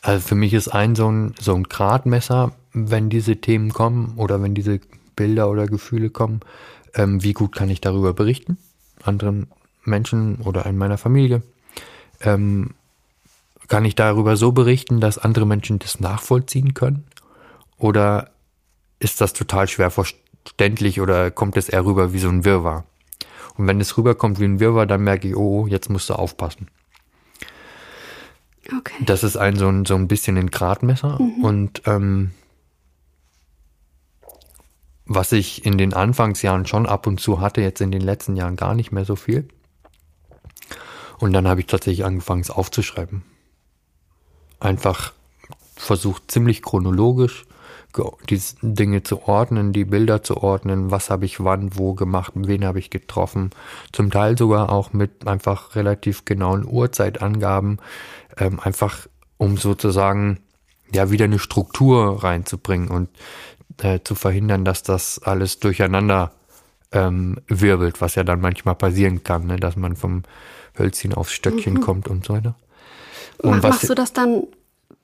Also 0.00 0.26
für 0.26 0.34
mich 0.34 0.52
ist 0.52 0.66
ein 0.66 0.96
so 0.96 1.08
ein, 1.08 1.34
so 1.40 1.54
ein 1.54 1.62
Gradmesser, 1.62 2.56
wenn 2.72 3.08
diese 3.08 3.36
Themen 3.36 3.72
kommen 3.72 4.14
oder 4.16 4.42
wenn 4.42 4.54
diese 4.54 4.80
Bilder 5.22 5.48
oder 5.48 5.68
Gefühle 5.68 6.10
kommen, 6.10 6.40
ähm, 6.94 7.22
wie 7.22 7.32
gut 7.32 7.54
kann 7.54 7.70
ich 7.70 7.80
darüber 7.80 8.12
berichten, 8.12 8.58
anderen 9.04 9.46
Menschen 9.84 10.40
oder 10.40 10.66
in 10.66 10.76
meiner 10.76 10.98
Familie. 10.98 11.42
Ähm, 12.20 12.70
kann 13.68 13.84
ich 13.84 13.94
darüber 13.94 14.36
so 14.36 14.50
berichten, 14.50 15.00
dass 15.00 15.18
andere 15.18 15.46
Menschen 15.46 15.78
das 15.78 16.00
nachvollziehen 16.00 16.74
können? 16.74 17.04
Oder 17.78 18.30
ist 18.98 19.20
das 19.20 19.32
total 19.32 19.68
schwer 19.68 19.92
verständlich 19.92 21.00
oder 21.00 21.30
kommt 21.30 21.56
es 21.56 21.68
eher 21.68 21.84
rüber 21.84 22.12
wie 22.12 22.18
so 22.18 22.28
ein 22.28 22.44
Wirrwarr? 22.44 22.84
Und 23.56 23.68
wenn 23.68 23.80
es 23.80 23.96
rüberkommt 23.96 24.40
wie 24.40 24.44
ein 24.44 24.58
Wirrwarr, 24.58 24.86
dann 24.86 25.04
merke 25.04 25.28
ich, 25.28 25.36
oh, 25.36 25.68
jetzt 25.68 25.88
musst 25.88 26.10
du 26.10 26.14
aufpassen. 26.14 26.66
Okay. 28.76 29.04
Das 29.06 29.22
ist 29.22 29.36
ein 29.36 29.54
so 29.54 29.68
ein, 29.68 29.84
so 29.84 29.94
ein 29.94 30.08
bisschen 30.08 30.36
ein 30.36 30.50
Gradmesser. 30.50 31.20
Mhm. 31.20 31.44
Und 31.44 31.82
ähm, 31.86 32.32
was 35.06 35.32
ich 35.32 35.64
in 35.64 35.78
den 35.78 35.94
Anfangsjahren 35.94 36.66
schon 36.66 36.86
ab 36.86 37.06
und 37.06 37.20
zu 37.20 37.40
hatte, 37.40 37.60
jetzt 37.60 37.80
in 37.80 37.90
den 37.90 38.02
letzten 38.02 38.36
Jahren 38.36 38.56
gar 38.56 38.74
nicht 38.74 38.92
mehr 38.92 39.04
so 39.04 39.16
viel. 39.16 39.48
Und 41.18 41.32
dann 41.32 41.46
habe 41.46 41.60
ich 41.60 41.66
tatsächlich 41.66 42.04
angefangen, 42.04 42.40
es 42.40 42.50
aufzuschreiben. 42.50 43.22
Einfach 44.60 45.12
versucht 45.76 46.30
ziemlich 46.30 46.62
chronologisch 46.62 47.44
die 48.28 48.40
Dinge 48.62 49.02
zu 49.02 49.28
ordnen, 49.28 49.72
die 49.72 49.84
Bilder 49.84 50.22
zu 50.22 50.38
ordnen, 50.38 50.90
was 50.90 51.10
habe 51.10 51.24
ich 51.24 51.44
wann, 51.44 51.76
wo 51.76 51.94
gemacht, 51.94 52.32
wen 52.34 52.64
habe 52.64 52.78
ich 52.78 52.90
getroffen. 52.90 53.50
Zum 53.92 54.10
Teil 54.10 54.38
sogar 54.38 54.70
auch 54.70 54.92
mit 54.92 55.26
einfach 55.26 55.76
relativ 55.76 56.24
genauen 56.24 56.66
Uhrzeitangaben, 56.66 57.78
ähm, 58.38 58.60
einfach 58.60 59.06
um 59.36 59.58
sozusagen 59.58 60.40
ja 60.94 61.10
wieder 61.10 61.24
eine 61.24 61.38
Struktur 61.38 62.22
reinzubringen 62.22 62.88
und 62.88 63.08
äh, 63.82 64.00
zu 64.02 64.14
verhindern, 64.14 64.64
dass 64.64 64.82
das 64.82 65.20
alles 65.22 65.58
durcheinander 65.58 66.32
ähm, 66.92 67.38
wirbelt, 67.48 68.00
was 68.00 68.14
ja 68.14 68.24
dann 68.24 68.40
manchmal 68.40 68.74
passieren 68.74 69.24
kann, 69.24 69.46
ne? 69.46 69.56
dass 69.56 69.76
man 69.76 69.96
vom 69.96 70.22
Hölzchen 70.78 71.14
aufs 71.14 71.32
Stöckchen 71.32 71.74
mhm. 71.74 71.80
kommt 71.80 72.08
und 72.08 72.24
so 72.24 72.34
weiter. 72.34 72.54
Und 73.38 73.62
Machst 73.62 73.88
du 73.88 73.94
das 73.94 74.12
dann 74.12 74.44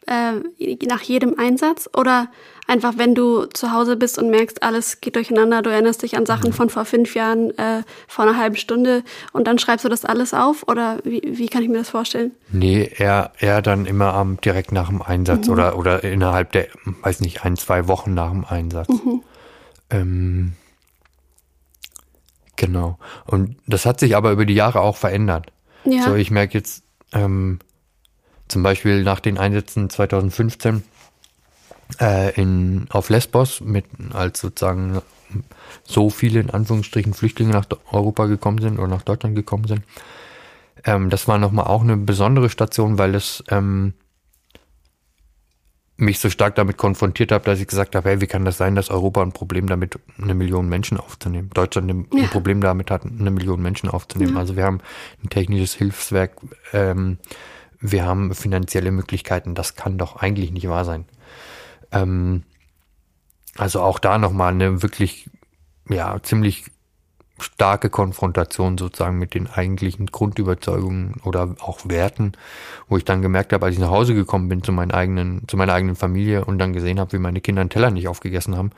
äh, 0.08 0.76
nach 0.86 1.02
jedem 1.02 1.38
Einsatz 1.38 1.88
oder 1.94 2.28
einfach, 2.66 2.94
wenn 2.96 3.14
du 3.14 3.44
zu 3.46 3.72
Hause 3.72 3.96
bist 3.96 4.18
und 4.18 4.30
merkst, 4.30 4.62
alles 4.62 5.00
geht 5.00 5.16
durcheinander, 5.16 5.62
du 5.62 5.70
erinnerst 5.70 6.02
dich 6.02 6.16
an 6.16 6.26
Sachen 6.26 6.52
von 6.52 6.70
vor 6.70 6.84
fünf 6.84 7.14
Jahren, 7.14 7.56
äh, 7.58 7.82
vor 8.06 8.24
einer 8.24 8.38
halben 8.38 8.56
Stunde 8.56 9.04
und 9.32 9.46
dann 9.46 9.58
schreibst 9.58 9.84
du 9.84 9.88
das 9.88 10.04
alles 10.04 10.32
auf 10.34 10.66
oder 10.66 10.98
wie, 11.04 11.22
wie 11.24 11.48
kann 11.48 11.62
ich 11.62 11.68
mir 11.68 11.78
das 11.78 11.90
vorstellen? 11.90 12.32
Nee, 12.50 12.90
eher, 12.96 13.32
eher 13.38 13.60
dann 13.60 13.86
immer 13.86 14.14
am, 14.14 14.40
direkt 14.40 14.72
nach 14.72 14.88
dem 14.88 15.02
Einsatz 15.02 15.46
mhm. 15.46 15.52
oder, 15.52 15.78
oder 15.78 16.04
innerhalb 16.04 16.52
der, 16.52 16.68
weiß 17.02 17.20
nicht, 17.20 17.44
ein, 17.44 17.56
zwei 17.56 17.88
Wochen 17.88 18.14
nach 18.14 18.30
dem 18.30 18.44
Einsatz. 18.44 18.88
Mhm. 18.88 19.22
Ähm, 19.90 20.52
genau. 22.56 22.98
Und 23.26 23.56
das 23.66 23.84
hat 23.84 24.00
sich 24.00 24.16
aber 24.16 24.32
über 24.32 24.46
die 24.46 24.54
Jahre 24.54 24.80
auch 24.80 24.96
verändert. 24.96 25.52
Ja. 25.84 26.02
So, 26.02 26.14
ich 26.14 26.30
merke 26.30 26.56
jetzt 26.56 26.82
ähm, 27.12 27.58
zum 28.48 28.62
Beispiel 28.62 29.02
nach 29.02 29.20
den 29.20 29.38
Einsätzen 29.38 29.90
2015 29.90 30.82
äh, 32.00 32.34
in, 32.40 32.86
auf 32.90 33.08
Lesbos, 33.10 33.60
mit, 33.60 33.86
als 34.12 34.40
sozusagen 34.40 35.00
so 35.84 36.10
viele 36.10 36.40
in 36.40 36.50
Anführungsstrichen 36.50 37.14
Flüchtlinge 37.14 37.52
nach 37.52 37.66
Europa 37.92 38.26
gekommen 38.26 38.58
sind 38.60 38.78
oder 38.78 38.88
nach 38.88 39.02
Deutschland 39.02 39.36
gekommen 39.36 39.66
sind. 39.66 39.82
Ähm, 40.84 41.10
das 41.10 41.28
war 41.28 41.38
nochmal 41.38 41.66
auch 41.66 41.82
eine 41.82 41.96
besondere 41.96 42.48
Station, 42.50 42.98
weil 42.98 43.14
es 43.14 43.42
ähm, 43.48 43.94
mich 45.96 46.20
so 46.20 46.30
stark 46.30 46.54
damit 46.54 46.76
konfrontiert 46.76 47.32
habe, 47.32 47.44
dass 47.44 47.58
ich 47.58 47.66
gesagt 47.66 47.96
habe, 47.96 48.08
hey, 48.08 48.20
wie 48.20 48.28
kann 48.28 48.44
das 48.44 48.56
sein, 48.56 48.76
dass 48.76 48.88
Europa 48.88 49.20
ein 49.20 49.32
Problem 49.32 49.66
damit 49.66 49.98
eine 50.22 50.34
Million 50.34 50.68
Menschen 50.68 50.96
aufzunehmen, 50.96 51.50
Deutschland 51.52 51.90
ein, 51.90 52.06
ja. 52.12 52.28
Problem 52.28 52.60
damit 52.60 52.90
hat, 52.90 53.04
eine 53.04 53.30
Million 53.32 53.60
Menschen 53.60 53.88
aufzunehmen. 53.88 54.34
Ja. 54.34 54.40
Also 54.40 54.54
wir 54.54 54.64
haben 54.64 54.80
ein 55.24 55.28
technisches 55.28 55.74
Hilfswerk, 55.74 56.36
ähm, 56.72 57.18
wir 57.80 58.04
haben 58.04 58.34
finanzielle 58.34 58.90
Möglichkeiten, 58.90 59.54
das 59.54 59.74
kann 59.74 59.98
doch 59.98 60.16
eigentlich 60.16 60.50
nicht 60.50 60.68
wahr 60.68 60.84
sein. 60.84 61.04
Ähm, 61.92 62.42
also 63.56 63.82
auch 63.82 63.98
da 63.98 64.18
nochmal 64.18 64.52
eine 64.52 64.82
wirklich, 64.82 65.30
ja, 65.88 66.22
ziemlich 66.22 66.70
starke 67.40 67.90
Konfrontation 67.90 68.78
sozusagen 68.78 69.18
mit 69.18 69.34
den 69.34 69.46
eigentlichen 69.46 70.06
Grundüberzeugungen 70.06 71.20
oder 71.24 71.54
auch 71.60 71.80
Werten, 71.84 72.32
wo 72.88 72.96
ich 72.96 73.04
dann 73.04 73.22
gemerkt 73.22 73.52
habe, 73.52 73.66
als 73.66 73.74
ich 73.74 73.80
nach 73.80 73.90
Hause 73.90 74.14
gekommen 74.14 74.48
bin 74.48 74.62
zu 74.62 74.72
meinen 74.72 74.90
eigenen, 74.90 75.46
zu 75.46 75.56
meiner 75.56 75.72
eigenen 75.72 75.96
Familie 75.96 76.44
und 76.44 76.58
dann 76.58 76.72
gesehen 76.72 76.98
habe, 76.98 77.12
wie 77.12 77.18
meine 77.18 77.40
Kinder 77.40 77.60
einen 77.60 77.70
Teller 77.70 77.90
nicht 77.90 78.08
aufgegessen 78.08 78.56
haben, 78.56 78.70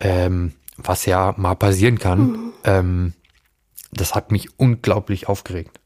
ähm, 0.00 0.52
was 0.76 1.06
ja 1.06 1.34
mal 1.38 1.54
passieren 1.54 1.98
kann, 1.98 2.20
mhm. 2.20 2.52
ähm, 2.64 3.12
das 3.92 4.14
hat 4.14 4.32
mich 4.32 4.58
unglaublich 4.58 5.28
aufgeregt, 5.28 5.80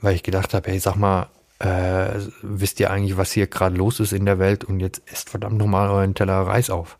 weil 0.00 0.14
ich 0.14 0.22
gedacht 0.22 0.54
habe, 0.54 0.70
hey, 0.70 0.78
sag 0.78 0.96
mal, 0.96 1.28
äh, 1.58 2.20
wisst 2.42 2.78
ihr 2.80 2.90
eigentlich, 2.90 3.16
was 3.16 3.32
hier 3.32 3.46
gerade 3.46 3.76
los 3.76 4.00
ist 4.00 4.12
in 4.12 4.26
der 4.26 4.38
Welt 4.38 4.64
und 4.64 4.80
jetzt 4.80 5.02
esst 5.06 5.30
verdammt 5.30 5.58
nochmal 5.58 5.90
euren 5.90 6.14
Teller 6.14 6.40
Reis 6.40 6.70
auf. 6.70 6.98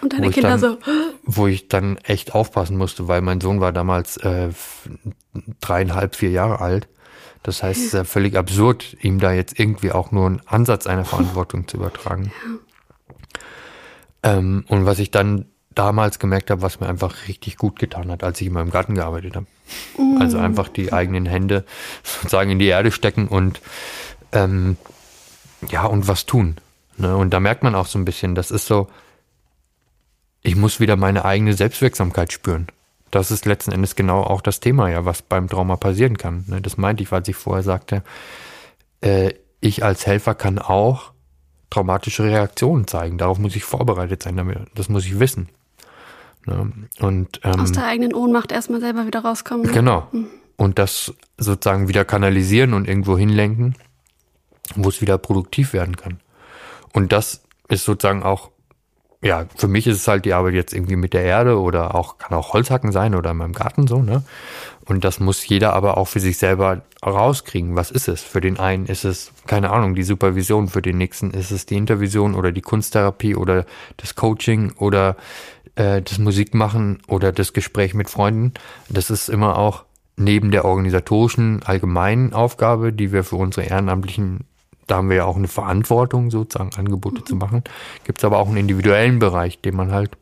Und 0.00 0.12
deine 0.12 0.30
Kinder 0.30 0.50
dann, 0.50 0.60
so. 0.60 0.78
Wo 1.22 1.46
ich 1.46 1.68
dann 1.68 1.96
echt 1.98 2.34
aufpassen 2.34 2.76
musste, 2.76 3.08
weil 3.08 3.22
mein 3.22 3.40
Sohn 3.40 3.60
war 3.60 3.72
damals 3.72 4.16
äh, 4.18 4.50
dreieinhalb, 5.60 6.16
vier 6.16 6.30
Jahre 6.30 6.60
alt. 6.60 6.88
Das 7.42 7.62
heißt, 7.62 7.78
es 7.78 7.86
ist 7.86 7.94
ja 7.94 8.04
völlig 8.04 8.36
absurd, 8.36 8.96
ihm 9.00 9.20
da 9.20 9.32
jetzt 9.32 9.58
irgendwie 9.58 9.92
auch 9.92 10.12
nur 10.12 10.26
einen 10.26 10.42
Ansatz 10.46 10.86
einer 10.86 11.04
Verantwortung 11.04 11.68
zu 11.68 11.76
übertragen. 11.76 12.32
Ja. 14.24 14.38
Ähm, 14.38 14.64
und 14.68 14.86
was 14.86 15.00
ich 15.00 15.10
dann 15.10 15.44
damals 15.74 16.18
gemerkt 16.18 16.50
habe, 16.50 16.62
was 16.62 16.80
mir 16.80 16.88
einfach 16.88 17.28
richtig 17.28 17.56
gut 17.56 17.78
getan 17.78 18.10
hat, 18.10 18.22
als 18.22 18.40
ich 18.40 18.46
in 18.46 18.52
meinem 18.52 18.70
Garten 18.70 18.94
gearbeitet 18.94 19.36
habe. 19.36 19.46
Mm. 19.98 20.20
Also 20.20 20.38
einfach 20.38 20.68
die 20.68 20.92
eigenen 20.92 21.26
Hände 21.26 21.64
sozusagen 22.02 22.50
in 22.50 22.58
die 22.58 22.66
Erde 22.66 22.92
stecken 22.92 23.28
und 23.28 23.60
ähm, 24.32 24.76
ja, 25.68 25.84
und 25.86 26.08
was 26.08 26.26
tun. 26.26 26.56
Ne? 26.96 27.16
Und 27.16 27.30
da 27.30 27.40
merkt 27.40 27.62
man 27.62 27.74
auch 27.74 27.86
so 27.86 27.98
ein 27.98 28.04
bisschen, 28.04 28.34
das 28.34 28.50
ist 28.50 28.66
so, 28.66 28.88
ich 30.42 30.56
muss 30.56 30.80
wieder 30.80 30.96
meine 30.96 31.24
eigene 31.24 31.54
Selbstwirksamkeit 31.54 32.32
spüren. 32.32 32.66
Das 33.10 33.30
ist 33.30 33.46
letzten 33.46 33.72
Endes 33.72 33.94
genau 33.94 34.22
auch 34.22 34.40
das 34.40 34.60
Thema, 34.60 34.90
ja, 34.90 35.04
was 35.04 35.22
beim 35.22 35.48
Trauma 35.48 35.76
passieren 35.76 36.18
kann. 36.18 36.44
Ne? 36.48 36.60
Das 36.60 36.76
meinte 36.76 37.02
ich, 37.02 37.12
weil 37.12 37.22
ich 37.26 37.36
vorher 37.36 37.62
sagte, 37.62 38.02
äh, 39.00 39.32
ich 39.60 39.84
als 39.84 40.06
Helfer 40.06 40.34
kann 40.34 40.58
auch 40.58 41.12
traumatische 41.70 42.24
Reaktionen 42.24 42.86
zeigen. 42.86 43.18
Darauf 43.18 43.38
muss 43.38 43.56
ich 43.56 43.64
vorbereitet 43.64 44.22
sein, 44.22 44.36
damit, 44.36 44.58
das 44.74 44.88
muss 44.88 45.06
ich 45.06 45.18
wissen. 45.18 45.48
Ne? 46.46 46.72
Und, 47.00 47.40
ähm, 47.44 47.60
Aus 47.60 47.72
der 47.72 47.86
eigenen 47.86 48.14
Ohnmacht 48.14 48.52
erstmal 48.52 48.80
selber 48.80 49.06
wieder 49.06 49.20
rauskommen. 49.20 49.66
Ne? 49.66 49.72
Genau. 49.72 50.08
Mhm. 50.12 50.26
Und 50.56 50.78
das 50.78 51.14
sozusagen 51.36 51.88
wieder 51.88 52.04
kanalisieren 52.04 52.74
und 52.74 52.86
irgendwo 52.86 53.18
hinlenken, 53.18 53.74
wo 54.76 54.88
es 54.88 55.00
wieder 55.00 55.18
produktiv 55.18 55.72
werden 55.72 55.96
kann. 55.96 56.20
Und 56.92 57.12
das 57.12 57.42
ist 57.68 57.84
sozusagen 57.84 58.22
auch 58.22 58.50
ja, 59.24 59.46
für 59.56 59.68
mich 59.68 59.86
ist 59.86 59.96
es 59.96 60.06
halt 60.06 60.26
die 60.26 60.34
Arbeit 60.34 60.52
jetzt 60.52 60.74
irgendwie 60.74 60.96
mit 60.96 61.14
der 61.14 61.22
Erde 61.22 61.58
oder 61.58 61.94
auch, 61.94 62.18
kann 62.18 62.36
auch 62.36 62.52
Holzhacken 62.52 62.92
sein 62.92 63.14
oder 63.14 63.30
in 63.30 63.38
meinem 63.38 63.54
Garten 63.54 63.86
so, 63.86 64.02
ne? 64.02 64.22
Und 64.84 65.02
das 65.02 65.18
muss 65.18 65.48
jeder 65.48 65.72
aber 65.72 65.96
auch 65.96 66.08
für 66.08 66.20
sich 66.20 66.36
selber 66.36 66.82
rauskriegen. 67.02 67.74
Was 67.74 67.90
ist 67.90 68.06
es? 68.06 68.20
Für 68.20 68.42
den 68.42 68.58
einen 68.58 68.84
ist 68.84 69.06
es, 69.06 69.32
keine 69.46 69.70
Ahnung, 69.70 69.94
die 69.94 70.02
Supervision, 70.02 70.68
für 70.68 70.82
den 70.82 70.98
nächsten 70.98 71.30
ist 71.30 71.52
es 71.52 71.64
die 71.64 71.76
Intervision 71.76 72.34
oder 72.34 72.52
die 72.52 72.60
Kunsttherapie 72.60 73.34
oder 73.34 73.64
das 73.96 74.14
Coaching 74.14 74.72
oder 74.76 75.16
äh, 75.76 76.02
das 76.02 76.18
Musikmachen 76.18 77.02
oder 77.06 77.32
das 77.32 77.52
Gespräch 77.52 77.94
mit 77.94 78.10
Freunden. 78.10 78.52
Das 78.88 79.10
ist 79.10 79.28
immer 79.28 79.58
auch 79.58 79.84
neben 80.16 80.50
der 80.50 80.64
organisatorischen 80.64 81.62
allgemeinen 81.64 82.32
Aufgabe, 82.32 82.92
die 82.92 83.12
wir 83.12 83.24
für 83.24 83.36
unsere 83.36 83.66
Ehrenamtlichen 83.66 84.44
da 84.86 84.96
haben 84.96 85.08
wir 85.08 85.16
ja 85.16 85.24
auch 85.24 85.36
eine 85.36 85.48
Verantwortung, 85.48 86.30
sozusagen 86.30 86.74
Angebote 86.76 87.20
mhm. 87.20 87.26
zu 87.26 87.36
machen. 87.36 87.64
Gibt 88.04 88.18
es 88.18 88.24
aber 88.24 88.38
auch 88.38 88.48
einen 88.48 88.58
individuellen 88.58 89.18
Bereich, 89.18 89.60
den 89.60 89.76
man 89.76 89.92
halt 89.92 90.16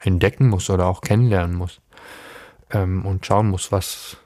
entdecken 0.00 0.48
muss 0.48 0.70
oder 0.70 0.86
auch 0.86 1.00
kennenlernen 1.00 1.56
muss. 1.56 1.80
Ähm, 2.70 3.04
und 3.04 3.26
schauen 3.26 3.48
muss, 3.48 3.72
was, 3.72 4.18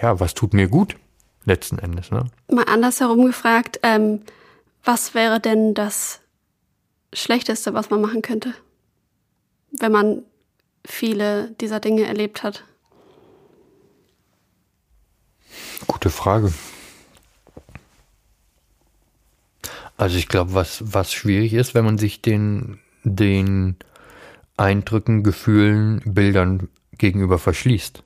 ja, 0.00 0.20
was 0.20 0.34
tut 0.34 0.54
mir 0.54 0.68
gut, 0.68 0.96
letzten 1.44 1.78
Endes. 1.78 2.10
Ne? 2.10 2.24
Mal 2.50 2.64
andersherum 2.64 3.26
gefragt, 3.26 3.80
ähm, 3.82 4.22
was 4.84 5.14
wäre 5.14 5.40
denn 5.40 5.74
das 5.74 6.20
Schlechteste, 7.12 7.74
was 7.74 7.90
man 7.90 8.00
machen 8.00 8.22
könnte, 8.22 8.54
wenn 9.72 9.92
man 9.92 10.22
viele 10.84 11.52
dieser 11.60 11.80
Dinge 11.80 12.04
erlebt 12.04 12.42
hat? 12.42 12.64
Gute 15.86 16.10
Frage. 16.10 16.52
Also 19.96 20.16
ich 20.16 20.28
glaube, 20.28 20.54
was, 20.54 20.94
was 20.94 21.12
schwierig 21.12 21.54
ist, 21.54 21.74
wenn 21.74 21.84
man 21.84 21.98
sich 21.98 22.22
den, 22.22 22.78
den 23.02 23.76
Eindrücken, 24.56 25.22
Gefühlen, 25.22 26.00
Bildern 26.04 26.68
gegenüber 26.92 27.38
verschließt. 27.38 28.02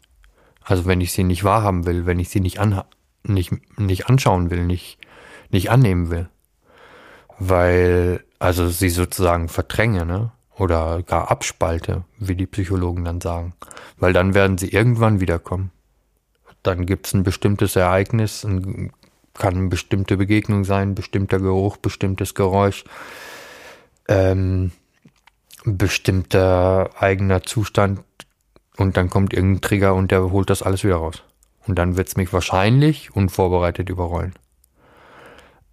Also 0.62 0.86
wenn 0.86 1.00
ich 1.00 1.12
sie 1.12 1.24
nicht 1.24 1.44
wahrhaben 1.44 1.86
will, 1.86 2.06
wenn 2.06 2.18
ich 2.18 2.30
sie 2.30 2.40
nicht, 2.40 2.60
an, 2.60 2.82
nicht, 3.24 3.52
nicht 3.78 4.06
anschauen 4.06 4.50
will, 4.50 4.64
nicht, 4.64 4.98
nicht 5.50 5.70
annehmen 5.70 6.10
will. 6.10 6.28
Weil, 7.38 8.24
also 8.38 8.68
sie 8.68 8.90
sozusagen 8.90 9.48
verdränge, 9.48 10.06
ne? 10.06 10.32
Oder 10.59 11.03
gar 11.03 11.30
abspalte, 11.30 12.05
wie 12.18 12.36
die 12.36 12.46
Psychologen 12.46 13.05
dann 13.05 13.20
sagen. 13.20 13.55
Weil 13.96 14.12
dann 14.12 14.34
werden 14.34 14.59
sie 14.59 14.68
irgendwann 14.68 15.20
wiederkommen. 15.20 15.70
Dann 16.62 16.86
gibt 16.86 17.07
es 17.07 17.14
ein 17.14 17.22
bestimmtes 17.22 17.74
Ereignis, 17.74 18.44
ein 18.44 18.92
kann 19.34 19.55
eine 19.55 19.68
bestimmte 19.68 20.16
Begegnung 20.16 20.64
sein, 20.64 20.94
bestimmter 20.94 21.38
Geruch, 21.38 21.76
bestimmtes 21.76 22.34
Geräusch, 22.34 22.84
ähm, 24.09 24.72
bestimmter 25.64 26.90
eigener 26.98 27.42
Zustand 27.42 28.00
und 28.76 28.96
dann 28.96 29.11
kommt 29.11 29.32
irgendein 29.32 29.61
Trigger 29.61 29.94
und 29.94 30.11
der 30.11 30.30
holt 30.30 30.50
das 30.50 30.62
alles 30.62 30.84
wieder 30.84 30.96
raus. 30.96 31.22
Und 31.66 31.76
dann 31.78 31.96
wird 31.96 32.09
es 32.09 32.16
mich 32.16 32.32
wahrscheinlich 32.32 33.14
unvorbereitet 33.14 33.88
überrollen. 33.88 34.34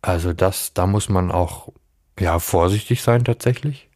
Also 0.01 0.34
das, 0.34 0.73
da 0.73 0.86
muss 0.86 1.09
man 1.09 1.32
auch 1.32 1.69
ja 2.19 2.39
vorsichtig 2.39 3.01
sein 3.01 3.23
tatsächlich. 3.23 3.88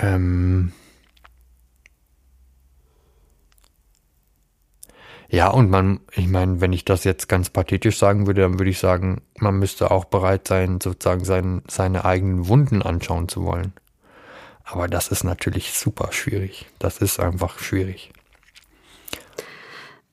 Ähm, 0.00 0.72
Ja, 5.30 5.48
und 5.50 5.68
man, 5.68 6.00
ich 6.16 6.26
meine, 6.26 6.62
wenn 6.62 6.72
ich 6.72 6.86
das 6.86 7.04
jetzt 7.04 7.28
ganz 7.28 7.50
pathetisch 7.50 7.98
sagen 7.98 8.26
würde, 8.26 8.40
dann 8.42 8.58
würde 8.58 8.70
ich 8.70 8.78
sagen, 8.78 9.20
man 9.38 9.58
müsste 9.58 9.90
auch 9.90 10.06
bereit 10.06 10.48
sein, 10.48 10.80
sozusagen 10.80 11.24
sein, 11.24 11.62
seine 11.68 12.06
eigenen 12.06 12.48
Wunden 12.48 12.80
anschauen 12.80 13.28
zu 13.28 13.44
wollen. 13.44 13.74
Aber 14.64 14.88
das 14.88 15.08
ist 15.08 15.24
natürlich 15.24 15.74
super 15.74 16.12
schwierig. 16.12 16.66
Das 16.78 16.98
ist 16.98 17.20
einfach 17.20 17.58
schwierig. 17.58 18.10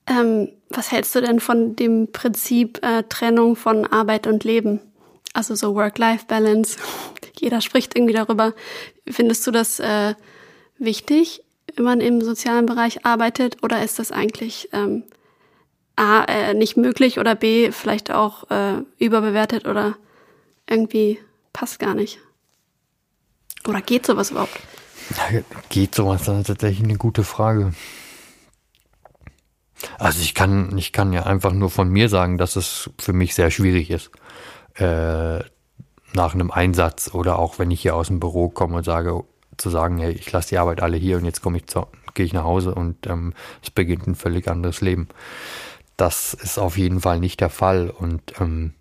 Ähm, 0.08 0.50
was 0.70 0.92
hältst 0.92 1.16
du 1.16 1.22
denn 1.22 1.40
von 1.40 1.76
dem 1.78 2.12
Prinzip 2.12 2.80
äh, 2.84 3.04
Trennung 3.04 3.56
von 3.56 3.86
Arbeit 3.86 4.28
und 4.28 4.44
Leben? 4.44 4.82
Also 5.34 5.56
so 5.56 5.76
Work-Life-Balance. 5.76 6.78
Jeder 7.40 7.62
spricht 7.62 7.96
irgendwie 7.96 8.14
darüber. 8.14 8.54
Findest 9.08 9.46
du 9.48 9.52
das 9.52 9.80
äh, 9.80 10.16
wichtig? 10.78 11.42
wenn 11.76 11.86
man 11.86 12.02
im 12.02 12.22
sozialen 12.22 12.66
Bereich 12.66 13.06
arbeitet? 13.06 13.64
Oder 13.64 13.84
ist 13.84 14.00
das 14.00 14.12
eigentlich 14.12 14.70
ähm, 14.74 15.04
A, 15.96 16.24
äh, 16.24 16.54
nicht 16.54 16.78
möglich 16.78 17.20
oder 17.20 17.36
B, 17.36 17.72
vielleicht 17.72 18.12
auch 18.12 18.50
äh, 18.50 18.82
überbewertet 18.98 19.68
oder 19.68 19.96
irgendwie 20.70 21.20
passt 21.54 21.80
gar 21.80 21.94
nicht? 21.94 22.20
Oder 23.68 23.82
geht 23.82 24.06
sowas 24.06 24.32
überhaupt? 24.32 24.60
Geht 25.70 25.94
sowas? 25.94 26.24
Das 26.24 26.40
ist 26.40 26.48
tatsächlich 26.48 26.84
eine 26.84 26.98
gute 26.98 27.24
Frage. 27.24 27.74
Also 30.00 30.22
ich 30.22 30.34
kann, 30.34 30.76
ich 30.78 30.92
kann 30.94 31.14
ja 31.14 31.24
einfach 31.24 31.52
nur 31.52 31.70
von 31.70 31.90
mir 31.90 32.10
sagen, 32.10 32.38
dass 32.38 32.56
es 32.56 32.90
für 33.00 33.14
mich 33.14 33.36
sehr 33.36 33.52
schwierig 33.52 33.92
ist. 33.92 34.10
Äh, 34.76 35.44
nach 36.16 36.34
einem 36.34 36.52
Einsatz 36.52 37.14
oder 37.14 37.38
auch 37.38 37.60
wenn 37.60 37.72
ich 37.72 37.82
hier 37.82 37.96
aus 37.96 38.08
dem 38.08 38.20
Büro 38.20 38.50
komme 38.50 38.78
und 38.78 38.84
sage, 38.84 39.24
zu 39.58 39.70
sagen, 39.70 40.00
hey, 40.00 40.12
ich 40.12 40.32
lasse 40.32 40.50
die 40.50 40.58
Arbeit 40.58 40.82
alle 40.82 40.98
hier 40.98 41.18
und 41.18 41.26
jetzt 41.26 41.42
komme 41.42 41.58
ich 41.58 41.68
zu, 41.68 41.88
gehe 42.14 42.26
ich 42.26 42.34
nach 42.34 42.44
Hause 42.44 42.74
und 42.74 43.08
ähm, 43.08 43.34
es 43.62 43.72
beginnt 43.72 44.08
ein 44.08 44.16
völlig 44.16 44.48
anderes 44.48 44.82
Leben. 44.82 45.08
Das 45.98 46.34
ist 46.34 46.58
auf 46.58 46.78
jeden 46.78 47.02
Fall 47.02 47.20
nicht 47.20 47.40
der 47.40 47.50
Fall 47.50 47.90
und 47.90 48.34
ähm, 48.40 48.74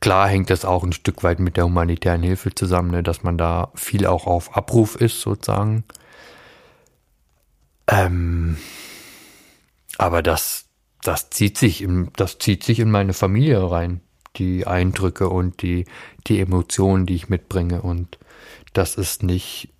klar 0.00 0.28
hängt 0.28 0.50
das 0.50 0.64
auch 0.64 0.82
ein 0.84 0.92
Stück 0.92 1.22
weit 1.22 1.40
mit 1.40 1.56
der 1.56 1.64
humanitären 1.64 2.22
Hilfe 2.22 2.54
zusammen, 2.54 2.90
ne, 2.90 3.02
dass 3.02 3.22
man 3.22 3.38
da 3.38 3.70
viel 3.74 4.06
auch 4.06 4.26
auf 4.26 4.56
Abruf 4.56 4.96
ist 4.96 5.20
sozusagen. 5.20 5.84
Ähm, 7.86 8.58
aber 9.98 10.22
das, 10.22 10.66
das 11.02 11.30
zieht 11.30 11.56
sich 11.56 11.82
in, 11.82 12.10
das 12.16 12.38
zieht 12.38 12.64
sich 12.64 12.80
in 12.80 12.90
meine 12.90 13.12
Familie 13.12 13.70
rein. 13.70 14.00
Die 14.36 14.66
Eindrücke 14.66 15.28
und 15.28 15.62
die, 15.62 15.86
die 16.26 16.40
Emotionen, 16.40 17.06
die 17.06 17.14
ich 17.14 17.28
mitbringe. 17.28 17.82
Und 17.82 18.18
das 18.72 18.96
ist 18.96 19.22
nicht, 19.22 19.72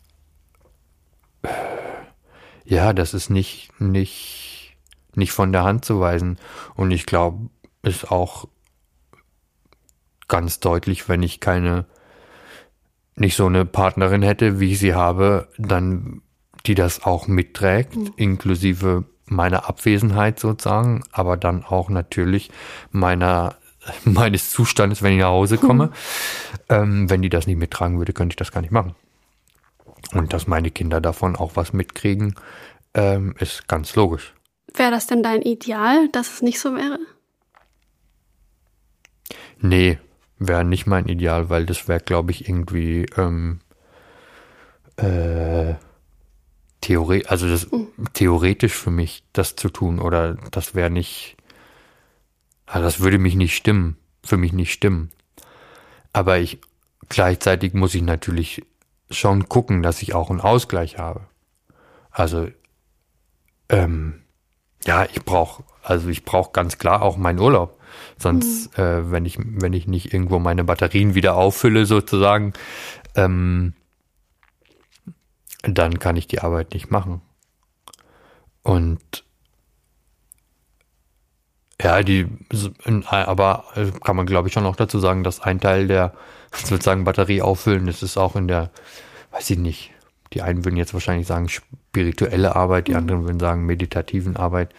ja, 2.65 2.93
das 2.93 3.15
ist 3.15 3.31
nicht, 3.31 3.71
nicht, 3.81 4.77
nicht 5.15 5.33
von 5.33 5.53
der 5.53 5.65
Hand 5.65 5.85
zu 5.85 6.01
weisen. 6.01 6.39
Und 6.75 6.91
ich 6.91 7.07
glaube, 7.07 7.51
ist 7.83 8.11
auch 8.11 8.49
ganz 10.29 10.61
deutlich, 10.61 11.09
wenn 11.09 11.23
ich 11.23 11.41
keine, 11.41 11.87
nicht 13.17 13.37
so 13.37 13.47
eine 13.47 13.65
Partnerin 13.65 14.23
hätte, 14.23 14.61
wie 14.61 14.73
ich 14.73 14.79
sie 14.79 14.95
habe, 14.95 15.49
dann, 15.59 16.23
die 16.67 16.75
das 16.75 17.05
auch 17.05 17.27
mitträgt, 17.27 17.97
mhm. 17.97 18.13
inklusive 18.17 19.05
meiner 19.27 19.69
Abwesenheit 19.69 20.39
sozusagen, 20.39 21.03
aber 21.13 21.37
dann 21.37 21.65
auch 21.65 21.89
natürlich 21.89 22.51
meiner 22.91 23.57
meines 24.05 24.51
Zustandes, 24.51 25.03
wenn 25.03 25.13
ich 25.15 25.21
nach 25.21 25.29
Hause 25.29 25.59
komme. 25.59 25.85
Hm. 25.85 25.93
Ähm, 26.69 27.11
wenn 27.11 27.23
die 27.23 27.31
das 27.31 27.47
nicht 27.47 27.59
mittragen 27.59 27.99
würde, 27.99 28.13
könnte 28.13 28.33
ich 28.33 28.37
das 28.37 28.53
gar 28.53 28.61
nicht 28.61 28.73
machen. 28.73 28.95
Und 30.13 30.33
dass 30.33 30.47
meine 30.47 30.71
Kinder 30.71 31.01
davon 31.01 31.37
auch 31.37 31.53
was 31.57 31.73
mitkriegen, 31.73 32.35
ähm, 32.95 33.35
ist 33.39 33.69
ganz 33.69 33.95
logisch. 33.97 34.35
Wäre 34.73 34.91
das 34.91 35.07
denn 35.07 35.23
dein 35.23 35.43
Ideal, 35.43 36.09
dass 36.09 36.35
es 36.35 36.43
nicht 36.43 36.61
so 36.61 36.75
wäre? 36.75 36.99
Nee, 39.61 39.99
wäre 40.39 40.65
nicht 40.65 40.87
mein 40.87 41.07
Ideal, 41.07 41.49
weil 41.49 41.67
das 41.67 41.89
wäre, 41.89 42.01
glaube 42.01 42.33
ich, 42.33 42.49
irgendwie 42.49 43.07
ähm, 43.17 43.61
äh, 44.97 45.75
Theorie, 46.81 47.25
also 47.27 47.49
das 47.49 47.71
mhm. 47.71 47.89
theoretisch 48.13 48.75
für 48.75 48.91
mich, 48.91 49.25
das 49.33 49.57
zu 49.57 49.71
tun 49.71 49.99
oder 49.99 50.35
das 50.51 50.75
wäre 50.75 50.91
nicht, 50.91 51.34
also 52.67 52.85
das 52.85 53.01
würde 53.01 53.19
mich 53.19 53.35
nicht 53.35 53.57
stimmen, 53.57 53.97
für 54.23 54.37
mich 54.37 54.53
nicht 54.53 54.73
stimmen. 54.73 55.11
Aber 56.13 56.39
ich 56.39 56.61
gleichzeitig 57.09 57.75
muss 57.75 57.95
ich 57.95 58.03
natürlich 58.03 58.63
schon 59.11 59.49
gucken, 59.49 59.83
dass 59.83 60.03
ich 60.03 60.15
auch 60.15 60.31
einen 60.31 60.41
Ausgleich 60.41 60.99
habe. 60.99 61.27
Also 62.11 62.49
ähm, 63.69 64.23
ja, 64.87 65.05
ich 65.05 65.25
brauche, 65.25 65.65
also 65.83 66.09
ich 66.09 66.25
brauche 66.25 66.53
ganz 66.53 66.79
klar 66.79 67.03
auch 67.03 67.17
meinen 67.17 67.39
Urlaub. 67.39 67.81
Sonst, 68.19 68.77
mhm. 68.77 68.85
äh, 68.85 69.11
wenn 69.11 69.25
ich, 69.25 69.39
wenn 69.39 69.73
ich 69.73 69.87
nicht 69.87 70.13
irgendwo 70.13 70.39
meine 70.39 70.65
Batterien 70.65 71.15
wieder 71.15 71.37
auffülle, 71.37 71.87
sozusagen, 71.87 72.53
ähm, 73.15 73.75
dann 75.63 75.99
kann 75.99 76.17
ich 76.17 76.27
die 76.27 76.41
Arbeit 76.41 76.75
nicht 76.75 76.91
machen. 76.91 77.23
Und 78.63 79.25
ja, 81.85 82.03
die, 82.03 82.27
aber 83.11 83.65
kann 84.03 84.17
man 84.17 84.27
glaube 84.27 84.49
ich 84.49 84.55
schon 84.55 84.67
auch 84.67 84.77
dazu 84.77 84.99
sagen, 84.99 85.23
dass 85.23 85.41
ein 85.41 85.61
Teil 85.61 85.87
der 85.87 86.15
sozusagen 86.53 87.05
Batterie 87.05 87.43
auffüllen, 87.43 87.87
das 87.87 88.03
ist 88.03 88.17
auch 88.17 88.37
in 88.37 88.49
der, 88.49 88.71
weiß 89.31 89.51
ich 89.51 89.59
nicht, 89.59 89.91
die 90.33 90.43
einen 90.43 90.65
würden 90.65 90.77
jetzt 90.77 90.95
wahrscheinlich 90.95 91.27
sagen 91.27 91.49
spirituelle 91.49 92.57
Arbeit, 92.57 92.89
die 92.89 92.93
mhm. 92.93 92.99
anderen 92.99 93.25
würden 93.25 93.41
sagen 93.41 93.67
meditativen 93.67 94.37
Arbeit. 94.37 94.75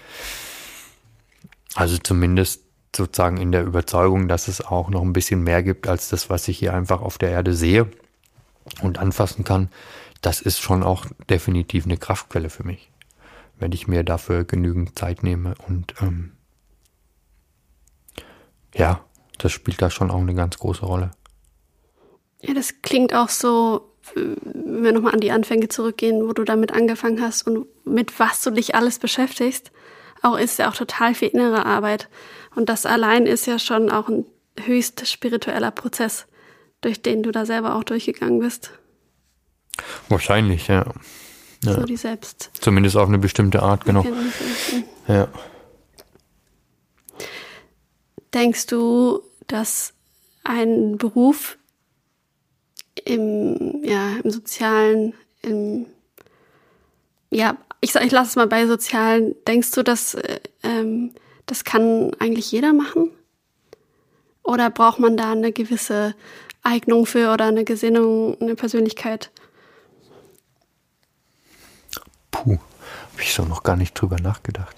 Also 1.76 1.98
zumindest 1.98 2.64
sozusagen 2.96 3.38
in 3.38 3.52
der 3.52 3.64
Überzeugung, 3.64 4.28
dass 4.28 4.48
es 4.48 4.62
auch 4.62 4.90
noch 4.90 5.02
ein 5.02 5.14
bisschen 5.14 5.44
mehr 5.44 5.64
gibt 5.64 5.88
als 5.88 6.10
das, 6.10 6.30
was 6.30 6.48
ich 6.48 6.58
hier 6.58 6.74
einfach 6.74 7.02
auf 7.02 7.18
der 7.18 7.30
Erde 7.30 7.54
sehe 7.54 7.88
und 8.82 8.98
anfassen 8.98 9.44
kann 9.44 9.70
das 10.26 10.42
ist 10.42 10.60
schon 10.60 10.84
auch 10.84 11.06
definitiv 11.30 11.86
eine 11.86 11.98
Kraftquelle 11.98 12.50
für 12.50 12.64
mich, 12.64 12.90
wenn 13.60 13.72
ich 13.72 13.88
mir 13.88 14.04
dafür 14.04 14.44
genügend 14.44 14.98
Zeit 14.98 15.22
nehme. 15.22 15.54
Und 15.68 15.94
ähm, 16.02 16.32
ja, 18.76 19.02
das 19.38 19.52
spielt 19.52 19.82
da 19.82 19.90
schon 19.90 20.12
auch 20.12 20.20
eine 20.20 20.36
ganz 20.36 20.58
große 20.58 20.86
Rolle. 20.86 21.12
Ja, 22.42 22.54
das 22.54 22.82
klingt 22.82 23.14
auch 23.14 23.30
so, 23.30 23.92
wenn 24.14 24.84
wir 24.84 24.92
nochmal 24.92 25.14
an 25.14 25.20
die 25.20 25.32
Anfänge 25.32 25.68
zurückgehen, 25.70 26.28
wo 26.28 26.34
du 26.34 26.44
damit 26.44 26.72
angefangen 26.72 27.22
hast 27.22 27.48
und 27.48 27.68
mit 27.86 28.20
was 28.20 28.42
du 28.42 28.52
dich 28.52 28.76
alles 28.76 29.00
beschäftigst, 29.00 29.72
auch 30.22 30.38
ist 30.38 30.60
ja 30.60 30.70
auch 30.70 30.76
total 30.76 31.16
viel 31.16 31.30
innere 31.30 31.66
Arbeit. 31.66 32.10
Und 32.56 32.70
das 32.70 32.86
allein 32.86 33.26
ist 33.26 33.48
ja 33.48 33.60
schon 33.60 33.90
auch 33.90 34.10
ein 34.10 34.26
höchst 34.60 35.08
spiritueller 35.08 35.72
Prozess, 35.72 36.28
durch 36.82 37.02
den 37.02 37.24
du 37.24 37.32
da 37.32 37.46
selber 37.46 37.76
auch 37.76 37.84
durchgegangen 37.84 38.40
bist. 38.40 38.72
Wahrscheinlich, 40.10 40.68
ja. 40.68 40.86
ja. 41.64 41.74
So 41.74 41.84
die 41.84 41.98
Selbst. 41.98 42.52
Zumindest 42.60 42.96
auf 42.96 43.08
eine 43.08 43.18
bestimmte 43.18 43.62
Art, 43.62 43.86
genau. 43.86 44.06
Ja. 45.08 45.28
Denkst 48.36 48.68
du, 48.68 49.22
dass 49.48 49.94
ein 50.44 50.98
Beruf 50.98 51.58
im, 53.06 53.82
ja, 53.82 54.18
im 54.22 54.30
Sozialen, 54.30 55.14
im, 55.42 55.86
ja, 57.30 57.58
ich, 57.80 57.94
sag, 57.94 58.04
ich 58.04 58.12
lasse 58.12 58.32
es 58.32 58.36
mal 58.36 58.48
bei 58.48 58.68
Sozialen, 58.68 59.36
denkst 59.48 59.72
du, 59.72 59.84
dass 59.84 60.16
äh, 60.16 60.42
ähm, 60.64 61.12
das 61.46 61.64
kann 61.64 62.14
eigentlich 62.20 62.52
jeder 62.52 62.74
machen? 62.74 63.12
Oder 64.44 64.70
braucht 64.70 65.00
man 65.00 65.16
da 65.16 65.32
eine 65.32 65.54
gewisse 65.54 66.14
Eignung 66.62 67.06
für 67.06 67.32
oder 67.32 67.46
eine 67.46 67.64
Gesinnung, 67.64 68.40
eine 68.42 68.56
Persönlichkeit? 68.56 69.32
Puh, 72.32 72.58
habe 73.12 73.22
ich 73.22 73.34
so 73.34 73.46
noch 73.46 73.64
gar 73.64 73.78
nicht 73.78 73.94
drüber 73.94 74.18
nachgedacht. 74.20 74.76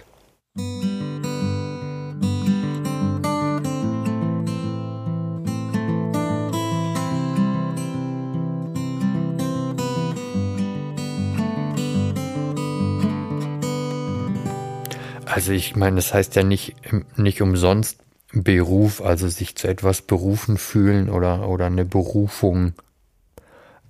Also 15.37 15.51
ich 15.51 15.75
meine, 15.75 15.97
das 15.97 16.15
heißt 16.15 16.35
ja 16.35 16.41
nicht, 16.41 16.73
nicht 17.15 17.43
umsonst 17.43 17.99
Beruf, 18.33 19.01
also 19.01 19.27
sich 19.27 19.55
zu 19.55 19.67
etwas 19.67 20.01
berufen 20.01 20.57
fühlen 20.57 21.11
oder, 21.11 21.47
oder 21.47 21.67
eine 21.67 21.85
Berufung 21.85 22.73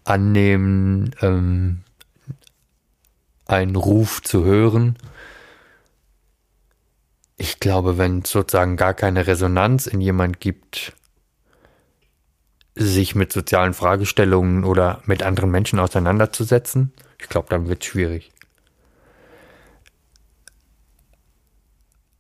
annehmen, 0.03 1.15
ähm, 1.21 1.83
einen 3.45 3.77
Ruf 3.77 4.21
zu 4.21 4.43
hören. 4.43 4.97
Ich 7.37 7.61
glaube, 7.61 7.97
wenn 7.97 8.23
es 8.23 8.31
sozusagen 8.31 8.75
gar 8.75 8.93
keine 8.93 9.25
Resonanz 9.25 9.87
in 9.87 10.01
jemand 10.01 10.41
gibt, 10.41 10.91
sich 12.75 13.15
mit 13.15 13.31
sozialen 13.31 13.73
Fragestellungen 13.73 14.65
oder 14.65 15.01
mit 15.05 15.23
anderen 15.23 15.51
Menschen 15.51 15.79
auseinanderzusetzen, 15.79 16.91
ich 17.21 17.29
glaube, 17.29 17.47
dann 17.49 17.69
wird 17.69 17.83
es 17.83 17.87
schwierig. 17.87 18.33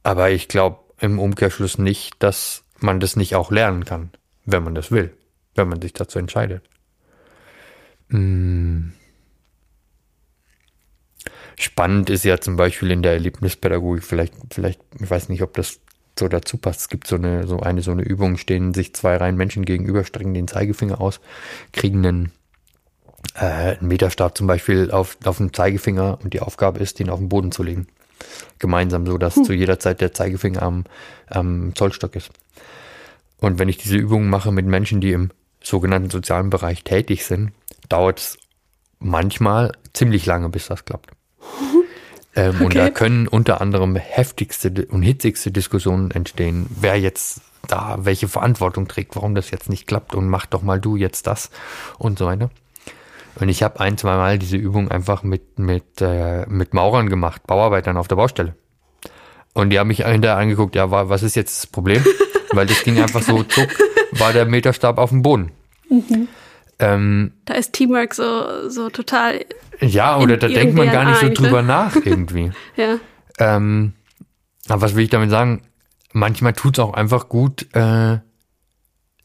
Aber 0.07 0.29
ich 0.29 0.47
glaube 0.47 0.79
im 1.01 1.19
Umkehrschluss 1.19 1.77
nicht, 1.77 2.23
dass 2.23 2.63
man 2.79 3.01
das 3.01 3.17
nicht 3.17 3.35
auch 3.35 3.51
lernen 3.51 3.83
kann, 3.83 4.11
wenn 4.45 4.63
man 4.63 4.73
das 4.73 4.89
will, 4.89 5.13
wenn 5.55 5.67
man 5.67 5.81
sich 5.81 5.91
dazu 5.91 6.17
entscheidet. 6.17 6.63
Hm. 8.07 8.93
Spannend 11.59 12.09
ist 12.09 12.23
ja 12.23 12.39
zum 12.39 12.55
Beispiel 12.55 12.91
in 12.91 13.01
der 13.01 13.11
Erlebnispädagogik, 13.11 14.01
vielleicht, 14.01 14.33
vielleicht, 14.49 14.79
ich 14.97 15.09
weiß 15.09 15.27
nicht, 15.27 15.41
ob 15.41 15.53
das 15.55 15.81
so 16.17 16.29
dazu 16.29 16.57
passt. 16.57 16.79
Es 16.79 16.87
gibt 16.87 17.05
so 17.05 17.17
eine, 17.17 17.45
so 17.45 17.59
eine, 17.59 17.81
so 17.81 17.91
eine 17.91 18.03
Übung, 18.03 18.37
stehen 18.37 18.73
sich 18.73 18.95
zwei 18.95 19.17
Reihen 19.17 19.35
Menschen 19.35 19.65
gegenüber, 19.65 20.05
strecken 20.05 20.33
den 20.33 20.47
Zeigefinger 20.47 21.01
aus, 21.01 21.19
kriegen 21.73 22.05
einen, 22.05 22.31
äh, 23.35 23.75
einen 23.75 23.89
Meterstab 23.89 24.37
zum 24.37 24.47
Beispiel 24.47 24.89
auf, 24.89 25.17
auf 25.25 25.35
den 25.35 25.51
Zeigefinger 25.51 26.17
und 26.23 26.33
die 26.33 26.39
Aufgabe 26.39 26.79
ist, 26.79 26.99
den 26.99 27.09
auf 27.09 27.19
den 27.19 27.27
Boden 27.27 27.51
zu 27.51 27.61
legen. 27.61 27.87
Gemeinsam, 28.59 29.05
so 29.05 29.17
dass 29.17 29.35
hm. 29.35 29.43
zu 29.45 29.53
jeder 29.53 29.79
Zeit 29.79 30.01
der 30.01 30.13
Zeigefinger 30.13 30.61
am, 30.61 30.85
am 31.27 31.73
Zollstock 31.75 32.15
ist. 32.15 32.31
Und 33.39 33.59
wenn 33.59 33.69
ich 33.69 33.77
diese 33.77 33.97
Übungen 33.97 34.29
mache 34.29 34.51
mit 34.51 34.65
Menschen, 34.65 35.01
die 35.01 35.11
im 35.11 35.31
sogenannten 35.61 36.09
sozialen 36.09 36.49
Bereich 36.49 36.83
tätig 36.83 37.25
sind, 37.25 37.51
dauert 37.89 38.19
es 38.19 38.37
manchmal 38.99 39.73
ziemlich 39.93 40.25
lange, 40.25 40.49
bis 40.49 40.67
das 40.67 40.85
klappt. 40.85 41.11
Ähm, 42.35 42.53
okay. 42.57 42.65
Und 42.65 42.75
da 42.75 42.89
können 42.91 43.27
unter 43.27 43.61
anderem 43.61 43.95
heftigste 43.95 44.85
und 44.91 45.01
hitzigste 45.01 45.51
Diskussionen 45.51 46.11
entstehen, 46.11 46.67
wer 46.69 46.95
jetzt 46.95 47.41
da 47.67 47.97
welche 48.01 48.27
Verantwortung 48.27 48.87
trägt, 48.87 49.15
warum 49.15 49.33
das 49.33 49.49
jetzt 49.49 49.71
nicht 49.71 49.87
klappt 49.87 50.13
und 50.13 50.29
mach 50.29 50.45
doch 50.45 50.61
mal 50.61 50.79
du 50.79 50.95
jetzt 50.95 51.25
das 51.25 51.49
und 51.97 52.19
so 52.19 52.27
weiter. 52.27 52.51
Und 53.39 53.49
ich 53.49 53.61
habe 53.61 53.79
ein, 53.79 53.97
zwei 53.97 54.15
Mal 54.15 54.39
diese 54.39 54.57
Übung 54.57 54.89
einfach 54.89 55.23
mit, 55.23 55.59
mit, 55.59 56.01
äh, 56.01 56.45
mit 56.47 56.73
Maurern 56.73 57.09
gemacht, 57.09 57.45
Bauarbeitern 57.45 57.97
auf 57.97 58.07
der 58.07 58.15
Baustelle. 58.15 58.55
Und 59.53 59.69
die 59.69 59.79
haben 59.79 59.87
mich 59.87 60.05
hinterher 60.05 60.37
angeguckt, 60.37 60.75
ja, 60.75 60.89
was 60.91 61.23
ist 61.23 61.35
jetzt 61.35 61.63
das 61.63 61.67
Problem? 61.67 62.03
Weil 62.51 62.65
das 62.65 62.83
ging 62.83 62.99
einfach 62.99 63.21
so, 63.21 63.43
zuck, 63.43 63.69
war 64.13 64.33
der 64.33 64.45
Meterstab 64.45 64.97
auf 64.97 65.09
dem 65.09 65.21
Boden. 65.21 65.51
Mhm. 65.89 66.27
Ähm, 66.79 67.33
da 67.45 67.55
ist 67.55 67.73
Teamwork 67.73 68.13
so, 68.13 68.69
so 68.69 68.89
total. 68.89 69.45
Ja, 69.79 70.17
oder 70.17 70.37
da 70.37 70.47
denkt 70.47 70.75
man 70.75 70.91
gar 70.91 71.05
nicht 71.05 71.19
so 71.19 71.29
drüber 71.29 71.61
nach 71.61 71.95
irgendwie. 71.95 72.51
ja. 72.75 72.97
Ähm, 73.39 73.93
aber 74.67 74.81
was 74.81 74.95
will 74.95 75.03
ich 75.03 75.09
damit 75.09 75.29
sagen? 75.29 75.63
Manchmal 76.13 76.53
tut 76.53 76.77
es 76.77 76.83
auch 76.83 76.93
einfach 76.93 77.29
gut, 77.29 77.67
äh, 77.75 78.19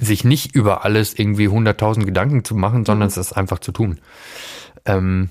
sich 0.05 0.25
nicht 0.25 0.55
über 0.55 0.85
alles 0.85 1.19
irgendwie 1.19 1.49
hunderttausend 1.49 2.07
Gedanken 2.07 2.45
zu 2.45 2.55
machen, 2.55 2.85
sondern 2.85 3.09
mhm. 3.09 3.21
es 3.21 3.33
einfach 3.33 3.61
zu 3.61 3.73
tun. 3.73 4.01
Ähm, 4.85 5.31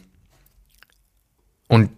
und 1.67 1.89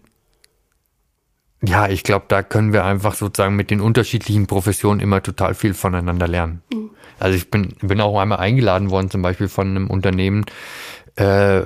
ja, 1.66 1.88
ich 1.88 2.02
glaube, 2.02 2.26
da 2.28 2.42
können 2.42 2.72
wir 2.72 2.84
einfach 2.84 3.14
sozusagen 3.14 3.56
mit 3.56 3.70
den 3.70 3.80
unterschiedlichen 3.80 4.46
Professionen 4.46 5.00
immer 5.00 5.22
total 5.22 5.54
viel 5.54 5.74
voneinander 5.74 6.28
lernen. 6.28 6.62
Mhm. 6.72 6.90
Also 7.18 7.36
ich 7.36 7.50
bin, 7.50 7.74
bin 7.80 8.00
auch 8.00 8.18
einmal 8.20 8.38
eingeladen 8.38 8.90
worden, 8.90 9.10
zum 9.10 9.22
Beispiel 9.22 9.48
von 9.48 9.68
einem 9.68 9.88
Unternehmen, 9.88 10.44
äh, 11.16 11.62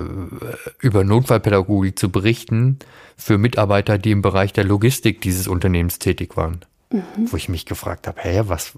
über 0.80 1.04
Notfallpädagogik 1.04 1.98
zu 1.98 2.10
berichten 2.10 2.78
für 3.16 3.38
Mitarbeiter, 3.38 3.98
die 3.98 4.10
im 4.10 4.22
Bereich 4.22 4.52
der 4.52 4.64
Logistik 4.64 5.22
dieses 5.22 5.48
Unternehmens 5.48 5.98
tätig 5.98 6.36
waren. 6.36 6.60
Mhm. 6.90 7.02
Wo 7.30 7.36
ich 7.36 7.48
mich 7.48 7.64
gefragt 7.64 8.06
habe, 8.06 8.20
hä, 8.22 8.42
was 8.44 8.74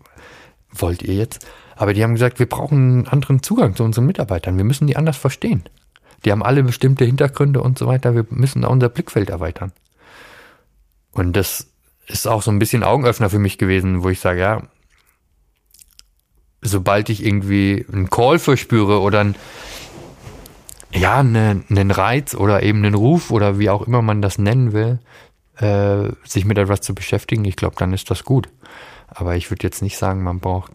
wollt 0.71 1.03
ihr 1.03 1.15
jetzt? 1.15 1.47
Aber 1.81 1.95
die 1.95 2.05
haben 2.05 2.13
gesagt, 2.13 2.39
wir 2.39 2.47
brauchen 2.47 2.77
einen 2.77 3.09
anderen 3.09 3.43
Zugang 3.43 3.75
zu 3.75 3.85
unseren 3.85 4.05
Mitarbeitern. 4.05 4.59
Wir 4.59 4.65
müssen 4.65 4.87
die 4.87 4.99
anders 4.99 5.17
verstehen. 5.17 5.65
Die 6.27 6.31
haben 6.31 6.43
alle 6.43 6.63
bestimmte 6.63 7.07
Hintergründe 7.07 7.63
und 7.63 7.79
so 7.79 7.87
weiter. 7.87 8.15
Wir 8.15 8.27
müssen 8.29 8.67
unser 8.67 8.91
Blickfeld 8.91 9.31
erweitern. 9.31 9.73
Und 11.13 11.35
das 11.39 11.69
ist 12.07 12.29
auch 12.29 12.43
so 12.43 12.51
ein 12.51 12.59
bisschen 12.59 12.85
Augenöffner 12.85 13.31
für 13.31 13.39
mich 13.39 13.57
gewesen, 13.57 14.03
wo 14.03 14.11
ich 14.11 14.21
sage, 14.21 14.41
ja, 14.41 14.63
sobald 16.61 17.09
ich 17.09 17.25
irgendwie 17.25 17.87
einen 17.91 18.11
Call 18.11 18.39
verspüre 18.39 19.01
oder 19.01 19.21
ein, 19.21 19.35
ja, 20.93 21.21
einen, 21.21 21.65
einen 21.71 21.91
Reiz 21.91 22.35
oder 22.35 22.63
eben 22.63 22.85
einen 22.85 22.95
Ruf 22.95 23.31
oder 23.31 23.59
wie 23.59 23.71
auch 23.71 23.87
immer 23.87 24.03
man 24.03 24.21
das 24.21 24.37
nennen 24.37 24.75
will, 24.75 24.99
äh, 25.57 26.13
sich 26.29 26.45
mit 26.45 26.59
etwas 26.59 26.83
zu 26.83 26.95
beschäftigen, 26.95 27.47
ich 27.47 27.57
glaube, 27.57 27.77
dann 27.79 27.95
ist 27.95 28.11
das 28.11 28.25
gut. 28.25 28.51
Aber 29.07 29.35
ich 29.35 29.51
würde 29.51 29.67
jetzt 29.67 29.81
nicht 29.81 29.97
sagen, 29.97 30.23
man 30.23 30.41
braucht 30.41 30.73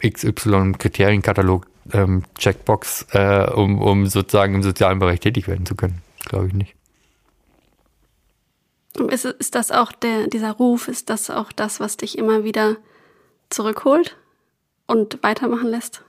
XY 0.00 0.72
Kriterienkatalog 0.78 1.66
ähm, 1.92 2.24
Checkbox, 2.38 3.06
äh, 3.12 3.50
um, 3.50 3.80
um 3.80 4.06
sozusagen 4.06 4.54
im 4.54 4.62
sozialen 4.62 4.98
Bereich 4.98 5.20
tätig 5.20 5.48
werden 5.48 5.66
zu 5.66 5.74
können. 5.74 6.02
Glaube 6.24 6.48
ich 6.48 6.52
nicht. 6.52 6.74
Ist, 9.10 9.24
ist 9.26 9.54
das 9.54 9.70
auch 9.70 9.92
der, 9.92 10.26
dieser 10.26 10.52
Ruf, 10.52 10.88
ist 10.88 11.10
das 11.10 11.30
auch 11.30 11.52
das, 11.52 11.80
was 11.80 11.96
dich 11.96 12.16
immer 12.16 12.44
wieder 12.44 12.76
zurückholt 13.50 14.16
und 14.86 15.22
weitermachen 15.22 15.68
lässt? 15.68 16.02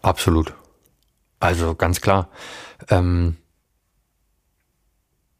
Absolut. 0.00 0.54
Also 1.40 1.74
ganz 1.74 2.00
klar. 2.00 2.28
Ähm, 2.88 3.36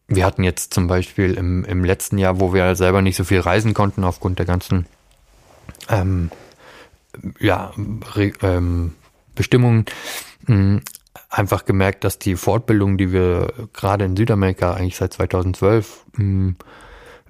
wir 0.09 0.25
hatten 0.25 0.43
jetzt 0.43 0.75
zum 0.75 0.87
Beispiel 0.87 1.35
im, 1.35 1.65
im 1.65 1.85
letzten 1.85 2.19
Jahr, 2.19 2.41
wo 2.41 2.53
wir 2.53 2.75
selber 2.77 3.01
nicht 3.01 3.17
so 3.17 3.25
viel 3.25 3.41
reisen 3.41 3.73
konnten 3.73 4.05
aufgrund 4.05 4.39
der 4.39 4.47
ganzen 4.47 4.87
ähm, 5.89 6.31
ja, 7.39 7.73
Re, 8.15 8.33
ähm, 8.43 8.95
Bestimmungen, 9.35 9.85
mh, 10.47 10.81
einfach 11.31 11.65
gemerkt, 11.65 12.05
dass 12.05 12.19
die 12.19 12.37
Fortbildung, 12.37 12.97
die 12.97 13.13
wir 13.13 13.53
gerade 13.73 14.05
in 14.05 14.17
Südamerika 14.17 14.75
eigentlich 14.75 14.97
seit 14.97 15.13
2012 15.13 16.07
mh, 16.17 16.55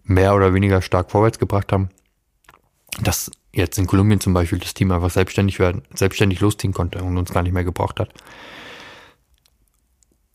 mehr 0.04 0.34
oder 0.34 0.54
weniger 0.54 0.82
stark 0.82 1.10
vorwärts 1.10 1.38
gebracht 1.38 1.72
haben, 1.72 1.90
dass 3.02 3.30
jetzt 3.52 3.78
in 3.78 3.86
Kolumbien 3.86 4.20
zum 4.20 4.34
Beispiel 4.34 4.58
das 4.58 4.74
Team 4.74 4.90
einfach 4.92 5.10
selbstständig 5.10 5.58
werden, 5.58 5.82
selbstständig 5.94 6.40
losziehen 6.40 6.74
konnte 6.74 7.02
und 7.02 7.16
uns 7.16 7.32
gar 7.32 7.42
nicht 7.42 7.52
mehr 7.52 7.64
gebraucht 7.64 8.00
hat. 8.00 8.12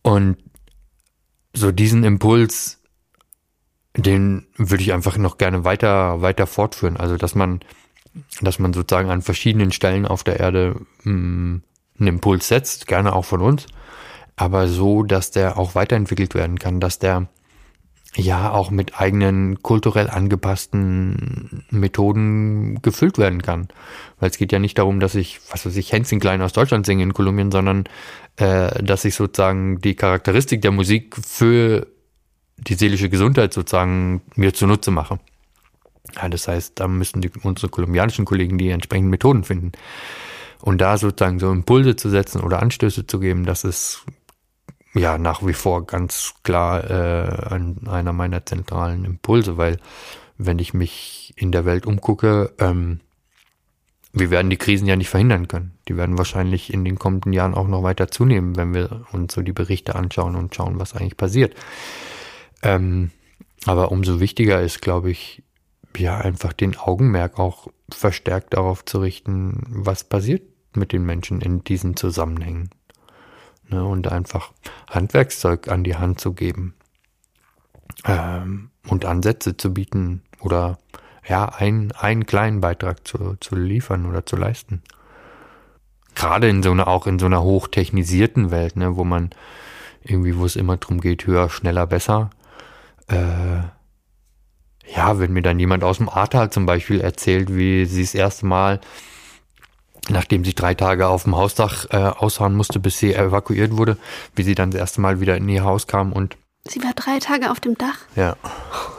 Und 0.02 0.38
so 1.54 1.72
diesen 1.72 2.04
Impuls, 2.04 2.82
den 3.96 4.48
würde 4.56 4.84
ich 4.84 4.94
einfach 4.94 5.18
noch 5.18 5.38
gerne 5.38 5.66
weiter, 5.66 6.22
weiter 6.22 6.48
fortführen. 6.48 6.98
Also, 6.98 7.18
dass 7.18 7.36
man, 7.36 7.60
dass 8.42 8.60
man 8.60 8.74
sozusagen 8.74 9.10
an 9.10 9.22
verschiedenen 9.22 9.72
Stellen 9.72 10.06
auf 10.06 10.24
der 10.24 10.40
Erde 10.40 10.76
mh, 11.04 11.14
mm, 11.14 11.62
einen 12.00 12.08
Impuls 12.08 12.48
setzt, 12.48 12.88
gerne 12.88 13.14
auch 13.14 13.26
von 13.26 13.42
uns, 13.42 13.68
aber 14.36 14.68
so, 14.68 15.04
dass 15.04 15.32
der 15.32 15.58
auch 15.58 15.76
weiterentwickelt 15.76 16.34
werden 16.34 16.60
kann, 16.60 16.80
dass 16.80 16.98
der 16.98 17.28
ja 18.16 18.52
auch 18.52 18.72
mit 18.72 19.00
eigenen 19.00 19.62
kulturell 19.62 20.10
angepassten 20.10 21.66
Methoden 21.70 22.82
gefüllt 22.82 23.18
werden 23.18 23.42
kann. 23.42 23.68
Weil 24.20 24.30
es 24.30 24.38
geht 24.38 24.52
ja 24.52 24.60
nicht 24.60 24.78
darum, 24.78 25.00
dass 25.00 25.16
ich, 25.16 25.40
was 25.52 25.66
weiß 25.66 25.76
ich, 25.76 25.92
Hänschen 25.92 26.20
klein 26.20 26.42
aus 26.42 26.54
Deutschland 26.54 26.86
singe 26.86 27.04
in 27.04 27.14
Kolumbien, 27.14 27.52
sondern 27.52 27.84
äh, 28.38 28.84
dass 28.84 29.06
ich 29.06 29.16
sozusagen 29.16 29.80
die 29.80 29.96
Charakteristik 29.96 30.62
der 30.62 30.72
Musik 30.72 31.16
für 31.18 31.88
die 32.58 32.74
seelische 32.74 33.10
Gesundheit 33.10 33.54
sozusagen 33.54 34.22
mir 34.36 34.54
zunutze 34.54 34.92
mache. 34.92 35.20
Ja, 36.16 36.30
das 36.30 36.48
heißt, 36.48 36.80
da 36.80 36.88
müssen 36.88 37.22
die, 37.22 37.32
unsere 37.44 37.70
kolumbianischen 37.70 38.26
Kollegen 38.26 38.58
die 38.58 38.70
entsprechenden 38.70 39.10
Methoden 39.10 39.44
finden. 39.44 39.72
Und 40.62 40.82
da 40.82 40.98
sozusagen 40.98 41.40
so 41.40 41.52
Impulse 41.52 41.96
zu 41.96 42.10
setzen 42.10 42.42
oder 42.42 42.62
Anstöße 42.62 43.08
zu 43.08 43.20
geben, 43.20 43.46
das 43.46 43.64
ist 43.64 44.06
ja 44.94 45.18
nach 45.18 45.46
wie 45.46 45.54
vor 45.54 45.86
ganz 45.86 46.34
klar 46.44 46.84
äh, 46.90 47.90
einer 47.90 48.14
meiner 48.14 48.46
zentralen 48.46 49.06
Impulse, 49.06 49.58
weil 49.58 49.78
wenn 50.38 50.60
ich 50.60 50.74
mich 50.74 51.34
in 51.38 51.52
der 51.52 51.66
Welt 51.66 51.86
umgucke, 51.86 52.54
ähm, 52.60 53.00
wir 54.12 54.32
werden 54.32 54.50
die 54.50 54.58
Krisen 54.58 54.88
ja 54.88 54.96
nicht 54.96 55.10
verhindern 55.10 55.48
können. 55.48 55.78
Die 55.88 55.96
werden 55.96 56.18
wahrscheinlich 56.18 56.74
in 56.74 56.84
den 56.84 56.98
kommenden 56.98 57.32
Jahren 57.32 57.54
auch 57.54 57.68
noch 57.68 57.84
weiter 57.84 58.10
zunehmen, 58.10 58.56
wenn 58.56 58.74
wir 58.74 59.06
uns 59.12 59.34
so 59.34 59.42
die 59.42 59.54
Berichte 59.54 59.96
anschauen 59.96 60.36
und 60.36 60.56
schauen, 60.56 60.80
was 60.80 60.96
eigentlich 60.96 61.18
passiert. 61.18 61.56
Ähm, 62.64 63.12
aber 63.66 63.92
umso 63.92 64.20
wichtiger 64.20 64.62
ist, 64.62 64.82
glaube 64.82 65.12
ich, 65.12 65.44
ja, 65.98 66.18
einfach 66.18 66.54
den 66.54 66.78
Augenmerk 66.78 67.40
auch 67.40 67.68
verstärkt 67.92 68.54
darauf 68.54 68.86
zu 68.86 69.00
richten, 69.00 69.64
was 69.68 70.04
passiert 70.04 70.44
mit 70.76 70.92
den 70.92 71.06
Menschen 71.06 71.42
in 71.42 71.64
diesen 71.64 71.96
Zusammenhängen 71.96 72.70
ne, 73.70 73.84
und 73.84 74.12
einfach 74.12 74.52
Handwerkszeug 74.90 75.68
an 75.68 75.84
die 75.84 75.96
Hand 75.96 76.20
zu 76.20 76.34
geben 76.34 76.76
ähm, 78.06 78.70
und 78.88 79.06
Ansätze 79.06 79.58
zu 79.58 79.74
bieten 79.74 80.24
oder 80.40 80.78
ja, 81.28 81.46
ein, 81.46 81.92
einen 81.92 82.26
kleinen 82.26 82.62
Beitrag 82.62 83.08
zu, 83.08 83.36
zu 83.40 83.56
liefern 83.56 84.06
oder 84.06 84.26
zu 84.26 84.36
leisten. 84.36 84.82
Gerade 86.16 86.50
in 86.50 86.64
so 86.64 86.72
einer, 86.72 86.88
auch 86.88 87.08
in 87.08 87.20
so 87.20 87.28
einer 87.28 87.44
hochtechnisierten 87.44 88.52
Welt, 88.52 88.76
ne, 88.76 88.96
wo 88.96 89.04
man 89.04 89.30
irgendwie, 90.04 90.38
wo 90.38 90.46
es 90.46 90.56
immer 90.56 90.78
drum 90.78 91.02
geht, 91.02 91.28
höher, 91.28 91.50
schneller, 91.50 91.86
besser. 91.88 92.30
Äh, 93.08 93.62
ja, 94.96 95.20
wenn 95.20 95.34
mir 95.34 95.42
dann 95.42 95.60
jemand 95.60 95.84
aus 95.84 95.98
dem 95.98 96.10
Ahrtal 96.10 96.52
zum 96.52 96.66
Beispiel 96.66 97.02
erzählt, 97.02 97.56
wie 97.56 97.86
sie 97.86 98.02
das 98.02 98.16
erste 98.16 98.46
Mal 98.46 98.80
nachdem 100.10 100.44
sie 100.44 100.56
drei 100.56 100.74
Tage 100.74 101.08
auf 101.08 101.24
dem 101.24 101.36
Hausdach 101.36 101.86
äh, 101.92 101.98
ausharren 101.98 102.56
musste, 102.56 102.80
bis 102.80 102.98
sie 102.98 103.14
evakuiert 103.14 103.78
wurde, 103.78 103.98
wie 104.36 104.44
sie 104.44 104.56
dann 104.56 104.72
das 104.72 104.80
erste 104.80 105.02
Mal 105.02 105.20
wieder 105.20 105.38
in 105.38 105.48
ihr 105.50 105.64
Haus 105.64 105.88
kam 105.88 106.14
und 106.14 106.38
Sie 106.68 106.84
war 106.84 106.92
drei 106.94 107.20
Tage 107.20 107.52
auf 107.52 107.60
dem 107.60 107.78
Dach? 107.78 107.98
Ja, 108.16 108.36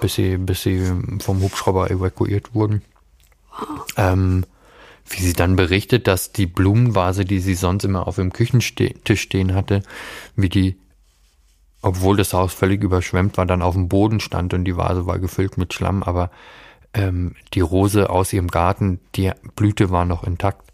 bis 0.00 0.14
sie, 0.14 0.38
bis 0.38 0.62
sie 0.62 0.92
vom 1.20 1.42
Hubschrauber 1.42 1.90
evakuiert 1.90 2.54
wurden. 2.54 2.82
Wow. 3.52 3.86
Ähm, 3.96 4.44
wie 5.08 5.22
sie 5.22 5.34
dann 5.34 5.56
berichtet, 5.56 6.06
dass 6.06 6.32
die 6.32 6.46
Blumenvase, 6.46 7.24
die 7.24 7.38
sie 7.38 7.54
sonst 7.54 7.84
immer 7.84 8.08
auf 8.08 8.16
dem 8.16 8.32
Küchentisch 8.32 9.20
stehen 9.20 9.54
hatte, 9.54 9.82
wie 10.36 10.48
die, 10.48 10.76
obwohl 11.82 12.16
das 12.16 12.32
Haus 12.32 12.52
völlig 12.52 12.82
überschwemmt 12.82 13.36
war, 13.36 13.46
dann 13.46 13.62
auf 13.62 13.74
dem 13.74 13.88
Boden 13.88 14.20
stand 14.20 14.54
und 14.54 14.64
die 14.64 14.76
Vase 14.76 15.06
war 15.06 15.18
gefüllt 15.18 15.56
mit 15.56 15.72
Schlamm, 15.72 16.02
aber 16.02 16.30
ähm, 16.92 17.34
die 17.54 17.60
Rose 17.60 18.10
aus 18.10 18.32
ihrem 18.32 18.48
Garten, 18.48 19.00
die 19.14 19.32
Blüte 19.56 19.90
war 19.90 20.04
noch 20.04 20.24
intakt. 20.24 20.72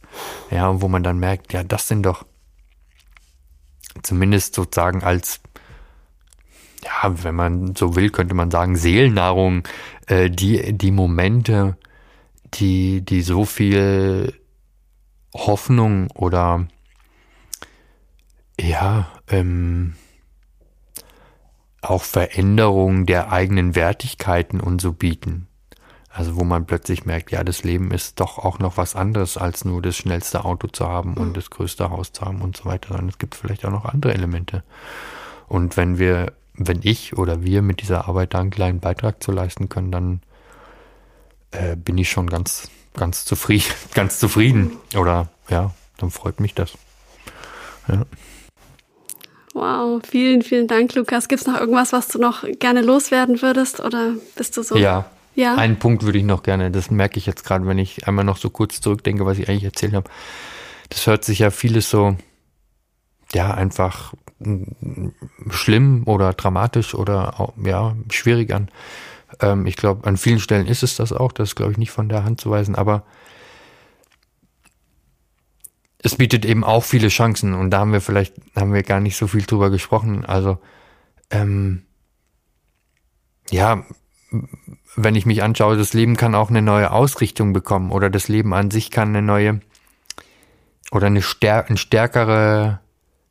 Ja, 0.51 0.69
und 0.69 0.83
wo 0.83 0.89
man 0.89 1.03
dann 1.03 1.19
merkt, 1.19 1.53
ja, 1.53 1.63
das 1.63 1.89
sind 1.89 2.05
doch 2.05 2.25
zumindest 4.03 4.55
sozusagen 4.55 5.03
als, 5.03 5.41
ja, 6.83 7.13
wenn 7.23 7.35
man 7.35 7.77
so 7.77 7.97
will, 7.97 8.11
könnte 8.11 8.35
man 8.35 8.51
sagen, 8.51 8.77
Seelennahrung, 8.77 9.67
äh, 10.07 10.31
die, 10.31 10.73
die 10.73 10.91
Momente, 10.91 11.77
die, 12.55 13.03
die 13.03 13.23
so 13.23 13.45
viel 13.45 14.33
Hoffnung 15.35 16.11
oder 16.13 16.67
ja, 18.59 19.09
ähm, 19.29 19.95
auch 21.91 22.03
Veränderung 22.03 23.07
der 23.07 23.33
eigenen 23.33 23.75
Wertigkeiten 23.75 24.61
und 24.61 24.81
so 24.81 24.93
bieten. 24.93 25.49
Also 26.17 26.37
wo 26.37 26.45
man 26.45 26.65
plötzlich 26.65 27.05
merkt, 27.05 27.31
ja, 27.31 27.45
das 27.45 27.63
Leben 27.63 27.91
ist 27.91 28.21
doch 28.21 28.39
auch 28.39 28.59
noch 28.59 28.79
was 28.79 28.97
anderes, 28.97 29.37
als 29.37 29.67
nur 29.67 29.83
das 29.83 29.97
schnellste 29.97 30.47
Auto 30.47 30.67
zu 30.67 30.89
haben 30.89 31.15
und 31.15 31.29
mhm. 31.29 31.35
das 31.35 31.51
größte 31.51 31.91
Haus 31.91 32.13
zu 32.13 32.23
haben 32.25 32.41
und 32.41 32.57
so 32.57 32.65
weiter, 32.65 32.89
sondern 32.89 33.11
es 33.11 33.19
gibt 33.19 33.35
vielleicht 33.35 33.67
auch 33.67 33.71
noch 33.71 33.85
andere 33.85 34.15
Elemente. 34.15 34.65
Und 35.47 35.77
wenn 35.77 35.99
wir, 35.99 36.33
wenn 36.55 36.81
ich 36.83 37.19
oder 37.19 37.43
wir 37.43 37.61
mit 37.61 37.83
dieser 37.83 38.09
Arbeit 38.09 38.33
da 38.33 38.41
einen 38.41 38.49
kleinen 38.49 38.81
Beitrag 38.81 39.23
zu 39.23 39.31
leisten 39.31 39.69
können, 39.69 39.93
dann 39.93 40.21
äh, 41.51 41.77
bin 41.77 41.99
ich 41.99 42.11
schon 42.11 42.31
ganz, 42.31 42.71
ganz 42.95 43.27
zufrieden, 43.27 43.75
ganz 43.95 44.19
zufrieden. 44.19 44.73
Oder 44.97 45.29
ja, 45.51 45.75
dann 45.99 46.11
freut 46.11 46.41
mich 46.41 46.55
das. 46.55 46.79
Ja. 47.89 48.07
Wow, 49.57 50.03
vielen, 50.07 50.43
vielen 50.43 50.67
Dank, 50.69 50.95
Lukas. 50.95 51.29
Gibt 51.29 51.41
es 51.41 51.47
noch 51.47 51.59
irgendwas, 51.59 51.95
was 51.95 52.09
du 52.09 52.19
noch 52.19 52.45
gerne 52.59 52.83
loswerden 52.83 53.41
würdest 53.41 53.81
oder 53.81 54.13
bist 54.37 54.55
du 54.59 54.63
so? 54.63 54.77
Ja, 54.77 55.07
Ja. 55.35 55.55
Einen 55.55 55.79
Punkt 55.79 56.03
würde 56.03 56.19
ich 56.19 56.25
noch 56.25 56.43
gerne, 56.43 56.71
das 56.71 56.91
merke 56.91 57.19
ich 57.19 57.25
jetzt 57.25 57.43
gerade, 57.43 57.67
wenn 57.67 57.79
ich 57.79 58.07
einmal 58.07 58.25
noch 58.27 58.37
so 58.37 58.51
kurz 58.51 58.83
zurückdenke, 58.83 59.25
was 59.25 59.39
ich 59.39 59.49
eigentlich 59.49 59.65
erzählt 59.65 59.95
habe. 59.95 60.11
Das 60.91 61.07
hört 61.07 61.25
sich 61.25 61.39
ja 61.39 61.51
vieles 61.51 61.89
so, 61.89 62.17
ja, 63.33 63.55
einfach 63.55 64.13
mm, 64.41 65.09
schlimm 65.49 66.03
oder 66.05 66.35
dramatisch 66.35 66.95
oder 66.95 67.55
ja, 67.65 67.97
schwierig 68.11 68.53
an. 68.53 68.69
Ähm, 69.41 69.65
ich 69.65 69.77
glaube, 69.77 70.07
an 70.07 70.19
vielen 70.19 70.39
Stellen 70.39 70.67
ist 70.67 70.83
es 70.83 70.97
das 70.97 71.15
auch, 71.15 71.33
das 71.33 71.51
ist, 71.51 71.55
glaube 71.55 71.73
ich, 71.73 71.79
nicht 71.79 71.93
von 71.93 72.11
der 72.11 72.25
Hand 72.25 72.43
zu 72.43 72.51
weisen, 72.51 72.75
aber 72.75 73.05
es 76.03 76.17
bietet 76.17 76.45
eben 76.45 76.65
auch 76.65 76.85
viele 76.85 77.09
Chancen 77.09 77.55
und 77.55 77.71
da 77.71 77.81
haben 77.81 77.93
wir 77.93 78.01
vielleicht, 78.01 78.35
haben 78.55 78.73
wir 78.73 78.83
gar 78.83 79.01
nicht 79.01 79.17
so 79.17 79.27
viel 79.27 79.43
drüber 79.43 79.71
gesprochen. 79.71 80.25
Also, 80.25 80.59
ähm, 81.31 81.83
ja, 83.51 83.85
wenn 84.97 85.15
ich 85.15 85.27
mich 85.27 85.43
anschaue, 85.43 85.77
das 85.77 85.93
Leben 85.93 86.17
kann 86.17 86.35
auch 86.35 86.51
eine 86.51 86.63
neue 86.63 86.91
Ausrichtung 86.91 87.53
bekommen 87.53 87.91
oder 87.91 88.11
das 88.11 88.29
Leben 88.29 88.55
an 88.55 88.71
sich 88.71 88.91
kann 88.91 89.11
eine 89.11 89.23
neue 89.23 89.61
oder 90.91 91.07
eine 91.07 91.23
stär 91.23 91.69
ein 91.69 91.77
stärkere 91.77 92.81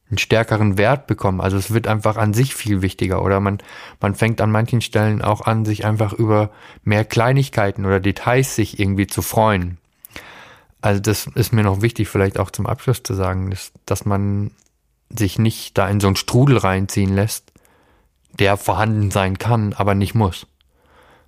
einen 0.08 0.20
stärkeren 0.20 0.78
Wert 0.78 1.08
bekommen. 1.08 1.42
Also 1.42 1.58
es 1.58 1.74
wird 1.74 1.88
einfach 1.88 2.16
an 2.18 2.34
sich 2.34 2.54
viel 2.54 2.84
wichtiger 2.84 3.24
oder 3.24 3.40
man 3.40 3.58
man 4.00 4.14
fängt 4.16 4.40
an 4.40 4.52
manchen 4.52 4.82
Stellen 4.82 5.22
auch 5.22 5.42
an, 5.42 5.66
sich 5.66 5.86
einfach 5.86 6.14
über 6.14 6.52
mehr 6.84 7.06
Kleinigkeiten 7.06 7.86
oder 7.86 8.00
Details 8.00 8.56
sich 8.56 8.80
irgendwie 8.80 9.08
zu 9.08 9.22
freuen. 9.22 9.80
Also 10.86 11.02
das 11.02 11.26
ist 11.34 11.52
mir 11.52 11.64
noch 11.64 11.82
wichtig, 11.82 12.10
vielleicht 12.10 12.38
auch 12.38 12.52
zum 12.52 12.68
Abschluss 12.68 13.02
zu 13.02 13.16
sagen, 13.16 13.50
dass, 13.50 13.72
dass 13.88 14.06
man 14.06 14.52
sich 15.10 15.40
nicht 15.40 15.76
da 15.80 15.90
in 15.90 16.00
so 16.00 16.06
einen 16.06 16.16
Strudel 16.16 16.60
reinziehen 16.60 17.16
lässt, 17.16 17.52
der 18.38 18.56
vorhanden 18.56 19.10
sein 19.10 19.40
kann, 19.40 19.74
aber 19.74 19.96
nicht 19.96 20.14
muss. 20.14 20.46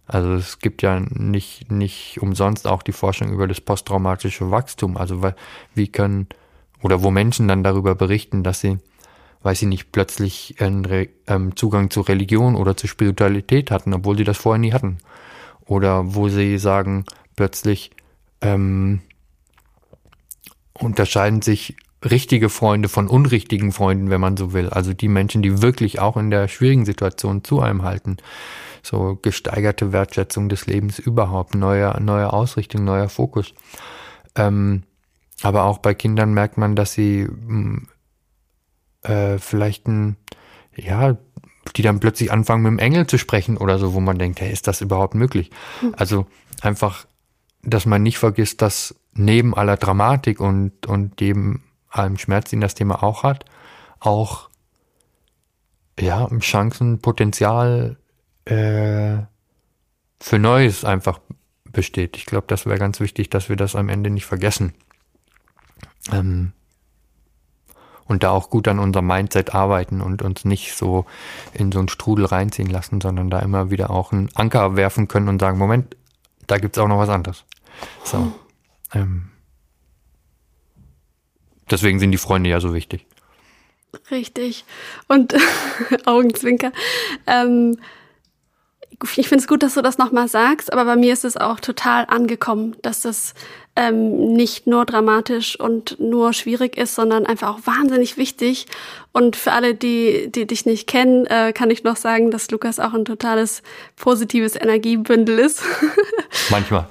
Also 0.06 0.36
es 0.36 0.60
gibt 0.60 0.84
ja 0.84 1.00
nicht, 1.00 1.72
nicht 1.72 2.22
umsonst 2.22 2.68
auch 2.68 2.84
die 2.84 2.92
Forschung 2.92 3.32
über 3.32 3.48
das 3.48 3.60
posttraumatische 3.60 4.52
Wachstum. 4.52 4.96
Also 4.96 5.24
wie 5.74 5.88
können, 5.88 6.28
oder 6.84 7.02
wo 7.02 7.10
Menschen 7.10 7.48
dann 7.48 7.64
darüber 7.64 7.96
berichten, 7.96 8.44
dass 8.44 8.60
sie, 8.60 8.78
weil 9.42 9.56
sie 9.56 9.66
nicht 9.66 9.92
plötzlich 9.92 10.58
einen 10.60 11.08
ähm, 11.26 11.56
Zugang 11.56 11.90
zu 11.90 12.02
Religion 12.02 12.56
oder 12.56 12.78
zu 12.78 12.86
Spiritualität 12.86 13.72
hatten, 13.72 13.96
obwohl 13.96 14.20
sie 14.20 14.24
das 14.24 14.38
vorher 14.38 14.60
nie 14.60 14.74
hatten. 14.74 15.00
Oder 15.66 16.14
wo 16.14 16.30
sie 16.30 16.60
sagen, 16.60 17.06
plötzlich 17.36 17.90
ähm, 18.42 19.02
unterscheiden 20.80 21.42
sich 21.42 21.76
richtige 22.04 22.50
Freunde 22.50 22.90
von 22.90 23.08
unrichtigen 23.08 23.72
Freunden, 23.72 24.10
wenn 24.10 24.22
man 24.22 24.38
so 24.38 24.54
will. 24.54 24.70
Also 24.70 24.94
die 24.94 25.08
Menschen, 25.08 25.42
die 25.42 25.62
wirklich 25.62 26.00
auch 26.00 26.16
in 26.16 26.30
der 26.30 26.48
schwierigen 26.48 26.86
Situation 26.86 27.44
zu 27.44 27.60
einem 27.60 27.84
halten 27.84 28.18
so 28.88 29.20
gesteigerte 29.22 29.92
Wertschätzung 29.92 30.50
des 30.50 30.66
Lebens 30.66 30.98
überhaupt, 30.98 31.56
neue, 31.56 32.02
neue 32.02 32.32
Ausrichtung, 32.34 32.84
neuer 32.84 33.10
Fokus. 33.10 33.54
Ähm, 34.36 34.84
aber 35.44 35.66
auch 35.66 35.80
bei 35.80 35.94
Kindern 35.94 36.34
merkt 36.34 36.58
man, 36.58 36.76
dass 36.76 36.94
sie 36.94 37.24
mm, 37.26 37.88
äh, 39.04 39.38
vielleicht 39.38 39.88
ein, 39.88 40.18
ja, 40.76 41.18
die 41.76 41.82
dann 41.82 42.00
plötzlich 42.00 42.32
anfangen 42.32 42.64
mit 42.64 42.72
dem 42.72 42.80
Engel 42.80 43.08
zu 43.08 43.18
sprechen 43.18 43.58
oder 43.58 43.78
so, 43.78 43.94
wo 43.94 44.00
man 44.00 44.18
denkt, 44.18 44.40
hey, 44.40 44.52
ist 44.52 44.68
das 44.68 44.82
überhaupt 44.82 45.16
möglich? 45.16 45.52
Mhm. 45.82 45.94
Also 45.98 46.26
einfach, 46.62 47.06
dass 47.68 47.86
man 47.86 48.02
nicht 48.02 48.18
vergisst, 48.18 48.62
dass 48.62 48.96
neben 49.14 49.54
aller 49.54 49.76
Dramatik 49.76 50.40
und, 50.40 50.86
und 50.88 51.20
dem 51.20 51.64
allem 51.90 52.18
Schmerz, 52.18 52.50
den 52.50 52.62
das 52.62 52.76
Thema 52.76 53.04
auch 53.04 53.24
hat, 53.24 53.46
auch 54.00 54.50
ja, 56.00 56.28
Chancen, 56.40 57.00
Potenzial 57.00 57.98
äh, 58.46 59.18
für 60.20 60.40
Neues 60.40 60.86
einfach 60.86 61.20
besteht. 61.66 62.16
Ich 62.16 62.26
glaube, 62.26 62.48
das 62.48 62.66
wäre 62.66 62.80
ganz 62.80 63.00
wichtig, 63.00 63.30
dass 63.30 63.50
wir 63.50 63.56
das 63.56 63.76
am 63.76 63.90
Ende 63.90 64.10
nicht 64.12 64.26
vergessen. 64.26 64.74
Ähm, 66.12 66.54
und 68.06 68.24
da 68.24 68.30
auch 68.30 68.50
gut 68.50 68.70
an 68.70 68.80
unserem 68.80 69.08
Mindset 69.08 69.54
arbeiten 69.54 70.00
und 70.00 70.22
uns 70.22 70.46
nicht 70.46 70.74
so 70.74 71.06
in 71.54 71.74
so 71.74 71.80
einen 71.80 71.90
Strudel 71.90 72.26
reinziehen 72.26 72.70
lassen, 72.70 73.02
sondern 73.02 73.30
da 73.30 73.40
immer 73.40 73.70
wieder 73.70 73.90
auch 73.90 74.14
einen 74.14 74.30
Anker 74.36 74.78
werfen 74.78 75.10
können 75.10 75.28
und 75.28 75.42
sagen, 75.42 75.58
Moment, 75.58 75.98
da 76.46 76.58
gibt's 76.58 76.78
auch 76.78 76.88
noch 76.88 77.00
was 77.00 77.10
anderes. 77.10 77.44
So. 78.04 78.34
Ähm, 78.94 79.30
deswegen 81.70 82.00
sind 82.00 82.12
die 82.12 82.18
Freunde 82.18 82.50
ja 82.50 82.60
so 82.60 82.74
wichtig. 82.74 83.06
Richtig. 84.12 84.66
Und 85.08 85.36
Augenzwinker. 86.06 86.72
Ähm, 87.26 87.80
ich 89.16 89.28
finde 89.28 89.42
es 89.42 89.48
gut, 89.48 89.62
dass 89.62 89.76
du 89.76 89.82
das 89.82 89.98
nochmal 89.98 90.28
sagst, 90.28 90.74
aber 90.74 90.86
bei 90.86 90.96
mir 90.96 91.14
ist 91.14 91.26
es 91.26 91.38
auch 91.38 91.60
total 91.60 92.06
angekommen, 92.08 92.76
dass 92.82 93.02
das 93.02 93.36
ähm, 93.76 94.34
nicht 94.34 94.66
nur 94.66 94.86
dramatisch 94.86 95.60
und 95.60 96.00
nur 96.00 96.34
schwierig 96.34 96.78
ist, 96.78 96.96
sondern 96.96 97.28
einfach 97.28 97.50
auch 97.50 97.60
wahnsinnig 97.66 98.18
wichtig. 98.18 98.66
Und 99.12 99.36
für 99.36 99.52
alle, 99.52 99.76
die, 99.76 100.32
die 100.32 100.48
dich 100.48 100.66
nicht 100.66 100.88
kennen, 100.88 101.28
äh, 101.28 101.54
kann 101.54 101.70
ich 101.70 101.84
noch 101.84 101.96
sagen, 101.96 102.32
dass 102.32 102.50
Lukas 102.50 102.80
auch 102.80 102.94
ein 102.94 103.06
totales 103.06 103.62
positives 103.96 104.56
Energiebündel 104.56 105.38
ist. 105.38 105.62
Manchmal. 106.50 106.88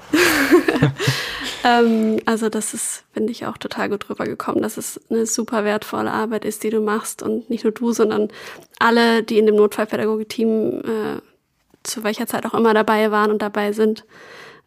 ähm, 1.65 2.21
also 2.25 2.49
das 2.49 2.73
ist, 2.73 3.05
finde 3.13 3.33
ich, 3.33 3.47
auch 3.47 3.59
total 3.59 3.89
gut 3.89 4.09
rübergekommen, 4.09 4.63
dass 4.63 4.77
es 4.77 5.01
eine 5.11 5.27
super 5.27 5.65
wertvolle 5.65 6.13
Arbeit 6.13 6.45
ist, 6.45 6.63
die 6.63 6.71
du 6.71 6.81
machst 6.81 7.21
und 7.21 7.51
nicht 7.51 7.65
nur 7.65 7.73
du, 7.73 7.93
sondern 7.93 8.29
alle, 8.79 9.25
die 9.25 9.39
in 9.39 9.47
dem 9.47 9.57
Notfallpädagogik-Team 9.57 10.83
äh, 10.85 11.21
zu 11.87 12.05
welcher 12.05 12.27
Zeit 12.27 12.47
auch 12.47 12.55
immer 12.55 12.75
dabei 12.75 13.11
waren 13.11 13.31
und 13.31 13.43
dabei 13.43 13.73
sind. 13.73 14.05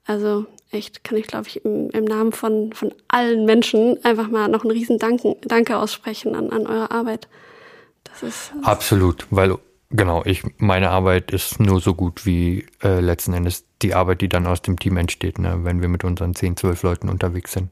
Also 0.05 0.45
echt 0.71 1.03
kann 1.03 1.17
ich, 1.17 1.27
glaube 1.27 1.47
ich, 1.47 1.63
im, 1.65 1.89
im, 1.91 2.05
Namen 2.05 2.31
von, 2.31 2.73
von 2.73 2.93
allen 3.07 3.45
Menschen 3.45 4.03
einfach 4.03 4.29
mal 4.29 4.47
noch 4.47 4.63
einen 4.63 4.71
riesen 4.71 4.99
Danken, 4.99 5.35
Danke 5.41 5.77
aussprechen 5.77 6.35
an, 6.35 6.49
an 6.49 6.67
eure 6.67 6.91
Arbeit. 6.91 7.27
Das 8.03 8.23
ist 8.23 8.51
das 8.55 8.63
absolut, 8.63 9.27
weil 9.29 9.57
genau, 9.89 10.23
ich 10.25 10.43
meine 10.57 10.89
Arbeit 10.89 11.31
ist 11.31 11.59
nur 11.59 11.79
so 11.79 11.93
gut 11.93 12.25
wie 12.25 12.65
äh, 12.83 12.99
letzten 12.99 13.33
Endes 13.33 13.65
die 13.81 13.93
Arbeit, 13.93 14.21
die 14.21 14.29
dann 14.29 14.47
aus 14.47 14.61
dem 14.61 14.77
Team 14.77 14.97
entsteht, 14.97 15.39
ne, 15.39 15.59
wenn 15.63 15.81
wir 15.81 15.87
mit 15.87 16.03
unseren 16.03 16.35
10, 16.35 16.57
12 16.57 16.83
Leuten 16.83 17.09
unterwegs 17.09 17.53
sind. 17.53 17.71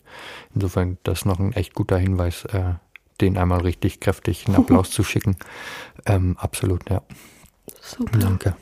Insofern 0.54 0.98
das 1.04 1.20
ist 1.20 1.26
noch 1.26 1.40
ein 1.40 1.54
echt 1.54 1.74
guter 1.74 1.98
Hinweis, 1.98 2.46
äh, 2.46 2.74
den 3.20 3.38
einmal 3.38 3.62
richtig 3.62 4.00
kräftig 4.00 4.46
einen 4.48 4.58
Applaus 4.58 4.92
zu 4.92 5.04
schicken. 5.04 5.38
Ähm, 6.06 6.38
absolut, 6.40 6.90
ja. 6.90 7.02
Super. 7.82 8.20
Danke. 8.20 8.56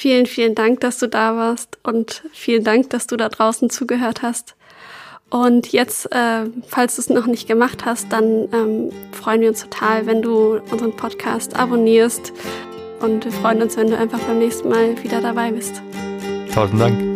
Vielen, 0.00 0.24
vielen 0.24 0.54
Dank, 0.54 0.80
dass 0.80 0.96
du 0.96 1.08
da 1.08 1.36
warst 1.36 1.76
und 1.82 2.22
vielen 2.32 2.64
Dank, 2.64 2.88
dass 2.88 3.06
du 3.06 3.18
da 3.18 3.28
draußen 3.28 3.68
zugehört 3.68 4.22
hast. 4.22 4.54
Und 5.28 5.72
jetzt, 5.72 6.10
äh, 6.10 6.46
falls 6.66 6.96
du 6.96 7.02
es 7.02 7.10
noch 7.10 7.26
nicht 7.26 7.46
gemacht 7.46 7.84
hast, 7.84 8.10
dann 8.10 8.48
ähm, 8.54 8.92
freuen 9.12 9.42
wir 9.42 9.50
uns 9.50 9.60
total, 9.60 10.06
wenn 10.06 10.22
du 10.22 10.58
unseren 10.70 10.96
Podcast 10.96 11.54
abonnierst. 11.54 12.32
Und 13.00 13.26
wir 13.26 13.32
freuen 13.32 13.60
uns, 13.60 13.76
wenn 13.76 13.90
du 13.90 13.98
einfach 13.98 14.20
beim 14.20 14.38
nächsten 14.38 14.70
Mal 14.70 14.96
wieder 15.04 15.20
dabei 15.20 15.52
bist. 15.52 15.82
Tausend 16.50 16.80
Dank. 16.80 17.09